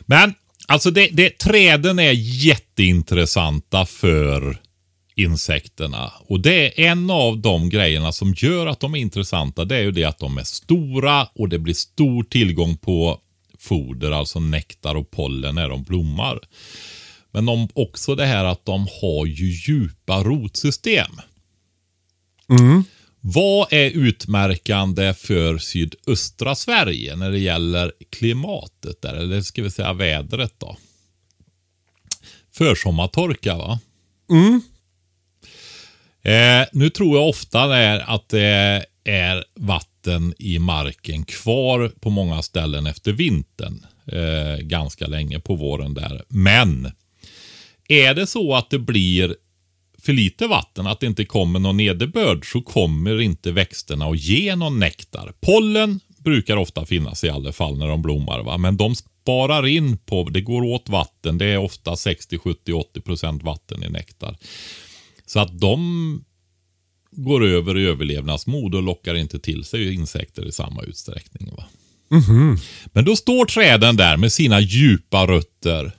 Men 0.00 0.34
alltså 0.68 0.90
det, 0.90 1.08
det, 1.12 1.38
träden 1.38 1.98
är 1.98 2.12
jätteintressanta 2.12 3.86
för 3.86 4.65
insekterna. 5.16 6.12
Och 6.28 6.40
det 6.40 6.80
är 6.80 6.90
en 6.90 7.10
av 7.10 7.38
de 7.38 7.68
grejerna 7.68 8.12
som 8.12 8.34
gör 8.36 8.66
att 8.66 8.80
de 8.80 8.94
är 8.94 8.98
intressanta. 8.98 9.64
Det 9.64 9.76
är 9.76 9.82
ju 9.82 9.90
det 9.90 10.04
att 10.04 10.18
de 10.18 10.38
är 10.38 10.44
stora 10.44 11.24
och 11.34 11.48
det 11.48 11.58
blir 11.58 11.74
stor 11.74 12.24
tillgång 12.24 12.76
på 12.76 13.20
foder, 13.58 14.10
alltså 14.10 14.40
nektar 14.40 14.94
och 14.94 15.10
pollen 15.10 15.54
när 15.54 15.68
de 15.68 15.82
blommar. 15.82 16.40
Men 17.32 17.46
de, 17.46 17.68
också 17.74 18.14
det 18.14 18.26
här 18.26 18.44
att 18.44 18.64
de 18.64 18.86
har 19.00 19.26
ju 19.26 19.46
djupa 19.46 20.22
rotsystem. 20.22 21.20
Vad 23.20 23.72
är 23.72 23.90
utmärkande 23.90 25.14
för 25.14 25.58
sydöstra 25.58 26.54
Sverige 26.54 27.16
när 27.16 27.30
det 27.30 27.38
gäller 27.38 27.92
klimatet 28.10 29.02
där, 29.02 29.14
eller 29.14 29.40
ska 29.40 29.62
vi 29.62 29.70
säga 29.70 29.92
vädret 29.92 30.54
då? 30.58 30.76
Försommartorka 32.52 33.56
va? 33.56 33.80
Eh, 36.26 36.66
nu 36.72 36.90
tror 36.90 37.16
jag 37.16 37.28
ofta 37.28 37.66
det 37.66 37.76
är 37.76 38.14
att 38.14 38.28
det 38.28 38.86
är 39.04 39.44
vatten 39.54 40.34
i 40.38 40.58
marken 40.58 41.24
kvar 41.24 41.92
på 42.00 42.10
många 42.10 42.42
ställen 42.42 42.86
efter 42.86 43.12
vintern. 43.12 43.86
Eh, 44.12 44.62
ganska 44.62 45.06
länge 45.06 45.40
på 45.40 45.54
våren 45.54 45.94
där. 45.94 46.22
Men 46.28 46.92
är 47.88 48.14
det 48.14 48.26
så 48.26 48.54
att 48.54 48.70
det 48.70 48.78
blir 48.78 49.36
för 50.02 50.12
lite 50.12 50.46
vatten, 50.46 50.86
att 50.86 51.00
det 51.00 51.06
inte 51.06 51.24
kommer 51.24 51.58
någon 51.60 51.76
nederbörd, 51.76 52.52
så 52.52 52.62
kommer 52.62 53.20
inte 53.20 53.52
växterna 53.52 54.06
att 54.06 54.20
ge 54.20 54.56
någon 54.56 54.78
nektar. 54.78 55.32
Pollen 55.40 56.00
brukar 56.18 56.56
ofta 56.56 56.86
finnas 56.86 57.24
i 57.24 57.30
alla 57.30 57.52
fall 57.52 57.78
när 57.78 57.88
de 57.88 58.02
blommar, 58.02 58.42
va? 58.42 58.58
men 58.58 58.76
de 58.76 58.94
sparar 58.94 59.66
in 59.66 59.98
på, 59.98 60.28
det 60.28 60.40
går 60.40 60.62
åt 60.62 60.88
vatten, 60.88 61.38
det 61.38 61.46
är 61.46 61.58
ofta 61.58 61.96
60, 61.96 62.38
70, 62.38 62.72
80 62.72 63.00
procent 63.00 63.42
vatten 63.42 63.84
i 63.84 63.88
nektar. 63.88 64.36
Så 65.26 65.40
att 65.40 65.60
de 65.60 66.24
går 67.10 67.44
över 67.44 67.78
i 67.78 67.86
överlevnadsmod 67.86 68.74
och 68.74 68.82
lockar 68.82 69.14
inte 69.14 69.38
till 69.38 69.64
sig 69.64 69.94
insekter 69.94 70.48
i 70.48 70.52
samma 70.52 70.82
utsträckning. 70.82 71.54
Va? 71.56 71.64
Men 72.92 73.04
då 73.04 73.16
står 73.16 73.46
träden 73.46 73.96
där 73.96 74.16
med 74.16 74.32
sina 74.32 74.60
djupa 74.60 75.26
rötter 75.26 75.92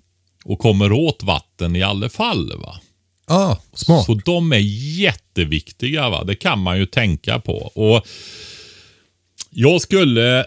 och 0.44 0.60
kommer 0.60 0.92
åt 0.92 1.24
vatten 1.24 1.76
i 1.76 1.82
alla 1.84 2.10
fall. 2.10 2.58
va. 2.58 2.80
Ah, 3.26 3.58
smart. 3.74 4.06
Så 4.06 4.14
de 4.14 4.52
är 4.54 4.60
jätteviktiga. 5.00 6.10
va. 6.10 6.24
Det 6.24 6.36
kan 6.36 6.60
man 6.60 6.78
ju 6.80 6.86
tänka 6.86 7.40
på. 7.40 7.58
Och 7.58 8.08
Jag 9.50 9.82
skulle... 9.82 10.46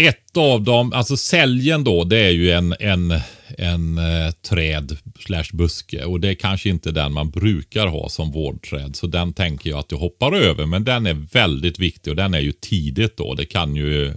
Ett 0.00 0.36
av 0.36 0.62
dem, 0.62 0.92
alltså 0.92 1.16
säljen 1.16 1.84
då, 1.84 2.04
det 2.04 2.18
är 2.18 2.30
ju 2.30 2.50
en, 2.50 2.74
en, 2.80 3.20
en 3.58 3.98
eh, 3.98 4.30
träd 4.48 4.98
slash 5.18 5.44
buske. 5.52 6.04
Och 6.04 6.20
det 6.20 6.28
är 6.28 6.34
kanske 6.34 6.68
inte 6.68 6.90
den 6.90 7.12
man 7.12 7.30
brukar 7.30 7.86
ha 7.86 8.08
som 8.08 8.32
vårdträd. 8.32 8.96
Så 8.96 9.06
den 9.06 9.32
tänker 9.32 9.70
jag 9.70 9.78
att 9.78 9.92
jag 9.92 9.98
hoppar 9.98 10.32
över. 10.32 10.66
Men 10.66 10.84
den 10.84 11.06
är 11.06 11.14
väldigt 11.14 11.78
viktig 11.78 12.10
och 12.10 12.16
den 12.16 12.34
är 12.34 12.40
ju 12.40 12.52
tidigt 12.52 13.16
då. 13.16 13.34
Det 13.34 13.44
kan 13.44 13.76
ju 13.76 14.14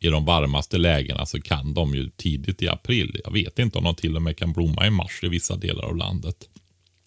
i 0.00 0.08
de 0.08 0.24
varmaste 0.24 0.78
lägena 0.78 1.26
så 1.26 1.40
kan 1.40 1.74
de 1.74 1.94
ju 1.94 2.10
tidigt 2.16 2.62
i 2.62 2.68
april. 2.68 3.20
Jag 3.24 3.32
vet 3.32 3.58
inte 3.58 3.78
om 3.78 3.84
de 3.84 3.94
till 3.94 4.16
och 4.16 4.22
med 4.22 4.36
kan 4.36 4.52
blomma 4.52 4.86
i 4.86 4.90
mars 4.90 5.20
i 5.22 5.28
vissa 5.28 5.56
delar 5.56 5.84
av 5.84 5.96
landet. 5.96 6.36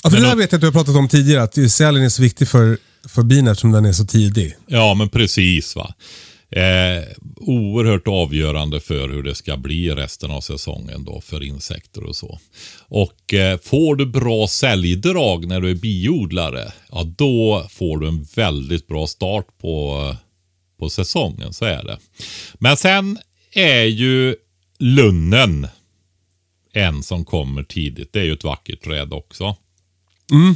Ja, 0.04 0.10
för 0.10 0.18
Men 0.18 0.24
det 0.24 0.30
där 0.30 0.36
vet 0.36 0.52
jag 0.52 0.58
att 0.58 0.62
du 0.62 0.68
har 0.68 0.72
pratat 0.72 0.96
om 0.96 1.08
tidigare, 1.08 1.44
att 1.44 1.72
sälen 1.72 2.04
är 2.04 2.10
så 2.10 2.22
viktig 2.22 2.48
för, 2.48 2.78
för 3.08 3.24
bin 3.24 3.48
eftersom 3.48 3.72
den 3.72 3.86
är 3.86 3.94
så 3.94 4.06
tidig. 4.06 4.56
Ja, 4.68 4.94
men 4.94 5.10
precis. 5.10 5.76
va. 5.76 5.94
Eh, 6.50 7.04
oerhört 7.36 8.08
avgörande 8.08 8.80
för 8.80 9.10
hur 9.10 9.24
det 9.24 9.36
ska 9.36 9.58
bli 9.58 9.90
resten 9.92 10.32
av 10.32 10.42
säsongen 10.42 11.04
då 11.04 11.22
för 11.22 11.44
insekter 11.44 12.04
och 12.04 12.16
så. 12.16 12.40
Och 12.80 13.34
eh, 13.34 13.60
får 13.60 13.96
du 13.96 14.06
bra 14.06 14.48
säljdrag 14.48 15.48
när 15.48 15.62
du 15.62 15.70
är 15.70 15.76
biodlare, 15.76 16.72
ja 16.92 17.04
då 17.04 17.68
får 17.70 17.98
du 17.98 18.08
en 18.08 18.24
väldigt 18.24 18.88
bra 18.88 19.08
start 19.08 19.48
på, 19.62 20.16
på 20.80 20.90
säsongen, 20.90 21.54
så 21.54 21.66
är 21.66 21.84
det. 21.84 21.98
Men 22.54 22.78
sen 22.78 23.18
är 23.54 23.84
ju 23.84 24.36
lunnen 24.80 25.68
en 26.74 27.04
som 27.04 27.26
kommer 27.26 27.64
tidigt. 27.64 28.14
Det 28.14 28.20
är 28.20 28.24
ju 28.24 28.34
ett 28.34 28.44
vackert 28.44 28.84
träd 28.84 29.14
också. 29.14 29.56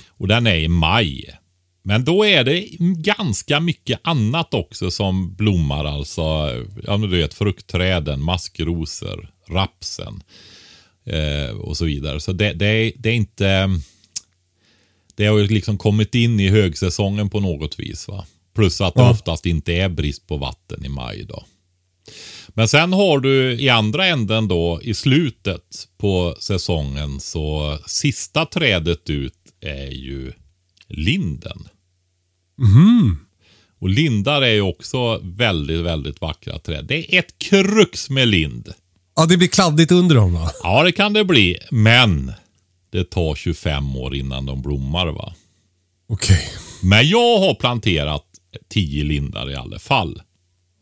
Och 0.10 0.28
den 0.28 0.48
är 0.48 0.56
i 0.56 0.68
maj. 0.68 1.36
Men 1.84 2.04
då 2.06 2.26
är 2.26 2.44
det 2.44 2.66
ganska 3.02 3.60
mycket 3.60 4.00
annat 4.04 4.54
också 4.54 4.92
som 4.92 5.36
blommar. 5.36 5.86
Alltså, 5.86 6.22
ja 6.84 6.98
du 6.98 7.08
vet 7.08 7.34
fruktträden, 7.34 8.24
maskrosor, 8.24 9.30
rapsen 9.50 10.24
eh, 11.06 11.56
och 11.56 11.78
så 11.78 11.86
vidare. 11.86 12.20
Så 12.20 12.32
det, 12.34 12.54
det, 12.54 12.66
är, 12.68 12.92
det 12.96 13.10
är 13.10 13.14
inte... 13.14 13.70
Det 15.16 15.26
har 15.26 15.38
ju 15.38 15.48
liksom 15.48 15.78
kommit 15.78 16.16
in 16.16 16.40
i 16.40 16.50
högsäsongen 16.50 17.30
på 17.30 17.40
något 17.40 17.80
vis. 17.80 18.08
va. 18.08 18.26
Plus 18.56 18.82
att 18.82 18.94
det 18.94 19.02
Ja. 19.02 19.12
oftast 19.12 19.46
inte 19.46 19.74
är 19.74 19.90
brist 19.90 20.28
på 20.28 20.38
vatten 20.38 20.86
i 20.86 20.90
maj 20.90 21.24
då. 21.24 21.46
Men 22.48 22.68
sen 22.68 22.94
har 22.94 23.20
du 23.20 23.62
i 23.62 23.70
andra 23.70 24.06
änden 24.06 24.48
då 24.48 24.80
i 24.84 24.94
slutet 24.94 25.88
på 25.98 26.36
säsongen 26.40 27.20
så 27.20 27.78
sista 27.86 28.46
trädet 28.46 29.10
ut 29.10 29.34
är 29.62 29.92
ju 29.92 30.32
linden. 30.88 31.68
Och 33.80 33.90
lindar 33.90 34.42
är 34.42 34.54
ju 34.54 34.62
också 34.62 35.20
väldigt, 35.24 35.80
väldigt 35.80 36.22
vackra 36.22 36.60
träd. 36.60 36.86
Det 36.86 37.16
är 37.16 37.20
ett 37.20 37.40
krux 37.40 38.10
med 38.10 38.28
lind. 38.28 38.74
Ja, 39.16 39.26
det 39.26 39.38
blir 39.38 39.48
kladdigt 39.48 39.92
under 39.92 40.16
dem 40.16 40.34
va? 40.34 40.52
Ja, 40.64 40.84
det 40.84 40.92
kan 40.92 41.14
det 41.14 41.26
bli. 41.26 41.58
Men 41.72 42.32
det 42.92 43.10
tar 43.10 43.36
25 43.36 43.96
år 43.96 44.16
innan 44.16 44.46
de 44.46 44.62
blommar 44.62 45.08
va. 45.08 45.34
Okej. 46.08 46.50
Men 46.84 47.10
jag 47.10 47.40
har 47.40 47.54
planterat 47.54 48.26
10 48.70 49.04
lindar 49.04 49.52
i 49.52 49.56
alla 49.56 49.80
fall. 49.80 50.22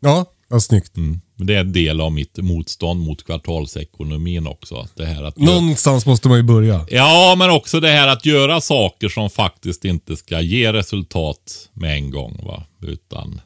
Ja, 0.00 0.32
ja, 0.50 0.60
snyggt. 0.60 0.96
Mm. 0.96 1.20
Men 1.36 1.46
Det 1.46 1.54
är 1.54 1.60
en 1.60 1.72
del 1.72 2.00
av 2.00 2.12
mitt 2.12 2.38
motstånd 2.38 3.00
mot 3.00 3.24
kvartalsekonomin 3.24 4.46
också. 4.46 4.88
Det 4.96 5.06
här 5.06 5.22
att 5.22 5.38
Någonstans 5.38 6.06
måste 6.06 6.28
man 6.28 6.36
ju 6.36 6.42
börja. 6.42 6.86
Ja, 6.90 7.34
men 7.38 7.50
också 7.50 7.80
det 7.80 7.88
här 7.90 8.08
att 8.08 8.26
göra 8.26 8.60
saker 8.60 9.08
som 9.08 9.30
faktiskt 9.30 9.84
inte 9.84 10.16
ska 10.16 10.40
ge 10.40 10.72
resultat 10.72 11.68
med 11.72 11.94
en 11.96 12.10
gång. 12.10 12.40
va. 12.46 12.64
Utan 12.82 13.40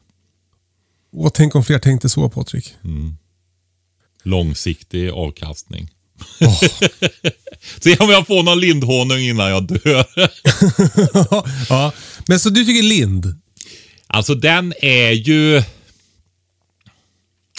Åh, 1.16 1.30
tänk 1.34 1.54
om 1.54 1.64
fler 1.64 1.78
tänkte 1.78 2.08
så 2.08 2.28
Patrik. 2.28 2.74
långsiktig 4.22 5.10
avkastning. 5.10 5.88
Se 7.80 7.96
om 7.96 8.10
jag 8.10 8.26
får 8.26 8.42
någon 8.42 8.60
lindhonung 8.60 9.18
innan 9.18 9.50
jag 9.50 9.66
dör. 9.66 10.06
ja. 11.68 11.92
Men 12.28 12.40
så 12.40 12.50
du 12.50 12.64
tycker 12.64 12.82
lind? 12.82 13.40
Alltså 14.06 14.34
den 14.34 14.74
är 14.82 15.10
ju... 15.10 15.62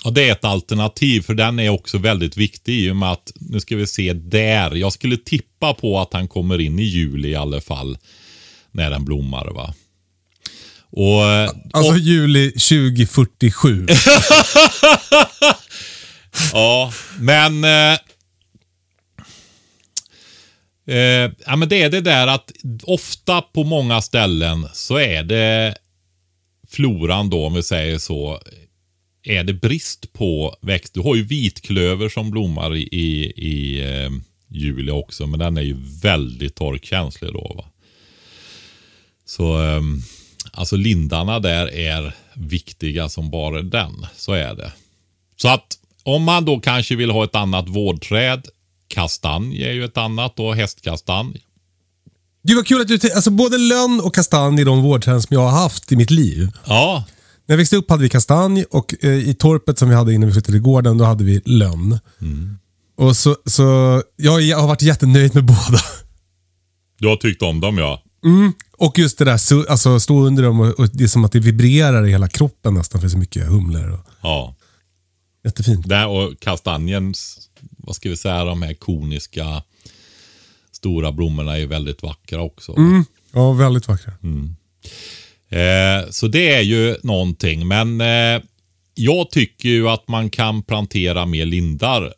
Ja, 0.06 0.12
det 0.12 0.30
är 0.30 0.32
ett 0.32 0.46
alternativ 0.46 1.22
för 1.22 1.34
den 1.34 1.60
är 1.60 1.70
också 1.70 1.98
väldigt 1.98 2.38
viktig 2.38 2.74
i 2.74 2.92
och 2.92 2.96
med 2.96 3.12
att, 3.12 3.32
nu 3.36 3.60
ska 3.60 3.76
vi 3.76 3.88
se 3.88 4.14
där. 4.14 4.76
Jag 4.76 4.94
skulle 4.94 5.18
tippa 5.18 5.74
på 5.74 6.00
att 6.00 6.14
han 6.14 6.28
kommer 6.28 6.62
in 6.62 6.80
i 6.80 6.84
juli 6.84 7.30
i 7.30 7.36
alla 7.36 7.62
fall. 7.62 7.98
När 8.72 8.90
den 8.90 9.06
blommar 9.06 9.48
va. 9.54 9.74
Och, 10.90 11.24
Alltså 11.74 11.96
juli 11.98 12.52
2047. 12.52 13.88
Ja, 16.54 16.94
men... 17.20 17.64
Eh, 17.64 17.98
eh, 20.96 21.32
ja, 21.46 21.56
men 21.56 21.70
det 21.70 21.84
är 21.84 21.90
det 21.90 22.02
där 22.02 22.28
att 22.28 22.52
ofta 22.84 23.42
på 23.42 23.64
många 23.64 24.02
ställen 24.02 24.68
så 24.74 24.98
är 24.98 25.24
det 25.24 25.76
floran 26.70 27.30
då, 27.30 27.46
om 27.46 27.54
vi 27.54 27.64
säger 27.64 27.98
så, 27.98 28.42
är 29.26 29.44
det 29.44 29.54
brist 29.54 30.14
på 30.14 30.56
växt. 30.62 30.94
Du 30.94 31.00
har 31.00 31.16
ju 31.16 31.24
vitklöver 31.24 32.10
som 32.10 32.32
blommar 32.32 32.76
i, 32.76 32.82
i, 32.82 33.34
i 33.36 33.82
eh, 33.82 34.12
juli 34.48 34.92
också. 34.92 35.28
Men 35.28 35.40
den 35.40 35.58
är 35.58 35.62
ju 35.62 35.76
väldigt 36.02 36.56
torkkänslig 36.56 37.34
då. 37.34 37.54
Va? 37.58 37.66
Så 39.26 39.58
ehm, 39.58 40.02
alltså 40.52 40.76
lindarna 40.76 41.40
där 41.40 41.74
är 41.74 42.14
viktiga 42.34 43.10
som 43.10 43.30
bara 43.30 43.62
den. 43.62 44.06
Så 44.16 44.34
är 44.34 44.56
det. 44.56 44.72
Så 45.38 45.48
att 45.48 45.78
om 46.04 46.24
man 46.24 46.46
då 46.46 46.60
kanske 46.60 46.96
vill 46.96 47.12
ha 47.12 47.24
ett 47.24 47.36
annat 47.36 47.70
vårdträd. 47.70 48.48
Kastanj 48.88 49.64
är 49.64 49.72
ju 49.72 49.86
ett 49.86 49.98
annat 49.98 50.36
då, 50.36 50.54
hästkastanj. 50.54 51.42
Gud 52.44 52.56
vad 52.56 52.68
kul 52.68 52.82
att 52.82 52.88
du, 52.88 53.12
alltså 53.12 53.32
både 53.32 53.58
lönn 53.58 54.02
och 54.04 54.16
kastanj 54.16 54.62
är 54.62 54.66
de 54.66 54.84
vårdträd 54.84 55.24
som 55.24 55.34
jag 55.34 55.42
har 55.42 55.62
haft 55.62 55.92
i 55.92 55.96
mitt 55.96 56.12
liv. 56.12 56.52
Ja, 56.66 57.04
När 57.48 57.54
jag 57.54 57.58
växte 57.58 57.76
upp 57.78 57.90
hade 57.90 58.04
vi 58.04 58.10
kastanj 58.10 58.64
och 58.64 58.96
eh, 59.04 59.30
i 59.30 59.34
torpet 59.34 59.80
som 59.80 59.90
vi 59.90 59.96
hade 59.96 60.14
innan 60.14 60.28
vi 60.28 60.34
flyttade 60.34 60.52
till 60.54 60.62
gården, 60.62 60.98
då 60.98 61.06
hade 61.06 61.24
vi 61.24 61.42
lönn. 61.46 62.00
Och 62.98 63.18
så, 63.18 63.36
så 63.46 63.64
jag, 64.16 64.42
jag 64.42 64.58
har 64.58 64.68
varit 64.68 64.82
jättenöjd 64.82 65.36
med 65.36 65.46
båda. 65.46 65.80
du 67.00 67.08
har 67.08 67.16
tyckt 67.16 67.42
om 67.42 67.60
dem 67.60 67.78
ja. 67.78 68.02
Och 68.78 69.00
just 69.00 69.18
det 69.18 69.26
där, 69.26 69.38
så, 69.38 69.66
alltså 69.70 70.00
stå 70.00 70.26
under 70.26 70.44
dem 70.44 70.60
och, 70.60 70.80
och 70.80 70.90
det 70.94 71.04
är 71.04 71.08
som 71.08 71.26
att 71.26 71.32
det 71.32 71.40
vibrerar 71.40 72.06
i 72.06 72.10
hela 72.10 72.28
kroppen 72.28 72.74
nästan 72.74 73.02
för 73.02 73.10
så 73.10 73.18
mycket 73.18 73.48
humlor. 73.48 73.90
Och, 73.92 74.00
Ja. 74.22 74.56
jättefint. 75.46 75.88
Där 75.90 76.08
och 76.08 76.40
kastanjens, 76.40 77.50
vad 77.78 77.96
ska 77.96 78.10
vi 78.10 78.18
säga, 78.18 78.46
de 78.46 78.62
här 78.62 78.74
koniska 78.74 79.64
stora 80.72 81.12
blommorna 81.12 81.58
är 81.58 81.68
väldigt 81.68 82.04
vackra 82.04 82.42
också. 82.42 82.76
Ja, 83.32 83.54
väldigt 83.54 83.88
vackra. 83.88 84.14
Eh, 85.50 86.10
så 86.10 86.28
det 86.28 86.54
är 86.54 86.62
ju 86.62 86.98
någonting. 87.04 87.68
Men 87.68 88.02
eh, 88.02 88.42
jag 88.96 89.32
tycker 89.32 89.70
ju 89.70 89.90
att 89.90 90.08
man 90.08 90.30
kan 90.30 90.64
plantera 90.64 91.26
mer 91.26 91.46
lindar. 91.46 92.14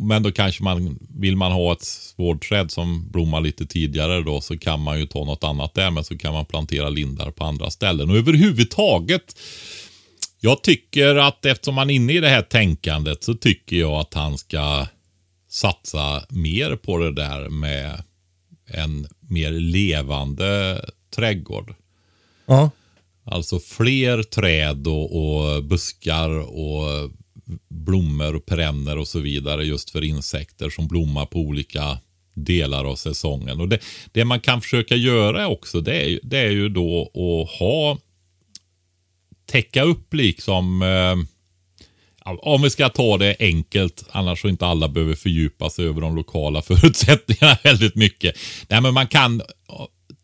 Men 0.00 0.22
då 0.22 0.32
kanske 0.32 0.62
man, 0.62 0.98
vill 1.18 1.36
man 1.36 1.52
ha 1.52 1.72
ett 1.72 2.14
vårdträd 2.16 2.70
som 2.70 3.10
blommar 3.10 3.40
lite 3.40 3.66
tidigare 3.66 4.22
då 4.22 4.40
så 4.40 4.58
kan 4.58 4.80
man 4.80 5.00
ju 5.00 5.06
ta 5.06 5.24
något 5.24 5.44
annat 5.44 5.74
där. 5.74 5.90
Men 5.90 6.04
så 6.04 6.18
kan 6.18 6.32
man 6.32 6.46
plantera 6.46 6.88
lindar 6.88 7.30
på 7.30 7.44
andra 7.44 7.70
ställen. 7.70 8.10
Och 8.10 8.16
överhuvudtaget, 8.16 9.36
jag 10.40 10.62
tycker 10.62 11.16
att 11.16 11.44
eftersom 11.44 11.74
man 11.74 11.90
är 11.90 11.94
inne 11.94 12.12
i 12.12 12.20
det 12.20 12.28
här 12.28 12.42
tänkandet 12.42 13.24
så 13.24 13.34
tycker 13.34 13.76
jag 13.76 13.92
att 13.92 14.14
han 14.14 14.38
ska 14.38 14.86
satsa 15.50 16.22
mer 16.28 16.76
på 16.76 16.98
det 16.98 17.12
där 17.12 17.48
med 17.48 18.02
en 18.66 19.06
mer 19.20 19.50
levande 19.50 20.80
trädgård. 21.16 21.74
Ja. 22.48 22.70
Alltså 23.24 23.58
fler 23.58 24.22
träd 24.22 24.86
och, 24.86 25.16
och 25.16 25.64
buskar 25.64 26.30
och 26.38 27.10
blommor 27.68 28.34
och 28.36 28.46
perenner 28.46 28.98
och 28.98 29.08
så 29.08 29.18
vidare 29.20 29.64
just 29.64 29.90
för 29.90 30.04
insekter 30.04 30.70
som 30.70 30.88
blommar 30.88 31.26
på 31.26 31.38
olika 31.40 31.98
delar 32.34 32.84
av 32.84 32.96
säsongen. 32.96 33.60
Och 33.60 33.68
det, 33.68 33.78
det 34.12 34.24
man 34.24 34.40
kan 34.40 34.60
försöka 34.60 34.96
göra 34.96 35.48
också 35.48 35.80
det 35.80 35.94
är, 36.02 36.08
ju- 36.08 36.20
det 36.22 36.38
är 36.38 36.50
ju 36.50 36.68
då 36.68 37.02
att 37.02 37.58
ha 37.58 37.98
täcka 39.46 39.82
upp 39.82 40.14
liksom 40.14 40.82
eh, 40.82 41.16
om 42.42 42.62
vi 42.62 42.70
ska 42.70 42.88
ta 42.88 43.16
det 43.18 43.36
enkelt, 43.40 44.04
annars 44.10 44.40
så 44.40 44.48
inte 44.48 44.66
alla 44.66 44.88
behöver 44.88 45.14
fördjupa 45.14 45.70
sig 45.70 45.84
över 45.86 46.00
de 46.00 46.16
lokala 46.16 46.62
förutsättningarna 46.68 47.58
väldigt 47.64 47.94
mycket. 47.94 48.36
Nej, 48.68 48.80
men 48.80 48.94
man 48.94 49.06
kan 49.06 49.42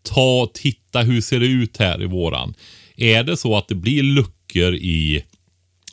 ta 0.05 0.43
och 0.43 0.53
titta 0.55 1.01
hur 1.01 1.21
ser 1.21 1.41
det 1.41 1.47
ut 1.47 1.77
här 1.77 2.03
i 2.03 2.07
våran. 2.07 2.55
Är 2.97 3.25
det 3.25 3.37
så 3.37 3.57
att 3.57 3.69
det 3.69 3.75
blir 3.75 4.03
luckor 4.03 4.75
i 4.75 5.25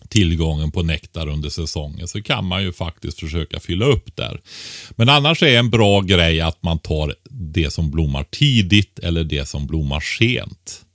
tillgången 0.09 0.72
på 0.72 0.84
nektar 0.84 1.28
under 1.28 1.49
säsongen 1.49 2.07
så 2.07 2.22
kan 2.22 2.45
man 2.45 2.64
ju 2.64 2.74
faktiskt 2.74 3.20
försöka 3.20 3.59
fylla 3.59 3.86
upp 3.86 4.16
där. 4.16 4.41
Men 4.91 5.09
annars 5.09 5.43
är 5.43 5.59
en 5.59 5.70
bra 5.70 6.01
grej 6.01 6.41
att 6.41 6.64
man 6.64 6.80
tar 6.80 7.16
det 7.30 7.74
som 7.74 7.91
blommar 7.91 8.24
tidigt 8.24 8.99
eller 8.99 9.24
det 9.24 9.45
som 9.45 9.68
blommar 9.68 9.99
sent. 9.99 10.86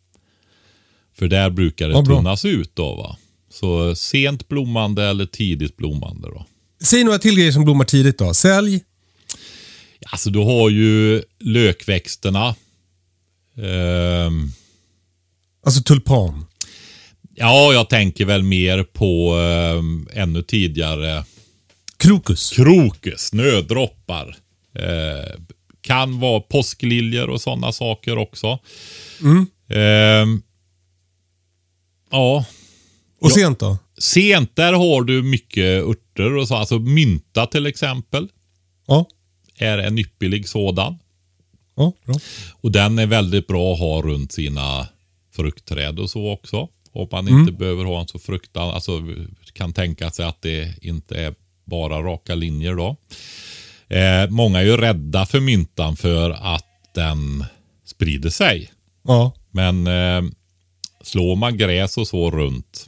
För 1.19 1.29
där 1.29 1.51
brukar 1.51 1.89
det 1.89 1.95
Ja, 1.95 2.05
tunnas 2.05 2.45
ut 2.45 2.71
då 2.75 2.95
va. 2.95 3.17
Så 3.51 3.97
sent 3.97 4.49
blommande 4.49 5.05
eller 5.05 5.27
tidigt 5.27 5.77
blommande 5.77 6.29
då. 6.29 6.47
Säg 6.83 7.05
några 7.05 7.19
till 7.19 7.37
grejer 7.37 7.53
som 7.53 7.65
blommar 7.65 7.85
tidigt 7.85 8.19
då. 8.19 8.35
Sälj. 8.35 8.81
Alltså 10.07 10.31
du 10.31 10.39
har 10.39 10.71
ju 10.71 11.23
lökväxterna. 11.41 12.55
Ehm, 13.59 14.49
Alltså 15.67 15.83
tulpan. 15.83 16.47
ja, 17.35 17.73
jag 17.73 17.89
tänker 17.89 18.25
väl 18.25 18.43
mer 18.43 18.83
på 18.85 19.35
ehm, 19.35 20.09
ännu 20.13 20.43
tidigare 20.43 21.25
Krokus. 21.97 22.51
krokus, 22.51 23.21
snödroppar. 23.21 24.37
Eh, 24.75 25.41
kan 25.81 26.21
vara 26.21 26.41
påskliljor 26.41 27.31
och 27.31 27.41
sådana 27.41 27.73
saker 27.73 28.19
också. 28.19 28.59
Ehm, 29.69 30.43
ja, 32.11 32.45
Och 33.21 33.33
sent 33.33 33.59
då? 33.59 33.79
sent 33.99 34.57
där 34.57 34.73
har 34.73 35.03
du 35.03 35.23
mycket 35.23 35.83
örter 35.85 36.37
och 36.37 36.49
så. 36.49 36.55
Alltså 36.57 36.79
mynta 36.79 37.47
till 37.47 37.67
exempel 37.67 38.29
Ja. 38.87 39.07
är 39.59 39.79
en 39.79 39.99
ypperlig 39.99 40.49
sådan. 40.49 40.99
Ja, 41.77 41.93
bra. 42.05 42.15
Och 42.61 42.73
den 42.73 42.99
är 42.99 43.07
väldigt 43.07 43.47
bra 43.47 43.73
att 43.73 43.79
ha 43.79 44.03
runt 44.03 44.33
sina 44.33 44.89
fruktträd 45.37 45.99
och 45.99 46.11
så 46.11 46.31
också. 46.33 46.69
Om 46.93 47.09
man 47.13 47.29
inte 47.29 47.53
behöver 47.53 47.85
ha 47.85 48.01
en 48.01 48.09
så 48.09 48.19
fruktan, 48.19 48.71
alltså 48.71 49.03
kan 49.53 49.73
tänka 49.73 50.11
sig 50.11 50.27
att 50.27 50.43
det 50.43 50.85
inte 50.85 51.17
är 51.21 51.35
bara 51.65 52.03
raka 52.03 52.35
linjer 52.35 52.75
då. 52.75 52.97
Eh, 53.89 54.31
många 54.31 54.59
är 54.59 54.65
ju 54.65 54.77
rädda 54.77 55.27
för 55.27 55.41
myntan 55.41 55.97
för 55.97 56.31
att 56.31 56.65
den 56.95 57.45
sprider 57.85 58.31
sig. 58.31 58.73
Ja. 59.03 59.33
Men 59.51 59.87
eh, 59.87 60.23
slår 61.03 61.37
man 61.37 61.57
gräs 61.57 61.97
och 61.97 62.09
så 62.09 62.31
runt, 62.31 62.87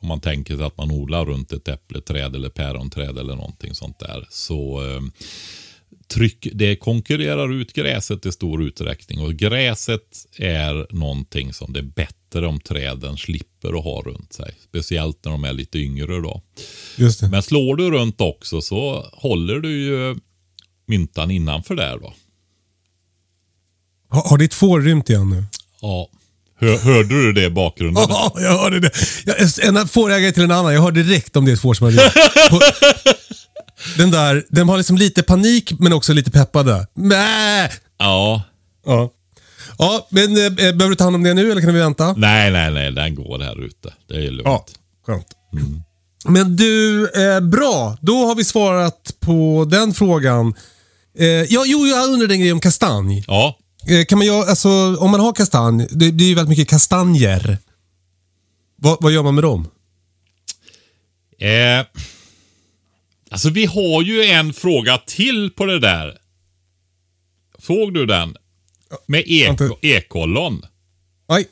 om 0.00 0.08
man 0.08 0.20
tänker 0.20 0.56
sig 0.56 0.66
att 0.66 0.76
man 0.76 0.90
odlar 0.90 1.26
runt 1.26 1.52
ett 1.52 1.68
äppleträd 1.68 2.34
eller 2.34 2.50
päronträd 2.50 3.18
eller 3.18 3.36
någonting 3.36 3.74
sånt 3.74 3.98
där, 3.98 4.26
så 4.30 4.90
eh, 4.90 5.00
tryck, 6.08 6.48
det 6.52 6.76
konkurrerar 6.76 7.52
ut 7.52 7.72
gräset 7.72 8.26
i 8.26 8.32
stor 8.32 8.62
utsträckning. 8.62 9.20
Och 9.20 9.34
gräset 9.34 10.26
är 10.36 10.94
någonting 10.94 11.52
som 11.52 11.72
det 11.72 11.78
är 11.78 11.82
bättre 11.82 12.46
om 12.46 12.60
träden 12.60 13.16
slipper 13.16 13.78
att 13.78 13.84
ha 13.84 14.02
runt 14.02 14.32
sig. 14.32 14.54
Speciellt 14.68 15.24
när 15.24 15.32
de 15.32 15.44
är 15.44 15.52
lite 15.52 15.78
yngre 15.78 16.20
då. 16.20 16.42
Men 17.30 17.42
slår 17.42 17.76
du 17.76 17.90
runt 17.90 18.20
också 18.20 18.60
så 18.60 19.10
håller 19.12 19.60
du 19.60 19.70
ju 19.70 20.16
myntan 20.86 21.30
innanför 21.30 21.74
där 21.74 21.98
då. 21.98 22.14
Har, 24.08 24.28
har 24.28 24.38
ditt 24.38 24.54
får 24.54 24.80
rymt 24.80 25.10
igen 25.10 25.30
nu? 25.30 25.44
Ja. 25.80 26.10
Hör, 26.60 26.78
hörde 26.78 27.22
du 27.22 27.32
det 27.32 27.44
i 27.44 27.50
bakgrunden? 27.50 28.04
Ja, 28.08 28.32
jag 28.36 28.58
hörde 28.58 28.80
det. 28.80 28.90
Jag, 29.24 29.36
en 29.64 29.88
fårägare 29.88 30.32
till 30.32 30.42
en 30.42 30.50
annan. 30.50 30.74
Jag 30.74 30.82
hörde 30.82 31.02
direkt 31.02 31.36
om 31.36 31.44
det 31.44 31.50
är 31.50 31.54
ett 31.54 31.60
får 31.60 31.74
som 31.74 31.84
har 31.84 31.92
rymt. 31.92 32.12
Den 33.96 34.10
där, 34.10 34.46
den 34.48 34.68
har 34.68 34.76
liksom 34.76 34.96
lite 34.96 35.22
panik 35.22 35.72
men 35.78 35.92
också 35.92 36.12
lite 36.12 36.30
peppade. 36.30 36.86
Mä! 36.94 37.68
Ja. 37.98 38.42
Ja. 38.86 39.12
Ja, 39.78 40.06
men 40.10 40.30
eh, 40.30 40.50
behöver 40.52 40.88
du 40.88 40.94
ta 40.94 41.04
hand 41.04 41.16
om 41.16 41.22
det 41.22 41.34
nu 41.34 41.50
eller 41.50 41.60
kan 41.60 41.74
vi 41.74 41.80
vänta? 41.80 42.14
Nej, 42.16 42.50
nej, 42.50 42.70
nej. 42.70 42.92
Den 42.92 43.14
går 43.14 43.38
här 43.38 43.64
ute. 43.64 43.94
Det 44.08 44.14
är 44.14 44.30
lugnt. 44.30 44.42
Ja, 44.44 44.66
skönt. 45.06 45.26
Men 46.24 46.56
du, 46.56 47.08
eh, 47.08 47.40
bra. 47.40 47.96
Då 48.00 48.26
har 48.26 48.34
vi 48.34 48.44
svarat 48.44 49.14
på 49.20 49.66
den 49.70 49.94
frågan. 49.94 50.54
Eh, 51.18 51.26
ja, 51.26 51.64
jo, 51.66 51.86
jag 51.86 52.08
undrar 52.08 52.30
en 52.30 52.40
grej 52.40 52.52
om 52.52 52.60
kastanj. 52.60 53.24
Ja. 53.26 53.58
Eh, 53.88 54.04
kan 54.04 54.18
man 54.18 54.26
göra, 54.26 54.44
alltså, 54.50 54.96
om 54.96 55.10
man 55.10 55.20
har 55.20 55.32
kastanj, 55.32 55.86
det 55.90 56.12
blir 56.12 56.26
ju 56.26 56.34
väldigt 56.34 56.48
mycket 56.58 56.68
kastanjer. 56.68 57.58
Vad, 58.76 58.96
vad 59.00 59.12
gör 59.12 59.22
man 59.22 59.34
med 59.34 59.44
dem? 59.44 59.68
Eh, 61.40 61.86
alltså 63.30 63.50
vi 63.50 63.66
har 63.66 64.02
ju 64.02 64.24
en 64.24 64.52
fråga 64.52 64.98
till 64.98 65.50
på 65.50 65.66
det 65.66 65.78
där. 65.78 66.18
Såg 67.58 67.94
du 67.94 68.06
den? 68.06 68.36
Med 69.06 69.24
eko, 69.26 69.76
ekollon. 69.82 70.62
Nej. 71.28 71.46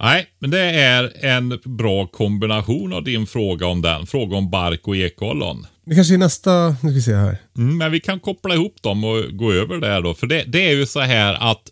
Nej, 0.00 0.26
men 0.38 0.50
det 0.50 0.60
är 0.60 1.24
en 1.24 1.58
bra 1.64 2.06
kombination 2.06 2.92
av 2.92 3.04
din 3.04 3.26
fråga 3.26 3.66
om 3.66 3.82
den. 3.82 4.06
Fråga 4.06 4.36
om 4.36 4.50
bark 4.50 4.88
och 4.88 4.96
ekollon. 4.96 5.66
Det 5.84 5.94
kanske 5.94 6.14
är 6.14 6.18
nästa, 6.18 6.68
nu 6.68 6.76
ska 6.76 6.88
vi 6.88 7.02
se 7.02 7.14
här. 7.14 7.38
Mm, 7.56 7.78
men 7.78 7.92
vi 7.92 8.00
kan 8.00 8.20
koppla 8.20 8.54
ihop 8.54 8.82
dem 8.82 9.04
och 9.04 9.36
gå 9.36 9.52
över 9.52 9.76
där 9.78 10.02
då. 10.02 10.14
För 10.14 10.26
det, 10.26 10.44
det 10.46 10.68
är 10.68 10.74
ju 10.74 10.86
så 10.86 11.00
här 11.00 11.50
att 11.50 11.70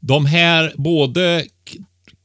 de 0.00 0.26
här 0.26 0.72
både 0.76 1.44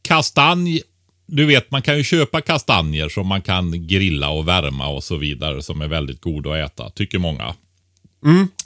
kastanj, 0.02 0.82
du 1.28 1.46
vet 1.46 1.72
man 1.72 1.82
kan 1.82 1.98
ju 1.98 2.04
köpa 2.04 2.42
kastanjer 2.42 3.10
som 3.10 3.28
man 3.28 3.42
kan 3.42 3.88
grilla 3.88 4.30
och 4.30 4.48
värma 4.48 4.88
och 4.88 5.04
så 5.04 5.16
vidare 5.16 5.62
som 5.62 5.82
är 5.82 5.88
väldigt 5.88 6.22
goda 6.22 6.50
att 6.64 6.72
äta, 6.72 6.90
tycker 6.90 7.20
många. 7.20 7.56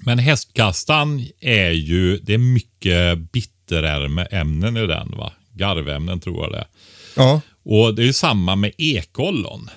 Men 0.05 0.19
hästkastanj 0.19 1.31
är 1.39 1.71
ju, 1.71 2.17
det 2.17 2.33
är 2.33 2.37
mycket 2.37 3.31
bitterämnen 3.31 4.77
i 4.77 4.87
den 4.87 5.11
va? 5.17 5.33
Garvämnen 5.53 6.19
tror 6.19 6.43
jag 6.43 6.51
det 6.51 6.57
är. 6.57 6.67
Ja, 7.15 7.41
Och 7.63 7.95
det 7.95 8.01
är 8.01 8.05
ju 8.05 8.13
samma 8.13 8.55
med 8.55 8.71
ekollon. 8.77 9.69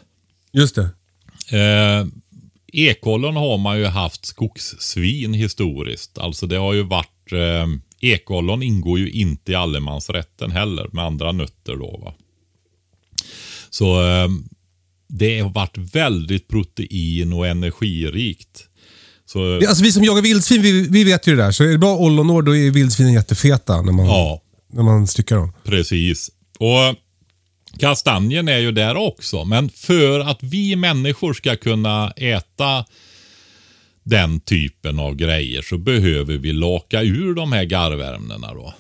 just 0.53 0.75
det. 0.75 0.89
Eh, 1.59 2.07
Ekollon 2.77 3.37
har 3.37 3.59
man 3.59 3.79
ju 3.79 3.85
haft 3.85 4.27
skogssvin 4.27 5.35
historiskt. 5.35 6.19
Alltså 6.19 6.47
det 6.47 6.57
har 6.57 6.73
ju 6.73 6.83
varit... 6.83 7.33
Eh, 7.33 7.67
ekollon 8.01 8.63
ingår 8.63 8.99
ju 8.99 9.11
inte 9.11 9.53
i 9.53 9.55
allemansrätten 9.55 10.51
heller 10.51 10.89
med 10.93 11.05
andra 11.05 11.33
nötter 11.33 11.77
då. 11.77 12.01
Va? 12.05 12.15
Så 13.75 14.07
eh, 14.07 14.29
det 15.09 15.41
har 15.41 15.51
varit 15.51 15.79
väldigt 15.79 16.49
protein 16.49 17.33
och 17.33 17.47
energirikt. 17.47 18.69
Så, 19.27 19.57
Alltså 19.69 19.85
vi 19.85 19.93
som 19.93 20.05
jagar 20.05 20.23
vildsvin, 20.23 20.63
vi, 20.63 20.89
vi 20.89 21.05
vet 21.05 21.27
ju 21.27 21.37
det 21.37 21.43
där. 21.43 21.53
Så 21.53 21.65
är 21.65 21.69
det 21.69 21.79
bra 21.79 21.97
ollonår, 21.97 22.43
då 22.43 22.57
är 22.57 22.71
vildsvinen 22.71 23.13
jättefeta 23.13 23.83
när 23.83 23.93
man, 23.93 24.07
ja, 24.07 24.41
när 24.73 24.83
man 24.83 25.07
styckar 25.07 25.37
dem. 25.37 25.53
precis. 25.65 26.31
Och 26.59 26.97
kastanjen 27.79 28.49
är 28.49 28.59
ju 28.59 28.73
där 28.73 28.97
också. 28.97 29.45
Men 29.45 29.69
för 29.69 30.21
att 30.21 30.43
vi 30.43 30.77
människor 30.77 31.33
ska 31.35 31.57
kunna 31.57 32.11
äta 32.11 32.85
den 34.03 34.41
typen 34.41 34.99
av 35.01 35.15
grejer 35.15 35.63
så 35.63 35.79
behöver 35.79 36.37
vi 36.37 36.53
laka 36.53 37.03
ur 37.03 37.35
de 37.35 37.53
här 37.53 37.65
garvärmnena 37.65 38.55
då. 38.55 38.75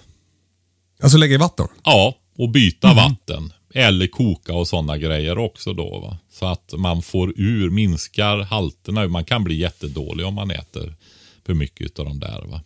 Alltså 1.02 1.18
lägga 1.18 1.34
i 1.34 1.38
vatten. 1.38 1.66
Ja, 1.84 2.14
och 2.38 2.50
byta 2.50 2.94
vatten. 2.94 3.52
Eller 3.76 4.06
koka 4.06 4.54
och 4.54 4.68
sådana 4.68 4.98
grejer 4.98 5.38
också 5.38 5.72
då. 5.72 5.98
Va? 5.98 6.18
Så 6.32 6.46
att 6.46 6.74
man 6.76 7.02
får 7.02 7.32
ur, 7.36 7.70
minskar 7.70 8.38
halterna. 8.38 9.08
Man 9.08 9.24
kan 9.24 9.44
bli 9.44 9.54
jättedålig 9.54 10.26
om 10.26 10.34
man 10.34 10.50
äter 10.50 10.94
för 11.46 11.54
mycket 11.54 11.98
av 11.98 12.04
de 12.04 12.20
där. 12.20 12.42
Va? 12.46 12.60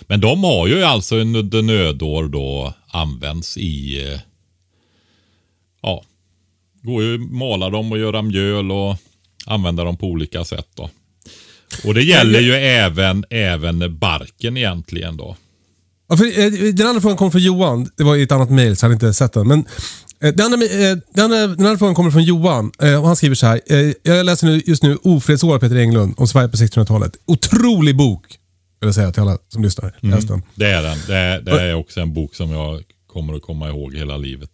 Men 0.00 0.20
de 0.20 0.44
har 0.44 0.66
ju 0.66 0.82
alltså 0.82 1.16
under 1.16 1.62
nödår 1.62 2.28
då 2.28 2.74
använts 2.88 3.56
i, 3.56 4.04
eh, 4.12 4.20
ja, 5.82 6.04
går 6.82 7.02
ju 7.02 7.14
att 7.14 7.30
mala 7.30 7.70
dem 7.70 7.92
och 7.92 7.98
göra 7.98 8.22
mjöl 8.22 8.72
och 8.72 8.96
använda 9.46 9.84
dem 9.84 9.96
på 9.96 10.06
olika 10.06 10.44
sätt 10.44 10.68
då. 10.74 10.90
Och 11.84 11.94
det 11.94 12.02
gäller 12.02 12.40
ju 12.40 12.54
även, 12.54 13.24
även 13.30 13.98
barken 13.98 14.56
egentligen 14.56 15.16
då. 15.16 15.36
Ja, 16.08 16.16
för, 16.16 16.24
eh, 16.24 16.72
den 16.72 16.86
andra 16.86 17.00
frågan 17.00 17.16
kom 17.16 17.32
från 17.32 17.42
Johan. 17.42 17.90
Det 17.96 18.04
var 18.04 18.16
i 18.16 18.22
ett 18.22 18.32
annat 18.32 18.50
mejl 18.50 18.76
så 18.76 18.84
jag 18.84 18.90
hade 18.90 19.06
inte 19.06 19.14
sett 19.14 19.32
den. 19.32 19.48
Men, 19.48 19.64
den, 20.20 20.40
andra, 20.40 20.66
eh, 20.66 20.96
den, 21.14 21.24
andra, 21.24 21.46
den 21.46 21.66
andra 21.66 21.78
frågan 21.78 21.94
kommer 21.94 22.10
från 22.10 22.24
Johan. 22.24 22.72
Eh, 22.82 23.00
och 23.00 23.06
han 23.06 23.16
skriver 23.16 23.34
så 23.34 23.46
här. 23.46 23.60
Eh, 23.66 23.92
jag 24.02 24.26
läser 24.26 24.46
nu, 24.46 24.62
just 24.66 24.82
nu 24.82 24.96
Ofredsår 25.02 25.54
av 25.54 25.58
Peter 25.58 25.76
Englund 25.76 26.14
om 26.16 26.26
Sverige 26.26 26.48
på 26.48 26.56
1600-talet. 26.56 27.12
Otrolig 27.26 27.96
bok. 27.96 28.26
Vill 28.80 28.88
jag 28.88 28.94
säga 28.94 29.12
till 29.12 29.22
alla 29.22 29.38
som 29.48 29.62
lyssnar. 29.62 29.92
Den. 30.00 30.42
Det 30.54 30.70
är 30.70 30.82
den. 30.82 30.98
Det 31.06 31.16
är, 31.16 31.40
det 31.40 31.62
är 31.62 31.74
också 31.74 32.00
en 32.00 32.14
bok 32.14 32.34
som 32.34 32.50
jag 32.50 32.82
kommer 33.06 33.34
att 33.34 33.42
komma 33.42 33.68
ihåg 33.68 33.94
hela 33.94 34.16
livet. 34.16 34.50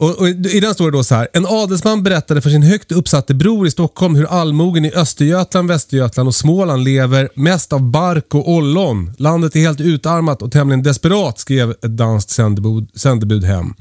Och, 0.00 0.18
och 0.18 0.28
I 0.28 0.60
den 0.60 0.74
står 0.74 0.90
det 0.90 0.96
då 0.98 1.04
så 1.04 1.14
här. 1.14 1.28
En 1.32 1.46
adelsman 1.46 2.02
berättade 2.02 2.40
för 2.40 2.50
sin 2.50 2.62
högt 2.62 2.92
uppsatte 2.92 3.34
bror 3.34 3.66
i 3.66 3.70
Stockholm 3.70 4.14
hur 4.14 4.26
allmogen 4.26 4.84
i 4.84 4.92
Östergötland, 4.94 5.68
Västergötland 5.68 6.28
och 6.28 6.34
Småland 6.34 6.84
lever 6.84 7.28
mest 7.34 7.72
av 7.72 7.82
bark 7.82 8.34
och 8.34 8.50
ollon. 8.50 9.12
Landet 9.18 9.56
är 9.56 9.60
helt 9.60 9.80
utarmat 9.80 10.42
och 10.42 10.52
tämligen 10.52 10.82
desperat, 10.82 11.38
skrev 11.38 11.70
ett 11.70 11.96
danskt 11.96 12.30
sändebud, 12.30 12.90
sändebud 12.94 13.44
hem. 13.44 13.74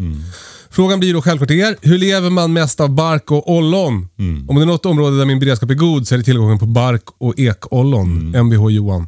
Frågan 0.70 1.00
blir 1.00 1.14
då 1.14 1.22
självklart 1.22 1.48
till 1.48 1.60
er. 1.60 1.76
Hur 1.82 1.98
lever 1.98 2.30
man 2.30 2.54
mest 2.54 2.80
av 2.80 2.90
bark 2.90 3.32
och 3.32 3.52
ollon? 3.52 4.08
Om 4.48 4.56
det 4.56 4.62
är 4.62 4.66
något 4.66 4.86
område 4.86 5.18
där 5.18 5.26
min 5.26 5.40
beredskap 5.40 5.70
är 5.70 5.74
god 5.74 6.08
så 6.08 6.16
är 6.16 6.18
det 6.18 6.24
tillgången 6.24 6.60
på 6.60 6.66
bark 6.66 7.04
och 7.18 7.40
ekollon. 7.40 8.36
Mvh 8.36 8.68
Johan. 8.70 9.08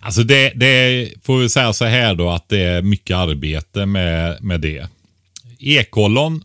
Alltså 0.00 0.22
det, 0.22 0.52
det 0.56 1.08
får 1.22 1.38
vi 1.38 1.48
säga 1.48 1.72
så 1.72 1.84
här 1.84 2.14
då 2.14 2.30
att 2.30 2.48
det 2.48 2.62
är 2.62 2.82
mycket 2.82 3.16
arbete 3.16 3.86
med, 3.86 4.36
med 4.40 4.60
det. 4.60 4.86
Ekollon 5.58 6.42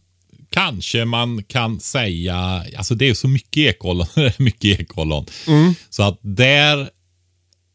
kanske 0.50 1.06
man 1.06 1.44
kan 1.44 1.80
säga, 1.80 2.64
alltså 2.78 2.96
det 2.96 3.10
är 3.10 3.14
så 3.14 3.28
mycket 3.28 3.76
ekollon, 3.76 4.08
mycket 4.38 4.80
ekollon. 4.80 5.26
Så 5.90 6.04
att 6.04 6.20
där 6.22 6.90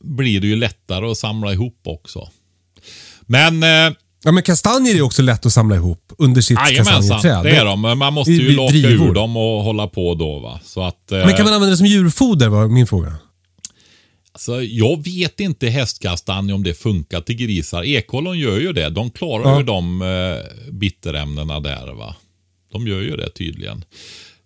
blir 0.04 0.40
det 0.40 0.46
ju 0.46 0.56
lättare 0.56 1.10
att 1.10 1.18
samla 1.18 1.52
ihop 1.52 1.80
också. 1.84 2.28
Men 3.26 3.62
eh, 3.62 3.92
Ja, 4.24 4.32
men 4.32 4.42
kastanjer 4.42 4.96
är 4.96 5.02
också 5.02 5.22
lätt 5.22 5.46
att 5.46 5.52
samla 5.52 5.76
ihop 5.76 6.12
under 6.18 6.40
sitt 6.40 6.58
kastanjeträd. 6.58 7.44
det 7.44 7.56
är 7.56 7.64
de. 7.64 7.80
Men 7.80 7.98
man 7.98 8.12
måste 8.12 8.32
ju 8.32 8.52
locka 8.52 8.72
drivor. 8.72 9.08
ur 9.08 9.14
dem 9.14 9.36
och 9.36 9.62
hålla 9.62 9.86
på 9.86 10.14
då 10.14 10.38
va. 10.38 10.60
Så 10.64 10.82
att, 10.82 11.12
eh, 11.12 11.18
Men 11.18 11.34
kan 11.34 11.44
man 11.44 11.54
använda 11.54 11.70
det 11.70 11.76
som 11.76 11.86
djurfoder 11.86 12.48
var 12.48 12.68
min 12.68 12.86
fråga. 12.86 13.14
Alltså, 14.38 14.62
jag 14.62 15.04
vet 15.04 15.40
inte 15.40 15.68
hästkastanj 15.68 16.52
om 16.52 16.62
det 16.62 16.74
funkar 16.74 17.20
till 17.20 17.36
grisar. 17.36 17.84
Ekollon 17.84 18.38
gör 18.38 18.58
ju 18.60 18.72
det. 18.72 18.88
De 18.90 19.10
klarar 19.10 19.44
Ja. 19.50 19.58
ju 19.58 19.64
de 19.64 20.02
eh, 20.02 20.70
bitterämnena 20.72 21.60
där. 21.60 21.92
va. 21.94 22.16
De 22.72 22.86
gör 22.86 23.00
ju 23.00 23.16
det 23.16 23.30
tydligen. 23.30 23.84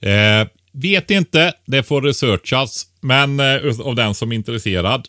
Eh, 0.01 0.49
vet 0.73 1.11
inte. 1.11 1.53
Det 1.67 1.83
får 1.83 2.03
researchas. 2.03 2.87
Men 3.01 3.41
eh, 3.41 3.81
av 3.81 3.95
den 3.95 4.15
som 4.15 4.33
är 4.33 4.37
intresserad. 4.37 5.09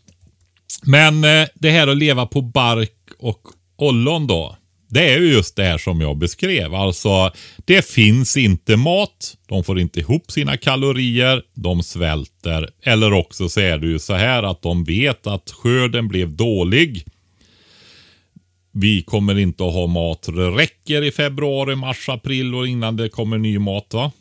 Men 0.83 1.23
eh, 1.23 1.47
det 1.55 1.69
här 1.69 1.87
att 1.87 1.97
leva 1.97 2.25
på 2.25 2.41
bark 2.41 2.93
och 3.19 3.41
ollon 3.77 4.27
då. 4.27 4.57
Det 4.93 5.13
är 5.13 5.19
ju 5.19 5.33
just 5.33 5.55
det 5.55 5.63
här 5.63 5.77
som 5.77 6.01
jag 6.01 6.17
beskrev. 6.17 6.73
Alltså, 6.75 7.31
det 7.65 7.85
finns 7.85 8.37
inte 8.37 8.75
mat. 8.77 9.35
De 9.47 9.63
får 9.63 9.79
inte 9.79 9.99
ihop 9.99 10.31
sina 10.31 10.57
kalorier. 10.57 11.41
De 11.53 11.83
svälter. 11.83 12.69
Eller 12.83 13.13
också 13.13 13.49
så 13.49 13.59
är 13.59 13.77
det 13.77 13.87
ju 13.87 13.99
så 13.99 14.13
här 14.13 14.43
att 14.43 14.61
de 14.61 14.83
vet 14.83 15.27
att 15.27 15.51
skörden 15.51 16.07
blev 16.07 16.35
dålig. 16.35 17.05
Vi 18.73 19.01
kommer 19.03 19.37
inte 19.39 19.63
att 19.63 19.73
ha 19.73 19.87
mat. 19.87 20.23
Det 20.35 20.49
räcker 20.49 21.01
i 21.01 21.11
februari, 21.11 21.75
mars, 21.75 22.09
april 22.09 22.55
och 22.55 22.67
innan 22.67 22.95
det 22.97 23.09
kommer 23.09 23.37
ny 23.37 23.59
mat. 23.59 23.87
va? 23.93 24.11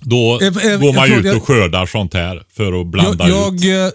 Då 0.00 0.38
Eh, 0.42 0.46
eh, 0.46 0.80
går 0.80 0.94
man 0.94 1.08
jag 1.10 1.26
ut 1.26 1.36
och 1.36 1.46
skördar 1.46 1.86
sånt 1.86 2.14
här 2.14 2.42
för 2.50 2.80
att 2.80 2.86
blanda 2.86 3.28
Jag, 3.28 3.54
ut. 3.54 3.60
jag 3.64 3.84
eh, 3.86 3.90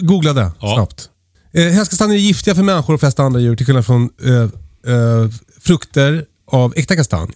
googlade 0.00 0.50
Ja. 0.60 0.74
snabbt. 0.74 1.08
Eh, 1.54 1.78
är 1.78 2.14
giftiga 2.14 2.54
för 2.54 2.62
människor 2.62 2.94
och 2.94 3.00
flesta 3.00 3.22
andra 3.22 3.40
djur 3.40 3.56
till 3.56 3.66
skillnad 3.66 3.86
från 3.86 4.02
eh, 4.02 4.48
eh, 4.86 5.30
frukter 5.60 6.26
av 6.46 6.72
äkta 6.76 6.96
kastanj. 6.96 7.30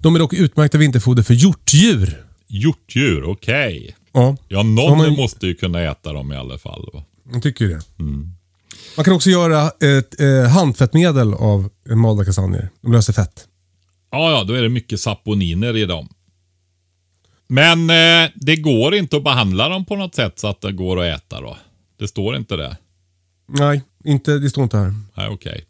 De 0.00 0.14
är 0.14 0.18
dock 0.18 0.32
utmärkta 0.32 0.78
vinterfoder 0.78 1.22
för 1.22 1.34
hjortdjur. 1.34 2.26
Hjortdjur, 2.48 3.24
okej. 3.24 3.96
Ja, 4.12 4.36
Ja, 4.48 4.56
Har 4.58 4.64
någon 4.64 4.98
man- 4.98 5.12
måste 5.16 5.46
ju 5.46 5.54
kunna 5.54 5.80
äta 5.82 6.12
dem 6.12 6.32
i 6.32 6.36
alla 6.36 6.58
fall. 6.58 6.90
Va? 6.92 7.04
jag 7.32 7.42
tycker 7.42 7.64
ju 7.64 7.70
det. 7.70 7.80
Man 8.96 9.04
kan 9.04 9.14
också 9.14 9.30
göra 9.30 9.68
ett 9.70 10.20
eh, 10.20 10.48
handfettmedel 10.50 11.34
av 11.34 11.70
malda 11.94 12.24
kastanjer. 12.24 12.68
De 12.80 12.92
löser 12.92 13.12
fett. 13.12 13.48
Ja, 14.10 14.30
ja, 14.30 14.44
då 14.44 14.54
är 14.54 14.62
det 14.62 14.68
mycket 14.68 15.00
saponiner 15.00 15.76
i 15.76 15.84
dem. 15.84 16.08
Men 17.48 17.90
eh, 17.90 18.30
det 18.34 18.56
går 18.56 18.94
inte 18.94 19.16
att 19.16 19.24
behandla 19.24 19.68
dem 19.68 19.84
på 19.84 19.96
något 19.96 20.14
sätt 20.14 20.38
så 20.38 20.48
att 20.48 20.60
det 20.60 20.72
går 20.72 21.00
att 21.04 21.16
äta 21.22 21.40
då. 21.40 21.56
Det 21.98 22.08
står 22.08 22.36
inte 22.36 22.56
det. 22.56 22.76
Nej, 23.48 23.82
inte, 24.04 24.38
det 24.38 24.50
står 24.50 24.64
inte 24.64 24.76
här. 24.78 24.94
Nej, 25.14 25.28
okej. 25.28 25.64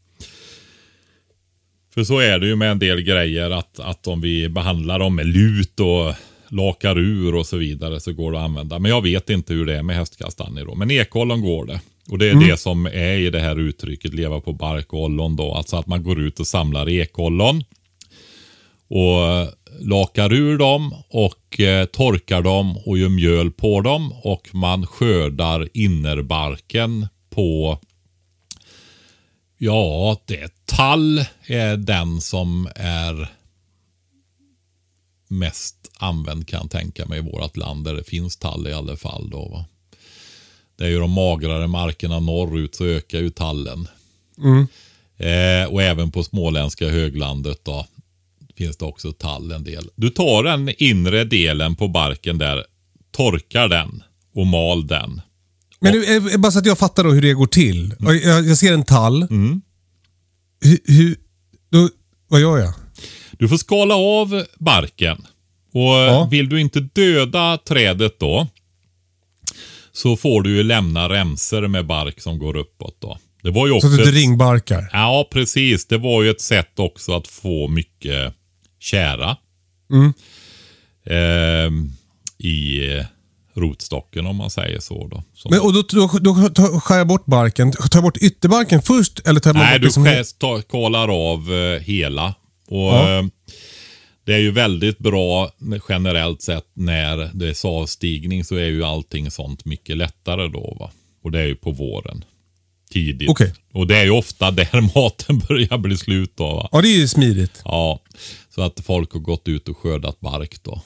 För 1.97 2.05
så 2.05 2.19
är 2.19 2.39
det 2.39 2.47
ju 2.47 2.57
med 2.57 2.71
en 2.71 2.79
del 2.79 3.03
grejer 3.03 3.51
att, 3.51 3.81
att 3.81 4.07
om 4.07 4.21
vi 4.21 4.49
behandlar 4.49 4.99
dem 4.99 5.17
med 5.17 5.27
lut 5.27 5.81
och 5.81 6.15
lakar 6.49 6.99
ur 6.99 7.35
och 7.35 7.47
så 7.47 7.57
vidare 7.57 8.01
så 8.01 8.13
går 8.13 8.33
det 8.33 8.39
att 8.39 8.45
använda. 8.45 8.79
Men 8.79 8.91
jag 8.91 9.03
vet 9.03 9.31
inte 9.31 9.55
hur 9.55 9.67
det 9.67 9.77
är 9.77 9.83
med 9.83 9.97
hästkastanjer 9.97 10.65
då. 10.65 10.75
Men 10.75 10.91
ekollon 10.91 11.41
går 11.41 11.67
det. 11.67 11.81
Och 12.11 12.19
det 12.19 12.29
är 12.29 12.35
det 12.35 12.57
som 12.57 12.87
är 12.87 13.19
i 13.19 13.31
det 13.31 13.41
här 13.41 13.61
uttrycket 13.61 14.15
leva 14.15 14.41
på 14.41 14.53
bark 14.53 14.93
och 14.93 15.03
ollon 15.03 15.37
då. 15.37 15.55
Alltså 15.55 15.77
att 15.77 15.87
man 15.87 16.03
går 16.03 16.21
ut 16.21 16.41
och 16.41 16.47
samlar 16.47 16.89
ekollon. 16.89 17.65
Och 18.89 19.53
lakar 19.81 20.33
ur 20.33 20.59
dem 20.59 20.95
och 21.09 21.61
eh, 21.61 21.85
torkar 21.85 22.43
dem 22.43 22.77
och 22.77 22.99
gör 22.99 23.09
mjöl 23.09 23.51
på 23.51 23.81
dem. 23.81 24.13
Och 24.23 24.49
man 24.53 24.87
skördar 24.87 25.69
innerbarken 25.73 27.07
på 27.31 27.79
Ja, 29.59 30.21
det 30.27 30.67
tall 30.67 31.25
är 31.47 31.77
den 31.77 32.21
som 32.21 32.69
är 32.77 33.29
mest 35.29 35.77
använd 35.99 36.49
kan 36.49 36.61
jag 36.61 36.71
tänka 36.71 37.07
mig 37.07 37.19
i 37.19 37.23
vårt 37.23 37.57
land 37.57 37.85
där 37.85 37.95
det 37.95 38.05
finns 38.05 38.37
tall 38.37 38.67
i 38.67 38.73
alla 38.73 38.97
fall. 38.97 39.31
Då, 39.31 39.49
va? 39.49 39.65
Det 40.77 40.85
är 40.85 40.89
ju 40.89 40.99
de 40.99 41.11
magrare 41.11 41.67
markerna 41.67 42.21
norrut 42.21 42.75
så 42.75 42.85
ökar 42.87 43.19
ju 43.19 43.31
tallen. 43.31 43.89
Eh, 45.17 45.73
och 45.73 45.83
även 45.83 46.11
på 46.11 46.23
småländska 46.23 46.89
höglandet 46.89 47.65
då 47.65 47.87
finns 48.57 48.77
det 48.77 48.85
också 48.85 49.13
tall 49.13 49.53
en 49.53 49.65
del. 49.65 49.91
Du 49.95 50.11
tar 50.11 50.43
den 50.43 50.75
inre 50.79 51.25
delen 51.25 51.77
på 51.77 51.89
barken 51.89 52.39
där, 52.39 52.65
torkar 53.11 53.69
den 53.69 54.03
och 54.35 54.47
mal 54.47 54.87
den. 54.87 55.21
Men 55.93 56.01
nu, 56.23 56.31
eh, 56.33 56.39
bara 56.41 56.53
så 56.53 56.59
att 56.59 56.67
jag 56.67 56.79
fattar 56.79 57.05
då 57.05 57.11
hur 57.11 57.23
det 57.23 57.33
går 57.33 57.47
till. 57.47 57.95
Jag, 57.99 58.17
jag 58.47 58.57
ser 58.59 58.73
en 58.75 58.85
tall. 58.85 59.27
Hur, 60.61 60.79
hur, 60.85 61.17
då, 61.71 61.89
vad 62.29 62.41
gör 62.41 62.59
jag? 62.59 62.73
Du 63.39 63.49
får 63.49 63.57
skala 63.57 63.95
av 63.95 64.45
barken. 64.59 65.17
Och 65.73 65.83
Ja. 65.83 66.29
vill 66.31 66.49
du 66.49 66.61
inte 66.61 66.81
döda 66.81 67.59
trädet 67.69 68.19
då 68.21 68.49
så 69.93 70.17
får 70.17 70.43
du 70.43 70.57
ju 70.57 70.63
lämna 70.63 71.09
remser 71.09 71.67
med 71.69 71.87
bark 71.87 72.21
som 72.21 72.39
går 72.39 72.57
uppåt 72.57 72.97
då. 73.01 73.19
Det 73.43 73.51
var 73.51 73.67
ju 73.67 73.71
Så 73.71 73.77
också 73.77 73.87
att 73.89 73.97
du 73.97 74.03
inte 74.03 74.19
ringbarkar. 74.19 74.89
Ja, 74.93 75.29
precis. 75.33 75.87
Det 75.87 75.99
var 75.99 76.23
ju 76.23 76.31
ett 76.31 76.41
sätt 76.41 76.79
också 76.79 77.13
att 77.17 77.27
få 77.29 77.69
mycket 77.69 78.35
kära. 78.81 79.37
Mm. 79.93 80.13
Ehm, 81.07 81.93
I 82.39 82.81
rotstocken 83.57 84.27
om 84.27 84.37
man 84.37 84.51
säger 84.51 84.81
så. 84.81 85.09
Då. 85.09 85.23
Så- 85.35 85.49
Men, 85.51 85.61
och 85.61 85.73
då, 85.73 85.83
då, 85.83 86.11
då 86.21 86.49
tar- 86.49 86.81
skär 86.81 86.99
jag 86.99 87.07
bort 87.07 87.27
barken. 87.27 87.73
Tar 87.73 87.89
jag 87.93 88.03
bort 88.03 88.17
ytterbarken 88.17 88.83
först 88.83 89.21
eller 89.29 89.41
tar 89.41 89.53
man 89.55 89.63
Nej, 89.63 89.73
bort 89.75 89.81
du 89.81 89.87
liksom 89.87 90.05
skär- 90.07 90.39
ta- 90.39 90.63
skalar 90.63 91.33
av 91.33 91.53
eh, 91.55 91.81
hela. 91.83 92.35
Och 92.69 92.79
Ja. 92.93 93.19
eh, 93.19 93.25
Det 94.27 94.35
är 94.35 94.39
ju 94.39 94.51
väldigt 94.51 94.99
bra 94.99 95.51
generellt 95.89 96.43
sett 96.43 96.67
när 96.75 97.31
det 97.35 97.49
är 97.49 97.55
savstigning 97.55 98.45
så 98.45 98.55
är 98.57 98.65
ju 98.67 98.85
allting 98.85 99.31
sånt 99.31 99.65
mycket 99.65 99.97
lättare 99.97 100.49
då. 100.49 100.77
va. 100.81 100.91
Och 101.25 101.31
det 101.31 101.39
är 101.41 101.47
ju 101.47 101.57
på 101.57 101.71
våren. 101.71 102.25
Tidigt. 102.91 103.31
Okej. 103.31 103.55
Och 103.73 103.87
det 103.87 103.97
är 103.97 104.05
ju 104.05 104.11
ofta 104.11 104.51
där 104.51 104.81
maten 104.95 105.39
börjar 105.39 105.79
bli 105.79 105.97
slut 105.97 106.33
då. 106.37 106.55
Va? 106.55 106.69
Ja, 106.73 106.81
det 106.81 106.89
är 106.89 106.97
ju 106.99 107.09
smidigt. 107.09 107.61
Ja, 107.65 108.01
så 108.55 108.63
att 108.63 108.81
folk 108.81 109.13
har 109.13 109.21
gått 109.21 109.49
ut 109.49 109.69
och 109.69 109.79
skördat 109.79 110.21
bark 110.21 110.63
då. 110.63 110.81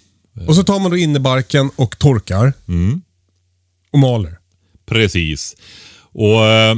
Och 0.46 0.56
så 0.56 0.64
tar 0.64 0.80
man 0.80 0.90
då 0.90 0.96
innerbarken 0.96 1.70
och 1.76 1.98
torkar. 1.98 2.52
Mm. 2.68 3.02
Och 3.90 3.98
maler. 3.98 4.38
Precis. 4.86 5.56
Och 6.12 6.46
eh, 6.46 6.76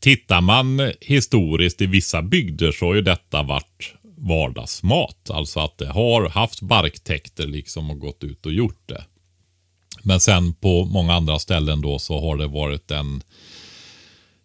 tittar 0.00 0.40
man 0.40 0.92
historiskt 1.00 1.82
i 1.82 1.86
vissa 1.86 2.22
bygder 2.22 2.72
så 2.72 2.86
har 2.86 2.94
ju 2.94 3.02
detta 3.02 3.42
varit 3.42 3.94
vardagsmat. 4.16 5.30
Alltså 5.30 5.60
att 5.60 5.78
det 5.78 5.86
har 5.88 6.28
haft 6.28 6.60
barktäkter 6.60 7.46
liksom 7.46 7.90
och 7.90 7.98
gått 7.98 8.24
ut 8.24 8.46
och 8.46 8.52
gjort 8.52 8.82
det. 8.86 9.04
Men 10.02 10.20
sen 10.20 10.54
på 10.54 10.84
många 10.84 11.14
andra 11.14 11.38
ställen 11.38 11.80
då 11.80 11.98
så 11.98 12.20
har 12.20 12.36
det 12.36 12.46
varit 12.46 12.90
en 12.90 13.22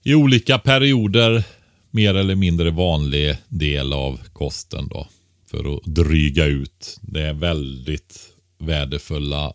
i 0.03 0.15
olika 0.15 0.59
perioder 0.59 1.43
mer 1.91 2.15
eller 2.15 2.35
mindre 2.35 2.71
vanlig 2.71 3.37
del 3.47 3.93
av 3.93 4.19
kosten 4.33 4.87
då. 4.87 5.07
För 5.51 5.75
att 5.75 5.83
dryga 5.83 6.45
ut 6.45 6.99
det 7.01 7.33
väldigt 7.33 8.29
värdefulla 8.59 9.53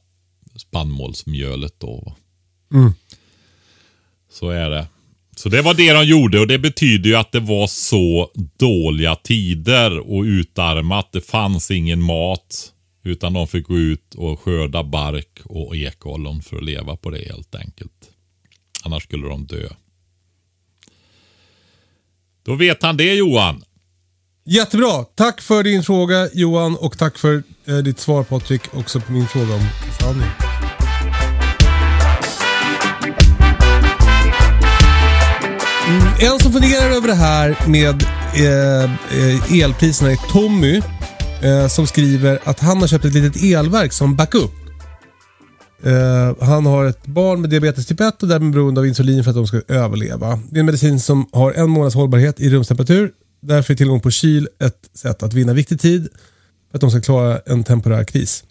spannmålsmjölet 0.56 1.80
då. 1.80 2.02
va. 2.06 2.16
Så 4.30 4.50
är 4.50 4.70
det. 4.70 4.86
Så 5.36 5.48
det 5.48 5.62
var 5.62 5.74
det 5.74 5.92
de 5.92 6.04
gjorde 6.04 6.40
och 6.40 6.46
det 6.46 6.58
betyder 6.58 7.10
ju 7.10 7.16
att 7.16 7.32
det 7.32 7.40
var 7.40 7.66
så 7.66 8.30
dåliga 8.56 9.16
tider 9.16 9.98
och 9.98 10.22
utarmat. 10.22 11.12
Det 11.12 11.20
fanns 11.20 11.70
ingen 11.70 12.02
mat. 12.02 12.72
Utan 13.02 13.32
de 13.32 13.48
fick 13.48 13.66
gå 13.66 13.78
ut 13.78 14.14
och 14.14 14.40
skörda 14.40 14.84
bark 14.84 15.40
och 15.44 15.76
ekollon 15.76 16.42
för 16.42 16.56
att 16.56 16.64
leva 16.64 16.96
på 16.96 17.10
det 17.10 17.28
helt 17.28 17.54
enkelt. 17.54 18.10
Annars 18.82 19.02
skulle 19.02 19.28
de 19.28 19.46
dö. 19.46 19.68
Då 22.42 22.54
vet 22.54 22.82
han 22.82 22.96
det 22.96 23.14
Johan. 23.14 23.64
Jättebra. 24.48 25.04
Tack 25.14 25.40
för 25.40 25.62
din 25.62 25.82
fråga 25.82 26.28
Johan 26.32 26.76
och 26.76 26.98
tack 26.98 27.18
för 27.18 27.42
eh, 27.66 27.76
ditt 27.76 28.00
svar 28.00 28.24
Patrik 28.24 28.62
också 28.72 29.00
på 29.00 29.12
min 29.12 29.26
fråga 29.26 29.54
om 29.54 29.60
sanning. 30.00 30.28
Mm, 35.88 36.32
en 36.32 36.38
som 36.40 36.52
funderar 36.52 36.90
över 36.90 37.08
det 37.08 37.14
här 37.14 37.68
med 37.68 38.02
eh, 38.34 38.84
eh, 38.84 39.62
elpriserna 39.62 40.10
är 40.10 40.32
Tommy 40.32 40.82
eh, 41.42 41.68
som 41.68 41.86
skriver 41.86 42.38
att 42.44 42.60
han 42.60 42.80
har 42.80 42.86
köpt 42.86 43.04
ett 43.04 43.14
litet 43.14 43.42
elverk 43.42 43.92
som 43.92 44.16
backup. 44.16 44.52
Eh, 45.82 46.46
han 46.46 46.66
har 46.66 46.84
ett 46.84 47.06
barn 47.06 47.40
med 47.40 47.50
diabetes 47.50 47.86
typ 47.86 48.00
1 48.00 48.22
och 48.22 48.28
därmed 48.28 48.52
beroende 48.52 48.80
av 48.80 48.86
insulin 48.86 49.24
för 49.24 49.30
att 49.30 49.36
de 49.36 49.46
ska 49.46 49.60
överleva. 49.68 50.40
Det 50.50 50.56
är 50.56 50.60
en 50.60 50.66
medicin 50.66 51.00
som 51.00 51.28
har 51.32 51.52
en 51.52 51.70
månads 51.70 51.94
hållbarhet 51.94 52.40
i 52.40 52.50
rumstemperatur. 52.50 53.10
Därför 53.46 53.74
är 53.74 53.76
tillgång 53.76 54.00
på 54.00 54.10
kyl 54.10 54.48
ett 54.60 54.90
sätt 54.94 55.22
att 55.22 55.32
vinna 55.32 55.52
viktig 55.52 55.80
tid 55.80 56.08
för 56.70 56.76
att 56.76 56.80
de 56.80 56.90
ska 56.90 57.00
klara 57.00 57.38
en 57.46 57.64
temporär 57.64 58.04
kris. 58.04 58.44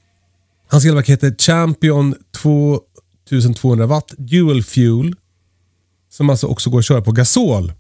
Hans 0.68 0.86
elverk 0.86 1.10
heter 1.10 1.36
Champion 1.40 2.16
2200 2.42 3.86
watt 3.86 4.14
Dual 4.18 4.64
Fuel. 4.64 5.16
Som 6.10 6.30
alltså 6.30 6.48
också 6.48 6.70
går 6.70 6.80
att 6.80 6.86
köra 6.86 7.02
på 7.02 7.12
gasol. 7.12 7.74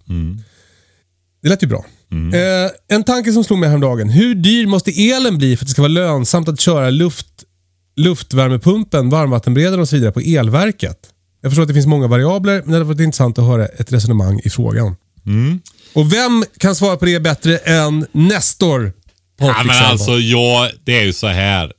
Det 1.42 1.50
lät 1.50 1.64
ju 1.64 1.68
bra. 1.68 1.86
Eh, 2.34 2.72
en 2.88 3.04
tanke 3.04 3.34
som 3.34 3.44
slog 3.44 3.60
mig 3.60 3.70
häromdagen. 3.70 4.10
Hur 4.10 4.36
dyr 4.36 4.68
måste 4.68 4.92
elen 4.92 5.38
bli 5.38 5.58
för 5.58 5.64
att 5.64 5.68
det 5.68 5.72
ska 5.72 5.82
vara 5.82 5.90
lönsamt 5.90 6.50
att 6.50 6.60
köra 6.60 6.90
luft, 6.90 7.28
luftvärmepumpen, 7.96 9.10
varmvattenberedaren 9.10 9.80
och 9.80 9.90
så 9.90 9.96
vidare 9.96 10.12
på 10.12 10.20
elverket? 10.20 11.00
Jag 11.42 11.52
förstår 11.52 11.62
att 11.62 11.68
det 11.68 11.74
finns 11.74 11.88
många 11.88 12.08
variabler, 12.08 12.54
men 12.62 12.66
det 12.68 12.74
hade 12.74 12.86
varit 12.86 13.00
intressant 13.00 13.40
att 13.40 13.46
höra 13.46 13.66
ett 13.66 13.92
resonemang 13.92 14.42
i 14.44 14.50
frågan. 14.50 14.96
Och 15.94 16.14
vem 16.14 16.46
kan 16.60 16.76
svara 16.76 16.98
på 16.98 17.06
det 17.06 17.20
bättre 17.20 17.58
än 17.58 18.06
Nestor? 18.12 18.94
Ja, 19.38 19.64
men 19.66 19.76
alltså, 19.86 20.12
ja, 20.12 20.70
det 20.84 21.00
är 21.00 21.04
ju 21.04 21.14
så 21.14 21.28
här. 21.28 21.74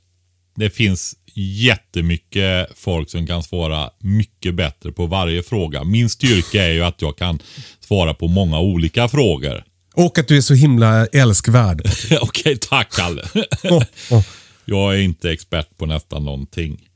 Det 0.55 0.69
finns 0.69 1.15
jättemycket 1.35 2.67
folk 2.75 3.09
som 3.09 3.27
kan 3.27 3.43
svara 3.43 3.89
mycket 3.99 4.55
bättre 4.55 4.91
på 4.91 5.05
varje 5.05 5.43
fråga. 5.43 5.83
Min 5.83 6.09
styrka 6.09 6.63
är 6.63 6.71
ju 6.71 6.83
att 6.83 7.01
jag 7.01 7.17
kan 7.17 7.39
svara 7.79 8.13
på 8.13 8.27
många 8.27 8.59
olika 8.59 9.07
frågor. 9.07 9.63
Och 9.93 10.17
att 10.17 10.27
du 10.27 10.37
är 10.37 10.41
så 10.41 10.53
himla 10.53 11.05
älskvärd. 11.05 11.81
Okej, 12.21 12.57
tack 12.57 12.91
Kalle. 12.91 13.23
Åh, 13.63 13.83
åh. 14.11 14.23
Jag 14.65 14.95
är 14.95 14.99
inte 14.99 15.31
expert 15.31 15.77
på 15.77 15.85
nästan 15.85 16.25
någonting. 16.25 16.89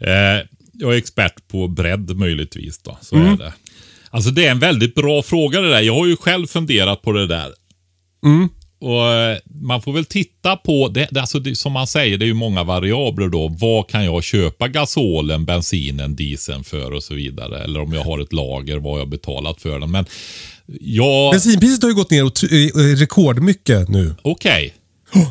Eh, 0.00 0.46
jag 0.72 0.94
är 0.94 0.98
expert 0.98 1.48
på 1.48 1.68
bredd 1.68 2.16
möjligtvis 2.16 2.78
då. 2.78 2.98
Så 3.02 3.16
är 3.16 3.36
det. 3.36 3.52
Alltså 4.10 4.30
det 4.30 4.46
är 4.46 4.50
en 4.50 4.58
väldigt 4.58 4.94
bra 4.94 5.22
fråga 5.22 5.60
det 5.60 5.70
där. 5.70 5.80
Jag 5.80 5.94
har 5.94 6.06
ju 6.06 6.16
själv 6.16 6.46
funderat 6.46 7.02
på 7.02 7.12
det 7.12 7.26
där. 7.26 7.52
Och 8.80 9.12
eh, 9.12 9.38
Man 9.60 9.82
får 9.82 9.92
väl 9.92 10.04
titta 10.04 10.56
på, 10.56 10.88
det, 10.88 11.08
det, 11.10 11.20
alltså 11.20 11.38
det, 11.38 11.56
som 11.56 11.72
man 11.72 11.86
säger, 11.86 12.18
det 12.18 12.24
är 12.24 12.26
ju 12.26 12.34
många 12.34 12.64
variabler 12.64 13.28
då. 13.28 13.48
Vad 13.48 13.88
kan 13.88 14.04
jag 14.04 14.24
köpa 14.24 14.68
gasolen, 14.68 15.44
bensinen, 15.44 16.16
dieseln 16.16 16.64
för 16.64 16.92
och 16.92 17.02
så 17.02 17.14
vidare. 17.14 17.64
Eller 17.64 17.80
om 17.80 17.92
jag 17.92 18.04
har 18.04 18.18
ett 18.18 18.32
lager, 18.32 18.78
vad 18.78 18.92
jag 18.92 19.04
har 19.04 19.10
betalat 19.10 19.60
för 19.60 19.80
den. 19.80 19.90
Men 19.90 20.04
jag, 20.80 21.32
Bensinpriset 21.32 21.82
har 21.82 21.90
ju 21.90 21.96
gått 21.96 22.10
ner 22.10 22.96
rekordmycket 22.96 23.88
nu. 23.88 24.14
okej. 24.22 24.74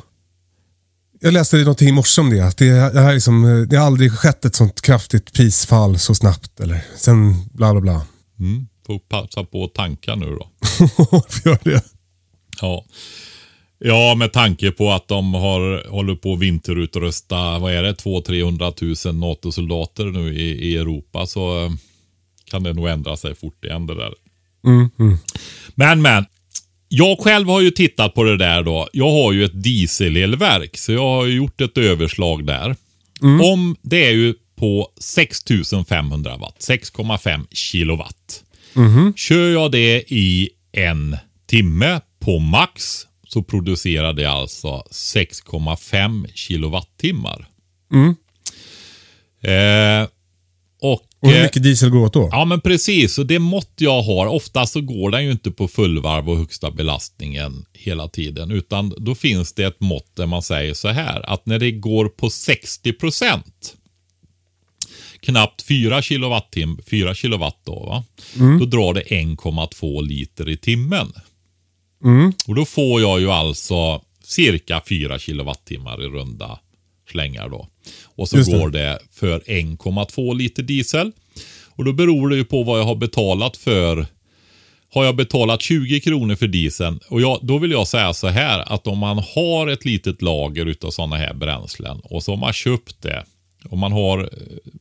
Jag 1.21 1.33
läste 1.33 1.57
någonting 1.57 1.89
i 1.89 1.91
morse 1.91 2.21
om 2.21 2.29
det. 2.29 2.41
Att 2.41 2.57
det, 2.57 2.65
det, 2.65 2.99
här 2.99 3.09
är 3.09 3.13
liksom, 3.13 3.45
eh, 3.45 3.67
det 3.67 3.75
har 3.77 3.85
aldrig 3.85 4.11
skett 4.11 4.45
ett 4.45 4.55
sånt 4.55 4.81
kraftigt 4.81 5.33
prisfall 5.33 5.99
så 5.99 6.15
snabbt. 6.15 6.59
Eller 6.59 6.81
sen 6.97 7.49
bla 7.53 7.71
bla 7.71 7.81
bla. 7.81 8.01
Mm, 8.39 8.67
får 8.85 8.99
passa 8.99 9.43
på 9.43 9.63
att 9.63 9.73
tanka 9.73 10.15
nu 10.15 10.25
då. 10.25 10.49
Gör 11.45 11.59
det? 11.63 11.83
Ja. 12.61 12.85
Ja, 13.81 14.15
med 14.15 14.33
tanke 14.33 14.71
på 14.71 14.91
att 14.91 15.07
de 15.07 15.33
har, 15.33 15.89
håller 15.89 16.15
på 16.15 16.33
att 16.33 16.39
vinterutrusta, 16.39 17.59
vad 17.59 17.73
är 17.73 17.83
det, 17.83 17.93
200-300 17.93 19.07
000 19.07 19.15
NATO-soldater 19.15 20.05
nu 20.05 20.33
i, 20.33 20.69
i 20.69 20.77
Europa 20.77 21.25
så 21.25 21.65
eh, 21.65 21.71
kan 22.45 22.63
det 22.63 22.73
nog 22.73 22.89
ändra 22.89 23.17
sig 23.17 23.35
fort 23.35 23.65
igen 23.65 23.87
det 23.87 23.95
där. 23.95 24.13
Men, 25.75 26.01
men. 26.01 26.25
Jag 26.91 27.19
själv 27.19 27.47
har 27.47 27.61
ju 27.61 27.71
tittat 27.71 28.13
på 28.13 28.23
det 28.23 28.37
där 28.37 28.63
då. 28.63 28.87
Jag 28.93 29.11
har 29.11 29.31
ju 29.31 29.45
ett 29.45 29.63
dieselelverk, 29.63 30.77
så 30.77 30.91
jag 30.91 31.01
har 31.01 31.25
ju 31.25 31.35
gjort 31.35 31.61
ett 31.61 31.77
överslag 31.77 32.45
där. 32.45 32.75
Om 33.41 33.75
det 33.81 34.05
är 34.05 34.11
ju 34.11 34.33
på 34.59 34.91
6500 34.99 36.37
watt, 36.37 36.55
6,5 36.59 37.47
kilowatt. 37.51 38.43
Kör 39.15 39.49
jag 39.49 39.71
det 39.71 40.03
i 40.07 40.49
en 40.71 41.17
timme 41.47 42.01
på 42.19 42.39
max 42.39 43.05
så 43.27 43.43
producerar 43.43 44.13
det 44.13 44.25
alltså 44.25 44.83
6,5 44.91 46.27
kilowattimmar. 46.33 47.47
Eh, 49.41 50.07
och, 50.81 51.01
Och 51.19 51.29
hur 51.29 51.37
eh, 51.37 51.43
mycket 51.43 51.63
diesel 51.63 51.89
går 51.89 52.05
åt 52.05 52.13
då? 52.13 52.29
Ja 52.31 52.45
men 52.45 52.61
precis, 52.61 53.17
och 53.17 53.25
det 53.25 53.39
mått 53.39 53.73
jag 53.77 54.01
har, 54.01 54.27
oftast 54.27 54.73
så 54.73 54.81
går 54.81 55.11
den 55.11 55.25
ju 55.25 55.31
inte 55.31 55.51
på 55.51 55.67
fullvarv 55.67 56.29
och 56.29 56.37
högsta 56.37 56.71
belastningen 56.71 57.65
hela 57.73 58.07
tiden. 58.07 58.51
Utan 58.51 58.93
då 58.97 59.15
finns 59.15 59.53
det 59.53 59.63
ett 59.63 59.79
mått 59.79 60.15
där 60.15 60.25
man 60.25 60.41
säger 60.41 60.73
så 60.73 60.87
här, 60.87 61.29
att 61.33 61.45
när 61.45 61.59
det 61.59 61.71
går 61.71 62.05
på 62.05 62.29
60 62.29 62.93
procent 62.93 63.75
knappt 65.21 65.61
4 65.61 66.01
kilowattim, 66.01 66.79
4 66.89 67.15
kilowatt 67.15 67.59
då, 67.63 67.79
va? 67.79 68.03
då 68.59 68.65
drar 68.65 68.93
det 68.93 69.01
1,2 69.01 70.07
liter 70.07 70.49
i 70.49 70.57
timmen. 70.57 71.13
Och 72.47 72.55
då 72.55 72.65
får 72.65 73.01
jag 73.01 73.19
ju 73.19 73.31
alltså 73.31 74.01
cirka 74.23 74.81
4 74.89 75.19
kilowattimmar 75.19 76.03
i 76.03 76.07
runda 76.07 76.59
slängar 77.11 77.49
då. 77.49 77.67
Och 78.03 78.29
så 78.29 78.37
Just 78.37 78.51
det. 78.51 78.57
går 78.57 78.69
det 78.69 78.99
för 79.11 79.39
1,2 79.39 80.35
liter 80.35 80.63
diesel. 80.63 81.11
Och 81.75 81.85
då 81.85 81.93
beror 81.93 82.29
det 82.29 82.35
ju 82.35 82.45
på 82.45 82.63
vad 82.63 82.79
jag 82.79 82.85
har 82.85 82.95
betalat 82.95 83.57
för. 83.57 84.05
Har 84.93 85.05
jag 85.05 85.15
betalat 85.15 85.61
20 85.61 85.99
kronor 85.99 86.35
för 86.35 86.47
dieseln 86.47 86.99
och 87.09 87.21
jag, 87.21 87.39
då 87.41 87.57
vill 87.57 87.71
jag 87.71 87.87
säga 87.87 88.13
så 88.13 88.27
här 88.27 88.73
att 88.73 88.87
om 88.87 88.97
man 88.97 89.17
har 89.35 89.67
ett 89.67 89.85
litet 89.85 90.21
lager 90.21 90.65
utav 90.65 90.91
sådana 90.91 91.15
här 91.15 91.33
bränslen 91.33 91.99
och 91.99 92.23
så 92.23 92.31
har 92.31 92.37
man 92.37 92.53
köpt 92.53 93.01
det 93.01 93.23
om 93.65 93.79
man 93.79 93.91
har 93.91 94.19
eh, 94.19 94.27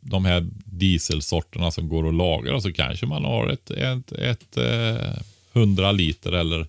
de 0.01 0.24
här 0.24 0.47
dieselsorterna 0.64 1.70
som 1.70 1.89
går 1.89 2.09
att 2.09 2.14
lagra 2.14 2.61
så 2.61 2.72
kanske 2.72 3.07
man 3.07 3.24
har 3.24 3.49
ett, 3.49 3.70
ett, 3.70 4.12
ett, 4.12 4.57
eh, 4.57 5.18
100 5.53 5.93
liter 5.93 6.33
eller 6.33 6.66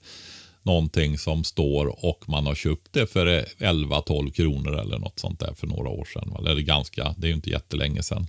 någonting 0.63 1.17
som 1.17 1.43
står 1.43 2.05
och 2.05 2.29
man 2.29 2.45
har 2.45 2.55
köpt 2.55 2.93
det 2.93 3.07
för 3.07 3.25
eh, 3.25 3.43
11-12 3.57 4.31
kronor 4.31 4.79
eller 4.79 4.99
något 4.99 5.19
sånt 5.19 5.39
där 5.39 5.53
för 5.53 5.67
några 5.67 5.89
år 5.89 6.05
sedan. 6.13 6.35
Eller 6.39 6.55
det 6.55 6.61
är 6.61 6.63
ganska, 6.63 7.15
det 7.17 7.27
är 7.27 7.29
ju 7.29 7.35
inte 7.35 7.49
jättelänge 7.49 8.03
sedan. 8.03 8.27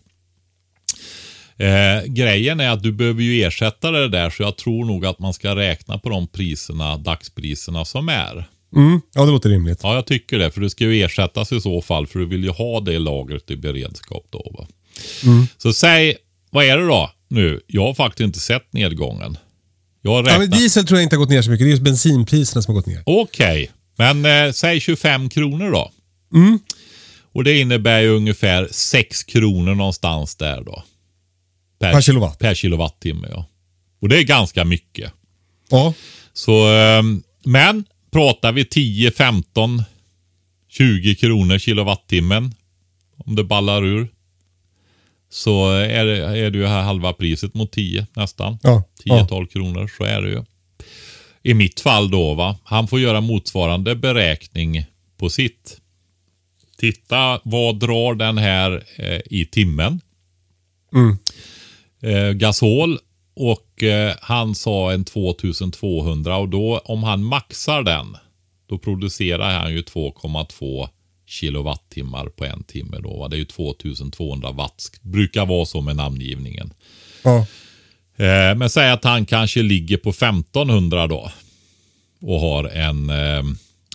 Eh, 1.57 2.05
grejen 2.07 2.61
är 2.61 2.71
att 2.71 2.83
du 2.83 2.93
behöver 2.93 3.23
ju 3.23 3.43
ersätta 3.45 3.91
det 3.91 4.09
där 4.09 4.31
så 4.31 4.43
jag 4.43 4.57
tror 4.57 4.85
nog 4.85 5.07
att 5.07 5.19
man 5.19 5.33
ska 5.33 5.57
räkna 5.57 5.99
på 5.99 6.09
de 6.09 6.27
priserna, 6.27 6.97
dagspriserna 6.97 7.85
som 7.85 8.09
är. 8.09 8.49
Mm. 8.77 9.01
Ja, 9.15 9.25
det 9.25 9.31
låter 9.33 9.51
rimligt. 9.51 9.81
Ja, 9.83 9.95
jag 9.95 10.07
tycker 10.07 10.39
det. 10.39 10.51
För 10.51 10.61
det 10.61 10.71
ska 10.71 10.85
ju 10.85 11.03
ersättas 11.05 11.53
i 11.53 11.61
så 11.61 11.83
fall. 11.83 12.07
För 12.07 12.19
du 12.19 12.27
vill 12.27 12.45
ju 12.45 12.51
ha 12.51 12.81
det 12.81 12.99
lagret 12.99 13.51
i 13.51 13.57
beredskap 13.57 14.27
då. 14.31 14.53
Va? 14.59 14.67
Så 15.59 15.73
säg, 15.73 16.17
vad 16.51 16.65
är 16.65 16.79
det 16.79 16.87
då 16.87 17.11
nu? 17.29 17.61
Jag 17.67 17.83
har 17.87 17.95
faktiskt 17.95 18.21
inte 18.25 18.39
sett 18.41 18.73
nedgången. 18.73 19.37
Jag 20.03 20.11
har 20.11 20.19
Ja, 20.19 20.23
räknat. 20.25 20.39
men 20.39 20.51
diesel 20.51 20.87
tror 20.87 20.99
jag 20.99 21.03
inte 21.05 21.17
har 21.17 21.19
gått 21.21 21.31
ner 21.31 21.43
så 21.43 21.51
mycket. 21.51 21.65
Det 21.65 21.69
är 21.69 21.71
just 21.71 21.83
bensinpriserna 21.83 22.63
som 22.63 22.75
har 22.75 22.81
gått 22.81 22.87
ner. 22.87 23.03
Okej, 23.07 23.71
men 23.99 24.25
eh, 24.25 24.53
säg 24.53 24.81
25 24.81 25.29
kronor 25.29 25.71
då. 25.71 25.91
Mm. 26.35 26.59
Och 27.33 27.45
det 27.45 27.59
innebär 27.61 28.01
ju 28.01 28.09
ungefär 28.09 28.69
6 28.71 29.23
kronor 29.25 29.75
någonstans 29.75 30.37
där 30.37 30.63
då. 30.63 30.83
Per 31.81 32.01
kilowatt. 32.01 32.39
Per 32.39 32.55
kilowattimme, 32.55 33.29
ja. 33.31 33.47
Och 34.03 34.09
det 34.09 34.19
är 34.19 34.23
ganska 34.23 34.65
mycket. 34.65 35.13
Ja. 35.71 35.95
Så, 36.33 36.67
ehm, 36.69 37.23
men 37.45 37.85
pratar 38.11 38.53
vi 38.53 38.65
10, 38.65 39.11
15, 39.11 39.83
20 40.69 41.15
kronor 41.15 41.59
kilowattimmen. 41.59 42.55
Om 43.17 43.37
det 43.37 43.45
ballar 43.45 43.85
ur. 43.85 44.09
Så 45.31 45.71
är 45.73 46.05
det, 46.05 46.17
är 46.17 46.51
det 46.51 46.59
ju 46.59 46.67
här 46.67 46.83
halva 46.83 47.13
priset 47.13 47.55
mot 47.55 47.73
10 47.73 48.07
nästan. 48.13 48.59
Ja. 48.63 48.83
10-12 49.05 49.47
kronor, 49.47 49.91
så 49.99 50.05
är 50.05 50.23
det 50.23 50.31
ju. 50.31 50.45
I 51.43 51.55
mitt 51.55 51.81
fall 51.81 52.11
då, 52.11 52.35
va. 52.35 52.59
Han 52.65 52.89
får 52.89 53.01
göra 53.01 53.21
motsvarande 53.21 53.95
beräkning 53.95 54.85
på 55.17 55.31
sitt. 55.31 55.81
Titta, 56.79 57.41
vad 57.45 57.79
drar 57.79 58.15
den 58.15 58.39
här 58.39 58.85
eh, 58.97 59.21
i 59.31 59.47
timmen? 59.47 60.01
Mm. 60.95 61.19
Eh, 62.03 62.33
gasol 62.33 62.99
och 63.35 63.83
eh, 63.83 64.15
han 64.21 64.55
sa 64.55 64.93
en 64.93 65.05
2200 65.05 66.37
och 66.37 66.49
då 66.49 66.79
om 66.79 67.03
han 67.03 67.25
maxar 67.25 67.83
den 67.83 68.17
då 68.67 68.79
producerar 68.79 69.59
han 69.59 69.73
ju 69.73 69.83
2,2 69.83 70.89
kilowattimmar 71.27 72.27
på 72.27 72.45
en 72.45 72.63
timme. 72.63 72.97
Då, 73.03 73.17
va? 73.17 73.29
Det 73.29 73.37
är 73.37 73.39
ju 73.39 73.45
2200 73.45 74.51
watt. 74.51 74.91
Brukar 75.03 75.47
vara 75.47 75.67
så 75.67 75.81
med 75.81 75.97
namngivningen. 75.97 76.73
Ja. 77.23 77.39
Eh, 78.17 78.55
men 78.57 78.71
säg 78.71 78.91
att 78.91 79.05
han 79.05 79.27
kanske 79.27 79.63
ligger 79.63 79.97
på 79.97 80.11
1500 80.11 81.07
då. 81.07 81.31
Och 82.21 82.41
har 82.41 82.65
en, 82.65 83.11
eh, 83.11 83.45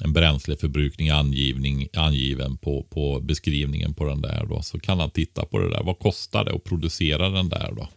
en 0.03 0.13
bränsleförbrukning 0.13 1.09
angivning, 1.09 1.87
angiven 1.93 2.57
på, 2.57 2.83
på 2.83 3.19
beskrivningen 3.19 3.93
på 3.93 4.05
den 4.05 4.21
där. 4.21 4.45
Då. 4.49 4.61
Så 4.61 4.79
kan 4.79 4.99
han 4.99 5.09
titta 5.09 5.45
på 5.45 5.59
det 5.59 5.69
där. 5.69 5.83
Vad 5.83 5.99
kostar 5.99 6.45
det 6.45 6.55
att 6.55 6.63
producera 6.63 7.29
den 7.29 7.49
där 7.49 7.71
då? 7.75 7.87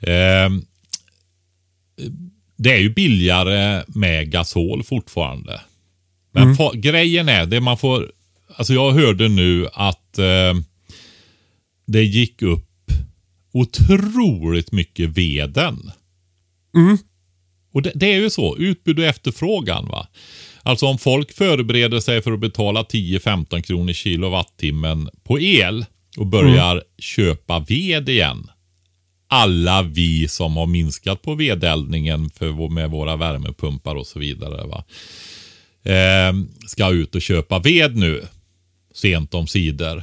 Eh, 0.00 0.50
det 2.56 2.72
är 2.72 2.78
ju 2.78 2.90
billigare 2.94 3.84
med 3.88 4.30
gasol 4.30 4.82
fortfarande. 4.82 5.60
Men 6.32 6.54
fa- 6.54 6.76
grejen 6.76 7.28
är, 7.28 7.46
det 7.46 7.60
man 7.60 7.78
får... 7.78 8.12
Alltså 8.56 8.72
jag 8.74 8.92
hörde 8.92 9.28
nu 9.28 9.68
att 9.72 10.18
eh, 10.18 10.54
det 11.86 12.04
gick 12.04 12.42
upp 12.42 12.64
otroligt 13.52 14.72
mycket 14.72 15.08
veden. 15.10 15.90
Och 17.72 17.82
det, 17.82 17.92
det 17.94 18.12
är 18.12 18.16
ju 18.20 18.30
så, 18.30 18.56
utbud 18.56 18.98
och 18.98 19.04
efterfrågan. 19.04 19.88
va. 19.88 20.08
Alltså 20.62 20.86
om 20.86 20.98
folk 20.98 21.32
förbereder 21.32 22.00
sig 22.00 22.22
för 22.22 22.32
att 22.32 22.40
betala 22.40 22.82
10-15 22.82 23.60
kronor 23.60 23.92
kilowattimmen 23.92 25.08
på 25.22 25.40
el 25.40 25.84
och 26.16 26.26
börjar 26.26 26.82
köpa 26.98 27.58
ved 27.58 28.08
igen. 28.08 28.50
Alla 29.28 29.82
vi 29.82 30.28
som 30.28 30.56
har 30.56 30.66
minskat 30.66 31.22
på 31.22 31.34
vedeldningen 31.34 32.30
för, 32.30 32.70
med 32.70 32.90
våra 32.90 33.16
värmepumpar 33.16 33.94
och 33.94 34.06
så 34.06 34.18
vidare. 34.18 34.66
Va? 34.66 34.84
Eh, 35.82 36.32
ska 36.66 36.90
ut 36.90 37.14
och 37.14 37.22
köpa 37.22 37.58
ved 37.58 37.96
nu. 37.96 38.26
Sent 38.94 39.34
om 39.34 39.46
sidor. 39.46 40.02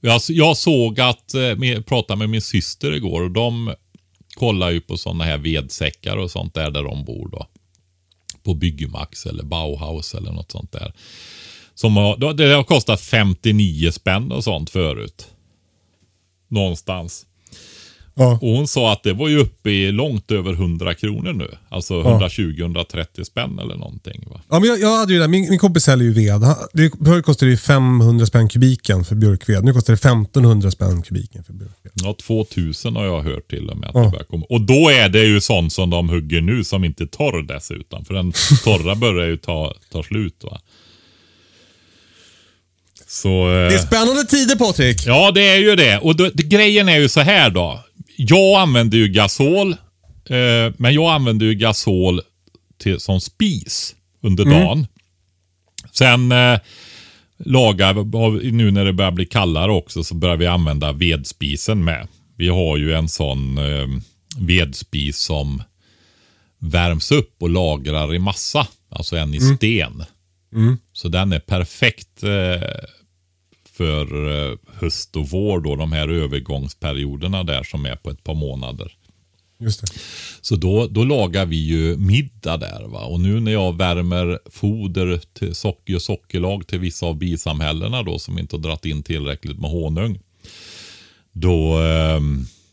Jag, 0.00 0.20
jag 0.28 0.56
såg 0.56 1.00
att, 1.00 1.34
eh, 1.34 1.80
pratade 1.86 2.18
med 2.18 2.30
min 2.30 2.42
syster 2.42 2.92
igår 2.92 3.22
och 3.22 3.30
de 3.30 3.74
kollar 4.34 4.70
ju 4.70 4.80
på 4.80 4.96
sådana 4.96 5.24
här 5.24 5.38
vedsäckar 5.38 6.16
och 6.16 6.30
sånt 6.30 6.54
där 6.54 6.70
där 6.70 6.82
de 6.82 7.04
bor 7.04 7.28
då. 7.28 7.46
På 8.42 8.54
Byggmax 8.54 9.26
eller 9.26 9.44
Bauhaus 9.44 10.14
eller 10.14 10.32
något 10.32 10.52
sånt 10.52 10.72
där. 10.72 10.92
Som 11.74 11.96
har, 11.96 12.34
det 12.34 12.54
har 12.54 12.64
kostat 12.64 13.00
59 13.00 13.90
spänn 13.90 14.32
och 14.32 14.44
sånt 14.44 14.70
förut. 14.70 15.26
Någonstans. 16.48 17.26
Ja. 18.16 18.38
Och 18.42 18.48
hon 18.48 18.68
sa 18.68 18.92
att 18.92 19.02
det 19.02 19.12
var 19.12 19.28
ju 19.28 19.38
uppe 19.38 19.70
i 19.70 19.92
långt 19.92 20.30
över 20.30 20.52
100 20.52 20.94
kronor 20.94 21.32
nu. 21.32 21.50
Alltså 21.68 22.02
120-130 22.02 23.24
spänn 23.24 23.58
eller 23.58 23.76
någonting. 23.76 24.24
Va? 24.30 24.40
Ja, 24.50 24.58
men 24.58 24.68
jag, 24.68 24.80
jag 24.80 24.96
hade 24.98 25.12
ju 25.12 25.18
det. 25.18 25.28
Min, 25.28 25.50
min 25.50 25.58
kompis 25.58 25.82
säljer 25.84 26.08
ju 26.08 26.12
ved. 26.14 26.42
Han- 26.42 26.56
Det 26.72 26.90
förut 27.04 27.24
kostade 27.24 27.50
det 27.50 27.56
500 27.56 28.26
spänn 28.26 28.48
kubiken 28.48 29.04
för 29.04 29.14
björkved. 29.14 29.64
Nu 29.64 29.72
kostar 29.72 29.92
det 29.92 29.96
1500 29.96 30.70
spänn 30.70 31.02
kubiken 31.02 31.44
för 31.44 31.52
björkved. 31.52 31.92
Ja, 31.94 32.14
2000 32.26 32.96
har 32.96 33.04
jag 33.04 33.22
hört 33.22 33.50
till 33.50 33.70
och 33.70 33.76
med. 33.76 33.88
Att 33.88 33.94
Ja. 33.94 34.00
det 34.04 34.10
börjar 34.10 34.24
komma. 34.24 34.46
Och 34.48 34.60
då 34.60 34.88
är 34.90 35.08
det 35.08 35.24
ju 35.24 35.40
sånt 35.40 35.72
som 35.72 35.90
de 35.90 36.08
hugger 36.08 36.40
nu 36.40 36.64
som 36.64 36.84
inte 36.84 37.04
är 37.04 37.06
torr 37.06 37.42
dessutom. 37.42 38.04
För 38.04 38.14
den 38.14 38.32
torra 38.64 38.94
börjar 38.94 39.26
ju 39.28 39.36
ta, 39.36 39.74
ta 39.92 40.02
slut. 40.02 40.40
va. 40.44 40.60
Så... 43.06 43.28
eh, 43.48 43.68
Det 43.68 43.74
är 43.74 43.78
spännande 43.78 44.24
tider 44.24 44.56
Patrik. 44.56 45.06
Ja, 45.06 45.30
det 45.30 45.48
är 45.48 45.56
ju 45.56 45.76
det. 45.76 45.98
Och 45.98 46.16
då, 46.16 46.30
det, 46.34 46.42
grejen 46.42 46.88
är 46.88 46.98
ju 46.98 47.08
så 47.08 47.20
här 47.20 47.50
då. 47.50 47.83
Jag 48.16 48.60
använder 48.60 48.98
ju 48.98 49.08
gasol, 49.08 49.72
eh, 50.24 50.72
men 50.76 50.94
jag 50.94 51.14
använder 51.14 51.46
ju 51.46 51.54
gasol 51.54 52.20
till, 52.78 53.00
som 53.00 53.20
spis 53.20 53.94
under 54.22 54.44
dagen. 54.44 54.86
Sen 55.92 56.32
eh, 56.32 56.58
lagar, 57.38 57.94
nu 58.52 58.70
när 58.70 58.84
det 58.84 58.92
börjar 58.92 59.10
bli 59.10 59.26
kallare 59.26 59.72
också, 59.72 60.04
så 60.04 60.14
börjar 60.14 60.36
vi 60.36 60.46
använda 60.46 60.92
vedspisen 60.92 61.84
med. 61.84 62.08
Vi 62.36 62.48
har 62.48 62.76
ju 62.76 62.92
en 62.94 63.08
sån 63.08 63.58
eh, 63.58 63.88
vedspis 64.38 65.18
som 65.18 65.62
värms 66.58 67.12
upp 67.12 67.42
och 67.42 67.50
lagrar 67.50 68.14
i 68.14 68.18
massa. 68.18 68.66
Alltså 68.88 69.16
en 69.16 69.34
i 69.34 69.40
sten. 69.56 70.04
Så 70.92 71.08
den 71.08 71.32
är 71.32 71.38
perfekt 71.38 72.22
eh, 72.22 72.68
för 73.76 74.28
eh, 74.28 74.58
höst 74.66 75.16
och 75.16 75.28
vår 75.28 75.60
då, 75.60 75.76
de 75.76 75.92
här 75.92 76.08
övergångsperioderna 76.08 77.42
där 77.42 77.62
som 77.62 77.86
är 77.86 77.96
på 77.96 78.10
ett 78.10 78.24
par 78.24 78.34
månader. 78.34 78.96
Just 79.58 79.80
det. 79.80 79.86
Så 80.40 80.56
då, 80.56 80.86
då 80.86 81.04
lagar 81.04 81.46
vi 81.46 81.56
ju 81.56 81.96
middag 81.96 82.56
där. 82.56 82.84
Va? 82.88 83.04
Och 83.04 83.20
nu 83.20 83.40
när 83.40 83.52
jag 83.52 83.78
värmer 83.78 84.38
foder 84.50 85.20
till 85.32 85.54
socker 85.54 85.94
och 85.94 86.02
sockerlag 86.02 86.66
till 86.66 86.78
vissa 86.78 87.06
av 87.06 87.16
bisamhällena 87.16 88.02
då 88.02 88.18
som 88.18 88.38
inte 88.38 88.56
har 88.56 88.62
dratt 88.62 88.84
in 88.84 89.02
tillräckligt 89.02 89.58
med 89.58 89.70
honung. 89.70 90.18
Då, 91.32 91.80
eh, 91.80 92.20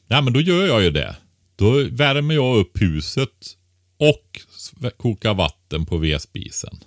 ja, 0.07 0.21
men 0.21 0.33
då 0.33 0.41
gör 0.41 0.67
jag 0.67 0.83
ju 0.83 0.91
det. 0.91 1.15
Då 1.55 1.71
värmer 1.91 2.35
jag 2.35 2.57
upp 2.57 2.81
huset 2.81 3.57
och 3.97 4.41
kokar 4.97 5.33
vatten 5.33 5.85
på 5.85 5.97
vedspisen. 5.97 6.77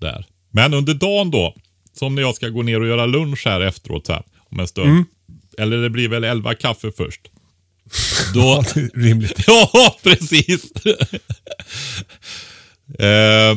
Där. 0.00 0.26
Men 0.50 0.74
under 0.74 0.94
dagen 0.94 1.30
då, 1.30 1.54
som 1.92 2.14
när 2.14 2.22
jag 2.22 2.34
ska 2.34 2.48
gå 2.48 2.62
ner 2.62 2.80
och 2.80 2.86
göra 2.86 3.06
lunch 3.06 3.42
här 3.46 3.60
efteråt 3.60 4.08
här, 4.08 4.22
om 4.50 4.60
en 4.60 4.68
stund. 4.68 5.04
Eller 5.58 5.76
det 5.76 5.90
blir 5.90 6.08
väl 6.08 6.24
elva 6.24 6.54
kaffe 6.54 6.92
först. 6.96 7.20
Då, 8.34 8.40
är 8.40 9.00
rimligt. 9.00 9.44
Ja, 9.46 9.98
precis. 10.02 10.64
eh, 12.98 13.56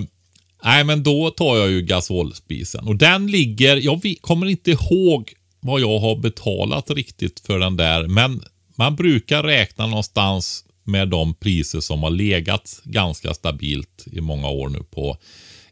nej, 0.63 0.84
men 0.84 1.03
då 1.03 1.29
tar 1.29 1.57
jag 1.57 1.69
ju 1.69 1.81
gasolspisen. 1.81 2.88
Och 2.88 2.95
den 2.95 3.27
ligger, 3.27 3.77
jag 3.77 4.15
kommer 4.21 4.47
inte 4.47 4.71
ihåg 4.71 5.34
vad 5.59 5.81
jag 5.81 5.99
har 5.99 6.15
betalat 6.15 6.89
riktigt 6.89 7.39
för 7.39 7.59
den 7.59 7.77
där. 7.77 8.07
Men 8.07 8.43
man 8.75 8.95
brukar 8.95 9.43
räkna 9.43 9.88
någonstans 9.88 10.65
med 10.84 11.09
de 11.09 11.34
priser 11.34 11.79
som 11.79 12.03
har 12.03 12.09
legat 12.09 12.81
ganska 12.84 13.34
stabilt 13.34 14.05
i 14.11 14.21
många 14.21 14.49
år 14.49 14.69
nu 14.69 14.84
på 14.84 15.17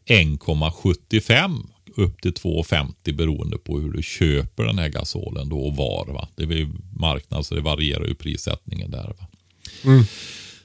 1,75 0.06 1.66
upp 1.96 2.22
till 2.22 2.32
2,50 2.32 3.12
beroende 3.12 3.58
på 3.58 3.78
hur 3.78 3.92
du 3.92 4.02
köper 4.02 4.64
den 4.64 4.78
här 4.78 4.88
gasolen 4.88 5.48
då 5.48 5.58
och 5.58 5.76
var. 5.76 6.06
Va? 6.06 6.28
Det 6.36 6.42
är 6.42 6.68
marknad 7.00 7.46
så 7.46 7.54
det 7.54 7.60
varierar 7.60 8.06
ju 8.06 8.14
prissättningen 8.14 8.90
där. 8.90 9.14
Va? 9.18 9.26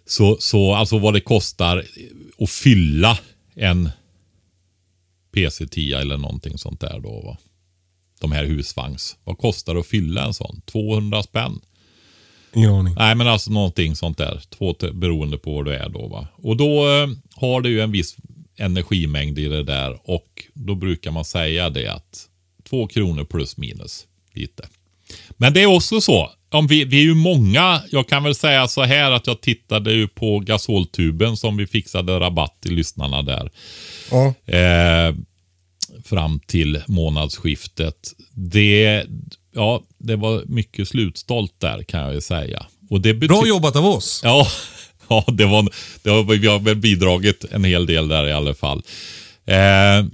Så, 0.05 0.37
så 0.39 0.73
alltså 0.73 0.97
vad 0.97 1.13
det 1.13 1.21
kostar 1.21 1.85
att 2.39 2.49
fylla 2.49 3.19
en 3.55 3.89
PC10 5.35 5.99
eller 6.01 6.17
någonting 6.17 6.57
sånt 6.57 6.79
där 6.79 6.99
då. 6.99 7.21
Va? 7.21 7.37
De 8.19 8.31
här 8.31 8.45
husvagns. 8.45 9.17
Vad 9.23 9.37
kostar 9.37 9.73
det 9.73 9.79
att 9.79 9.87
fylla 9.87 10.25
en 10.25 10.33
sån? 10.33 10.61
200 10.65 11.23
spänn. 11.23 11.59
Ingen 12.53 12.71
aning. 12.71 12.95
Nej, 12.97 13.15
men 13.15 13.27
alltså 13.27 13.51
någonting 13.51 13.95
sånt 13.95 14.17
där. 14.17 14.41
Två 14.49 14.75
beroende 14.93 15.37
på 15.37 15.53
vad 15.55 15.65
du 15.65 15.73
är 15.73 15.89
då. 15.89 16.07
Va? 16.07 16.27
Och 16.35 16.57
då 16.57 16.89
eh, 16.89 17.07
har 17.35 17.61
det 17.61 17.69
ju 17.69 17.81
en 17.81 17.91
viss 17.91 18.17
energimängd 18.57 19.39
i 19.39 19.47
det 19.47 19.63
där 19.63 19.99
och 20.03 20.43
då 20.53 20.75
brukar 20.75 21.11
man 21.11 21.25
säga 21.25 21.69
det 21.69 21.87
att 21.87 22.27
två 22.69 22.87
kronor 22.87 23.23
plus 23.23 23.57
minus 23.57 24.05
lite. 24.33 24.67
Men 25.37 25.53
det 25.53 25.61
är 25.61 25.65
också 25.65 26.01
så. 26.01 26.31
Om 26.49 26.67
vi, 26.67 26.85
vi 26.85 26.97
är 26.97 27.03
ju 27.03 27.15
många. 27.15 27.81
Jag 27.91 28.07
kan 28.07 28.23
väl 28.23 28.35
säga 28.35 28.67
så 28.67 28.83
här 28.83 29.11
att 29.11 29.27
jag 29.27 29.41
tittade 29.41 29.93
ju 29.93 30.07
på 30.07 30.39
gasoltuben 30.39 31.37
som 31.37 31.57
vi 31.57 31.67
fixade 31.67 32.19
rabatt 32.19 32.61
till 32.61 32.73
lyssnarna 32.73 33.21
där. 33.21 33.51
Ja. 34.11 34.53
Eh, 34.53 35.15
fram 36.05 36.39
till 36.39 36.81
månadsskiftet. 36.87 38.13
Det, 38.31 39.05
ja, 39.53 39.83
det 39.97 40.15
var 40.15 40.43
mycket 40.45 40.87
slutstolt 40.87 41.53
där 41.57 41.83
kan 41.83 42.01
jag 42.01 42.13
ju 42.13 42.21
säga. 42.21 42.65
Och 42.89 43.01
det 43.01 43.13
Bra 43.13 43.47
jobbat 43.47 43.75
av 43.75 43.85
oss. 43.85 44.21
Ja, 44.23 44.47
ja 45.25 45.25
det 45.27 45.45
var, 45.45 45.69
det 46.03 46.09
har, 46.09 46.23
vi 46.23 46.47
har 46.47 46.59
väl 46.59 46.75
bidragit 46.75 47.45
en 47.51 47.63
hel 47.63 47.85
del 47.85 48.07
där 48.07 48.27
i 48.27 48.33
alla 48.33 48.53
fall. 48.53 48.83
Eh, 49.45 50.05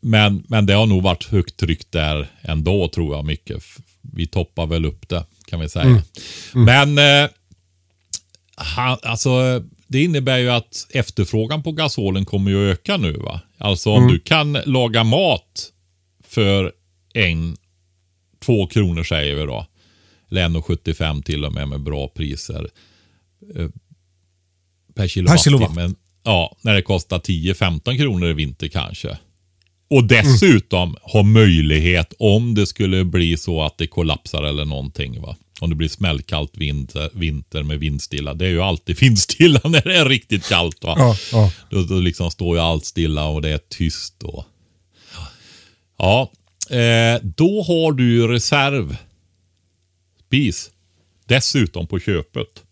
men, 0.00 0.44
men 0.48 0.66
det 0.66 0.72
har 0.72 0.86
nog 0.86 1.02
varit 1.02 1.24
högt 1.24 1.56
tryck 1.56 1.90
där 1.90 2.28
ändå 2.42 2.88
tror 2.88 3.16
jag 3.16 3.24
mycket. 3.24 3.64
Vi 4.00 4.26
toppar 4.26 4.66
väl 4.66 4.84
upp 4.84 5.08
det 5.08 5.24
kan 5.46 5.60
vi 5.60 5.68
säga. 5.68 6.02
Men 6.52 6.98
eh, 6.98 7.30
han, 8.56 8.98
alltså, 9.02 9.62
det 9.86 10.02
innebär 10.02 10.38
ju 10.38 10.50
att 10.50 10.86
efterfrågan 10.90 11.62
på 11.62 11.72
gasolen 11.72 12.24
kommer 12.24 12.50
ju 12.50 12.70
öka 12.70 12.96
nu. 12.96 13.12
va? 13.12 13.40
Alltså 13.58 13.90
om 13.90 14.08
du 14.08 14.18
kan 14.18 14.52
laga 14.52 15.04
mat 15.04 15.72
för 16.24 16.72
en, 17.14 17.56
två 18.44 18.66
kronor 18.66 19.02
säger 19.02 19.34
vi 19.34 19.42
då. 19.42 19.66
Eller 20.30 20.48
1,75 20.48 21.22
till 21.22 21.44
och 21.44 21.52
med 21.52 21.68
med 21.68 21.80
bra 21.80 22.08
priser. 22.08 22.70
Per 24.98 25.08
kilowattimme. 25.08 25.58
kilowatt. 25.58 25.96
Ja, 26.22 26.56
när 26.62 26.74
det 26.74 26.82
kostar 26.82 27.18
10-15 27.18 27.96
kronor 27.98 28.28
i 28.28 28.32
vinter 28.32 28.68
kanske. 28.68 29.18
Och 29.90 30.04
dessutom 30.04 30.96
ha 31.02 31.22
möjlighet 31.22 32.14
om 32.18 32.54
det 32.54 32.66
skulle 32.66 33.04
bli 33.04 33.36
så 33.36 33.62
att 33.62 33.78
det 33.78 33.86
kollapsar 33.86 34.42
eller 34.42 34.64
någonting. 34.64 35.20
va. 35.20 35.36
Om 35.60 35.70
det 35.70 35.76
blir 35.76 35.88
smällkallt 35.88 36.56
vinter, 36.56 37.10
vinter 37.14 37.62
med 37.62 37.78
vindstilla. 37.78 38.34
Det 38.34 38.46
är 38.46 38.50
ju 38.50 38.62
alltid 38.62 38.96
vindstilla 39.00 39.60
när 39.64 39.82
det 39.82 39.96
är 39.96 40.08
riktigt 40.08 40.48
kallt. 40.48 40.84
va. 40.84 40.94
Ja, 40.98 41.16
ja. 41.32 41.52
Då, 41.70 41.82
då 41.82 41.94
liksom 41.94 42.30
står 42.30 42.56
ju 42.56 42.62
allt 42.62 42.84
stilla 42.84 43.24
och 43.24 43.42
det 43.42 43.48
är 43.48 43.60
tyst. 43.68 44.22
Och... 44.22 44.44
Ja, 45.98 46.32
eh, 46.70 47.22
då 47.22 47.62
har 47.62 47.92
du 47.92 48.12
ju 48.12 48.28
reserv. 48.28 48.96
Spis. 50.26 50.70
Dessutom 51.26 51.86
på 51.86 51.98
köpet. 52.00 52.62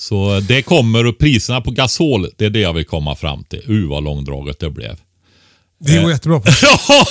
Så 0.00 0.40
det 0.40 0.62
kommer 0.62 1.06
och 1.06 1.18
priserna 1.18 1.60
på 1.60 1.70
gasol, 1.70 2.26
det 2.36 2.44
är 2.44 2.50
det 2.50 2.60
jag 2.60 2.72
vill 2.72 2.84
komma 2.84 3.16
fram 3.16 3.44
till. 3.44 3.70
Uh 3.70 3.88
vad 3.88 4.04
långdraget 4.04 4.58
det 4.60 4.70
blev. 4.70 4.96
Det 5.80 6.02
går 6.02 6.10
jättebra 6.10 6.40
på. 6.40 6.48
Ja, 6.62 7.06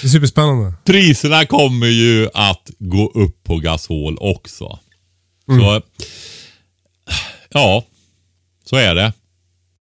Det 0.00 0.06
är 0.06 0.08
superspännande. 0.08 0.72
priserna 0.84 1.46
kommer 1.46 1.86
ju 1.86 2.28
att 2.34 2.70
gå 2.78 3.10
upp 3.14 3.44
på 3.44 3.56
gasol 3.56 4.16
också. 4.20 4.78
Så, 5.46 5.82
ja, 7.52 7.84
så 8.64 8.76
är 8.76 8.94
det. 8.94 9.12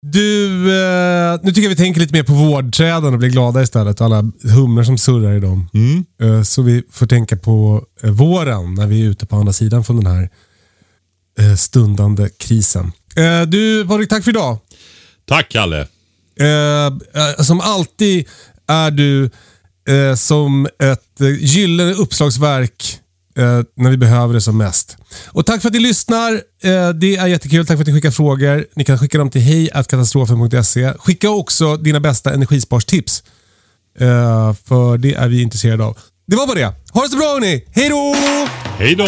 Du, 0.01 0.45
eh, 0.81 1.39
nu 1.43 1.51
tycker 1.51 1.61
jag 1.61 1.69
vi 1.69 1.75
tänker 1.75 1.99
lite 2.01 2.13
mer 2.13 2.23
på 2.23 2.33
vårdträden 2.33 3.13
och 3.13 3.19
blir 3.19 3.29
glada 3.29 3.61
istället. 3.61 4.01
Alla 4.01 4.31
humlor 4.43 4.83
som 4.83 4.97
surrar 4.97 5.33
i 5.33 5.39
dem. 5.39 5.69
Eh, 6.21 6.43
så 6.43 6.61
vi 6.61 6.83
får 6.91 7.07
tänka 7.07 7.38
på 7.38 7.85
eh, 8.03 8.09
våren 8.11 8.73
när 8.73 8.88
vi 8.88 9.01
är 9.01 9.05
ute 9.05 9.25
på 9.25 9.35
andra 9.35 9.53
sidan 9.53 9.83
från 9.83 9.97
den 10.03 10.07
här 10.13 10.21
eh, 10.23 10.29
stundande 11.57 12.29
krisen. 12.38 12.91
Eh, 13.15 13.41
du, 13.41 13.88
Patrik, 13.88 14.09
tack 14.09 14.23
för 14.23 14.31
idag. 14.31 14.57
Tack 15.27 15.49
Kalle. 15.49 15.88
Eh, 16.39 16.85
eh, 16.85 17.43
som 17.43 17.59
alltid 17.61 18.27
är 18.67 18.91
du 18.91 19.29
eh, 19.89 20.15
som 20.15 20.65
ett 20.65 21.21
eh, 21.21 21.27
gyllene 21.39 21.93
uppslagsverk 21.93 22.99
eh, 23.38 23.61
när 23.75 23.89
vi 23.89 23.97
behöver 23.97 24.33
det 24.33 24.41
som 24.41 24.57
mest. 24.57 24.97
Och 25.27 25.45
Tack 25.45 25.61
för 25.61 25.67
att 25.69 25.73
ni 25.73 25.79
lyssnar. 25.79 26.33
Eh, 26.63 26.89
det 26.89 27.15
är 27.15 27.27
jättekul. 27.27 27.65
Tack 27.65 27.77
för 27.77 27.81
att 27.81 27.88
ni 27.88 27.93
skickar 27.93 28.11
frågor. 28.11 28.65
Ni 28.75 28.83
kan 28.83 28.99
skicka 28.99 29.17
dem 29.17 29.29
till 29.29 29.41
hejkatastrofen.se. 29.41 30.93
Skicka 30.93 31.29
också 31.29 31.77
dina 31.77 31.99
bästa 31.99 32.33
energisparstips. 32.33 33.23
Eh, 33.99 34.53
för 34.65 34.97
det 34.97 35.13
är 35.13 35.27
vi 35.27 35.41
intresserade 35.41 35.83
av. 35.83 35.97
Det 36.27 36.35
var 36.35 36.47
bara 36.47 36.57
det. 36.59 36.73
Ha 36.93 37.01
det 37.03 37.09
så 37.09 37.17
bra 37.17 37.25
hörni. 37.33 37.65
Hej 37.71 37.89
då! 37.89 38.15
Hej 38.77 38.95
då. 38.95 39.07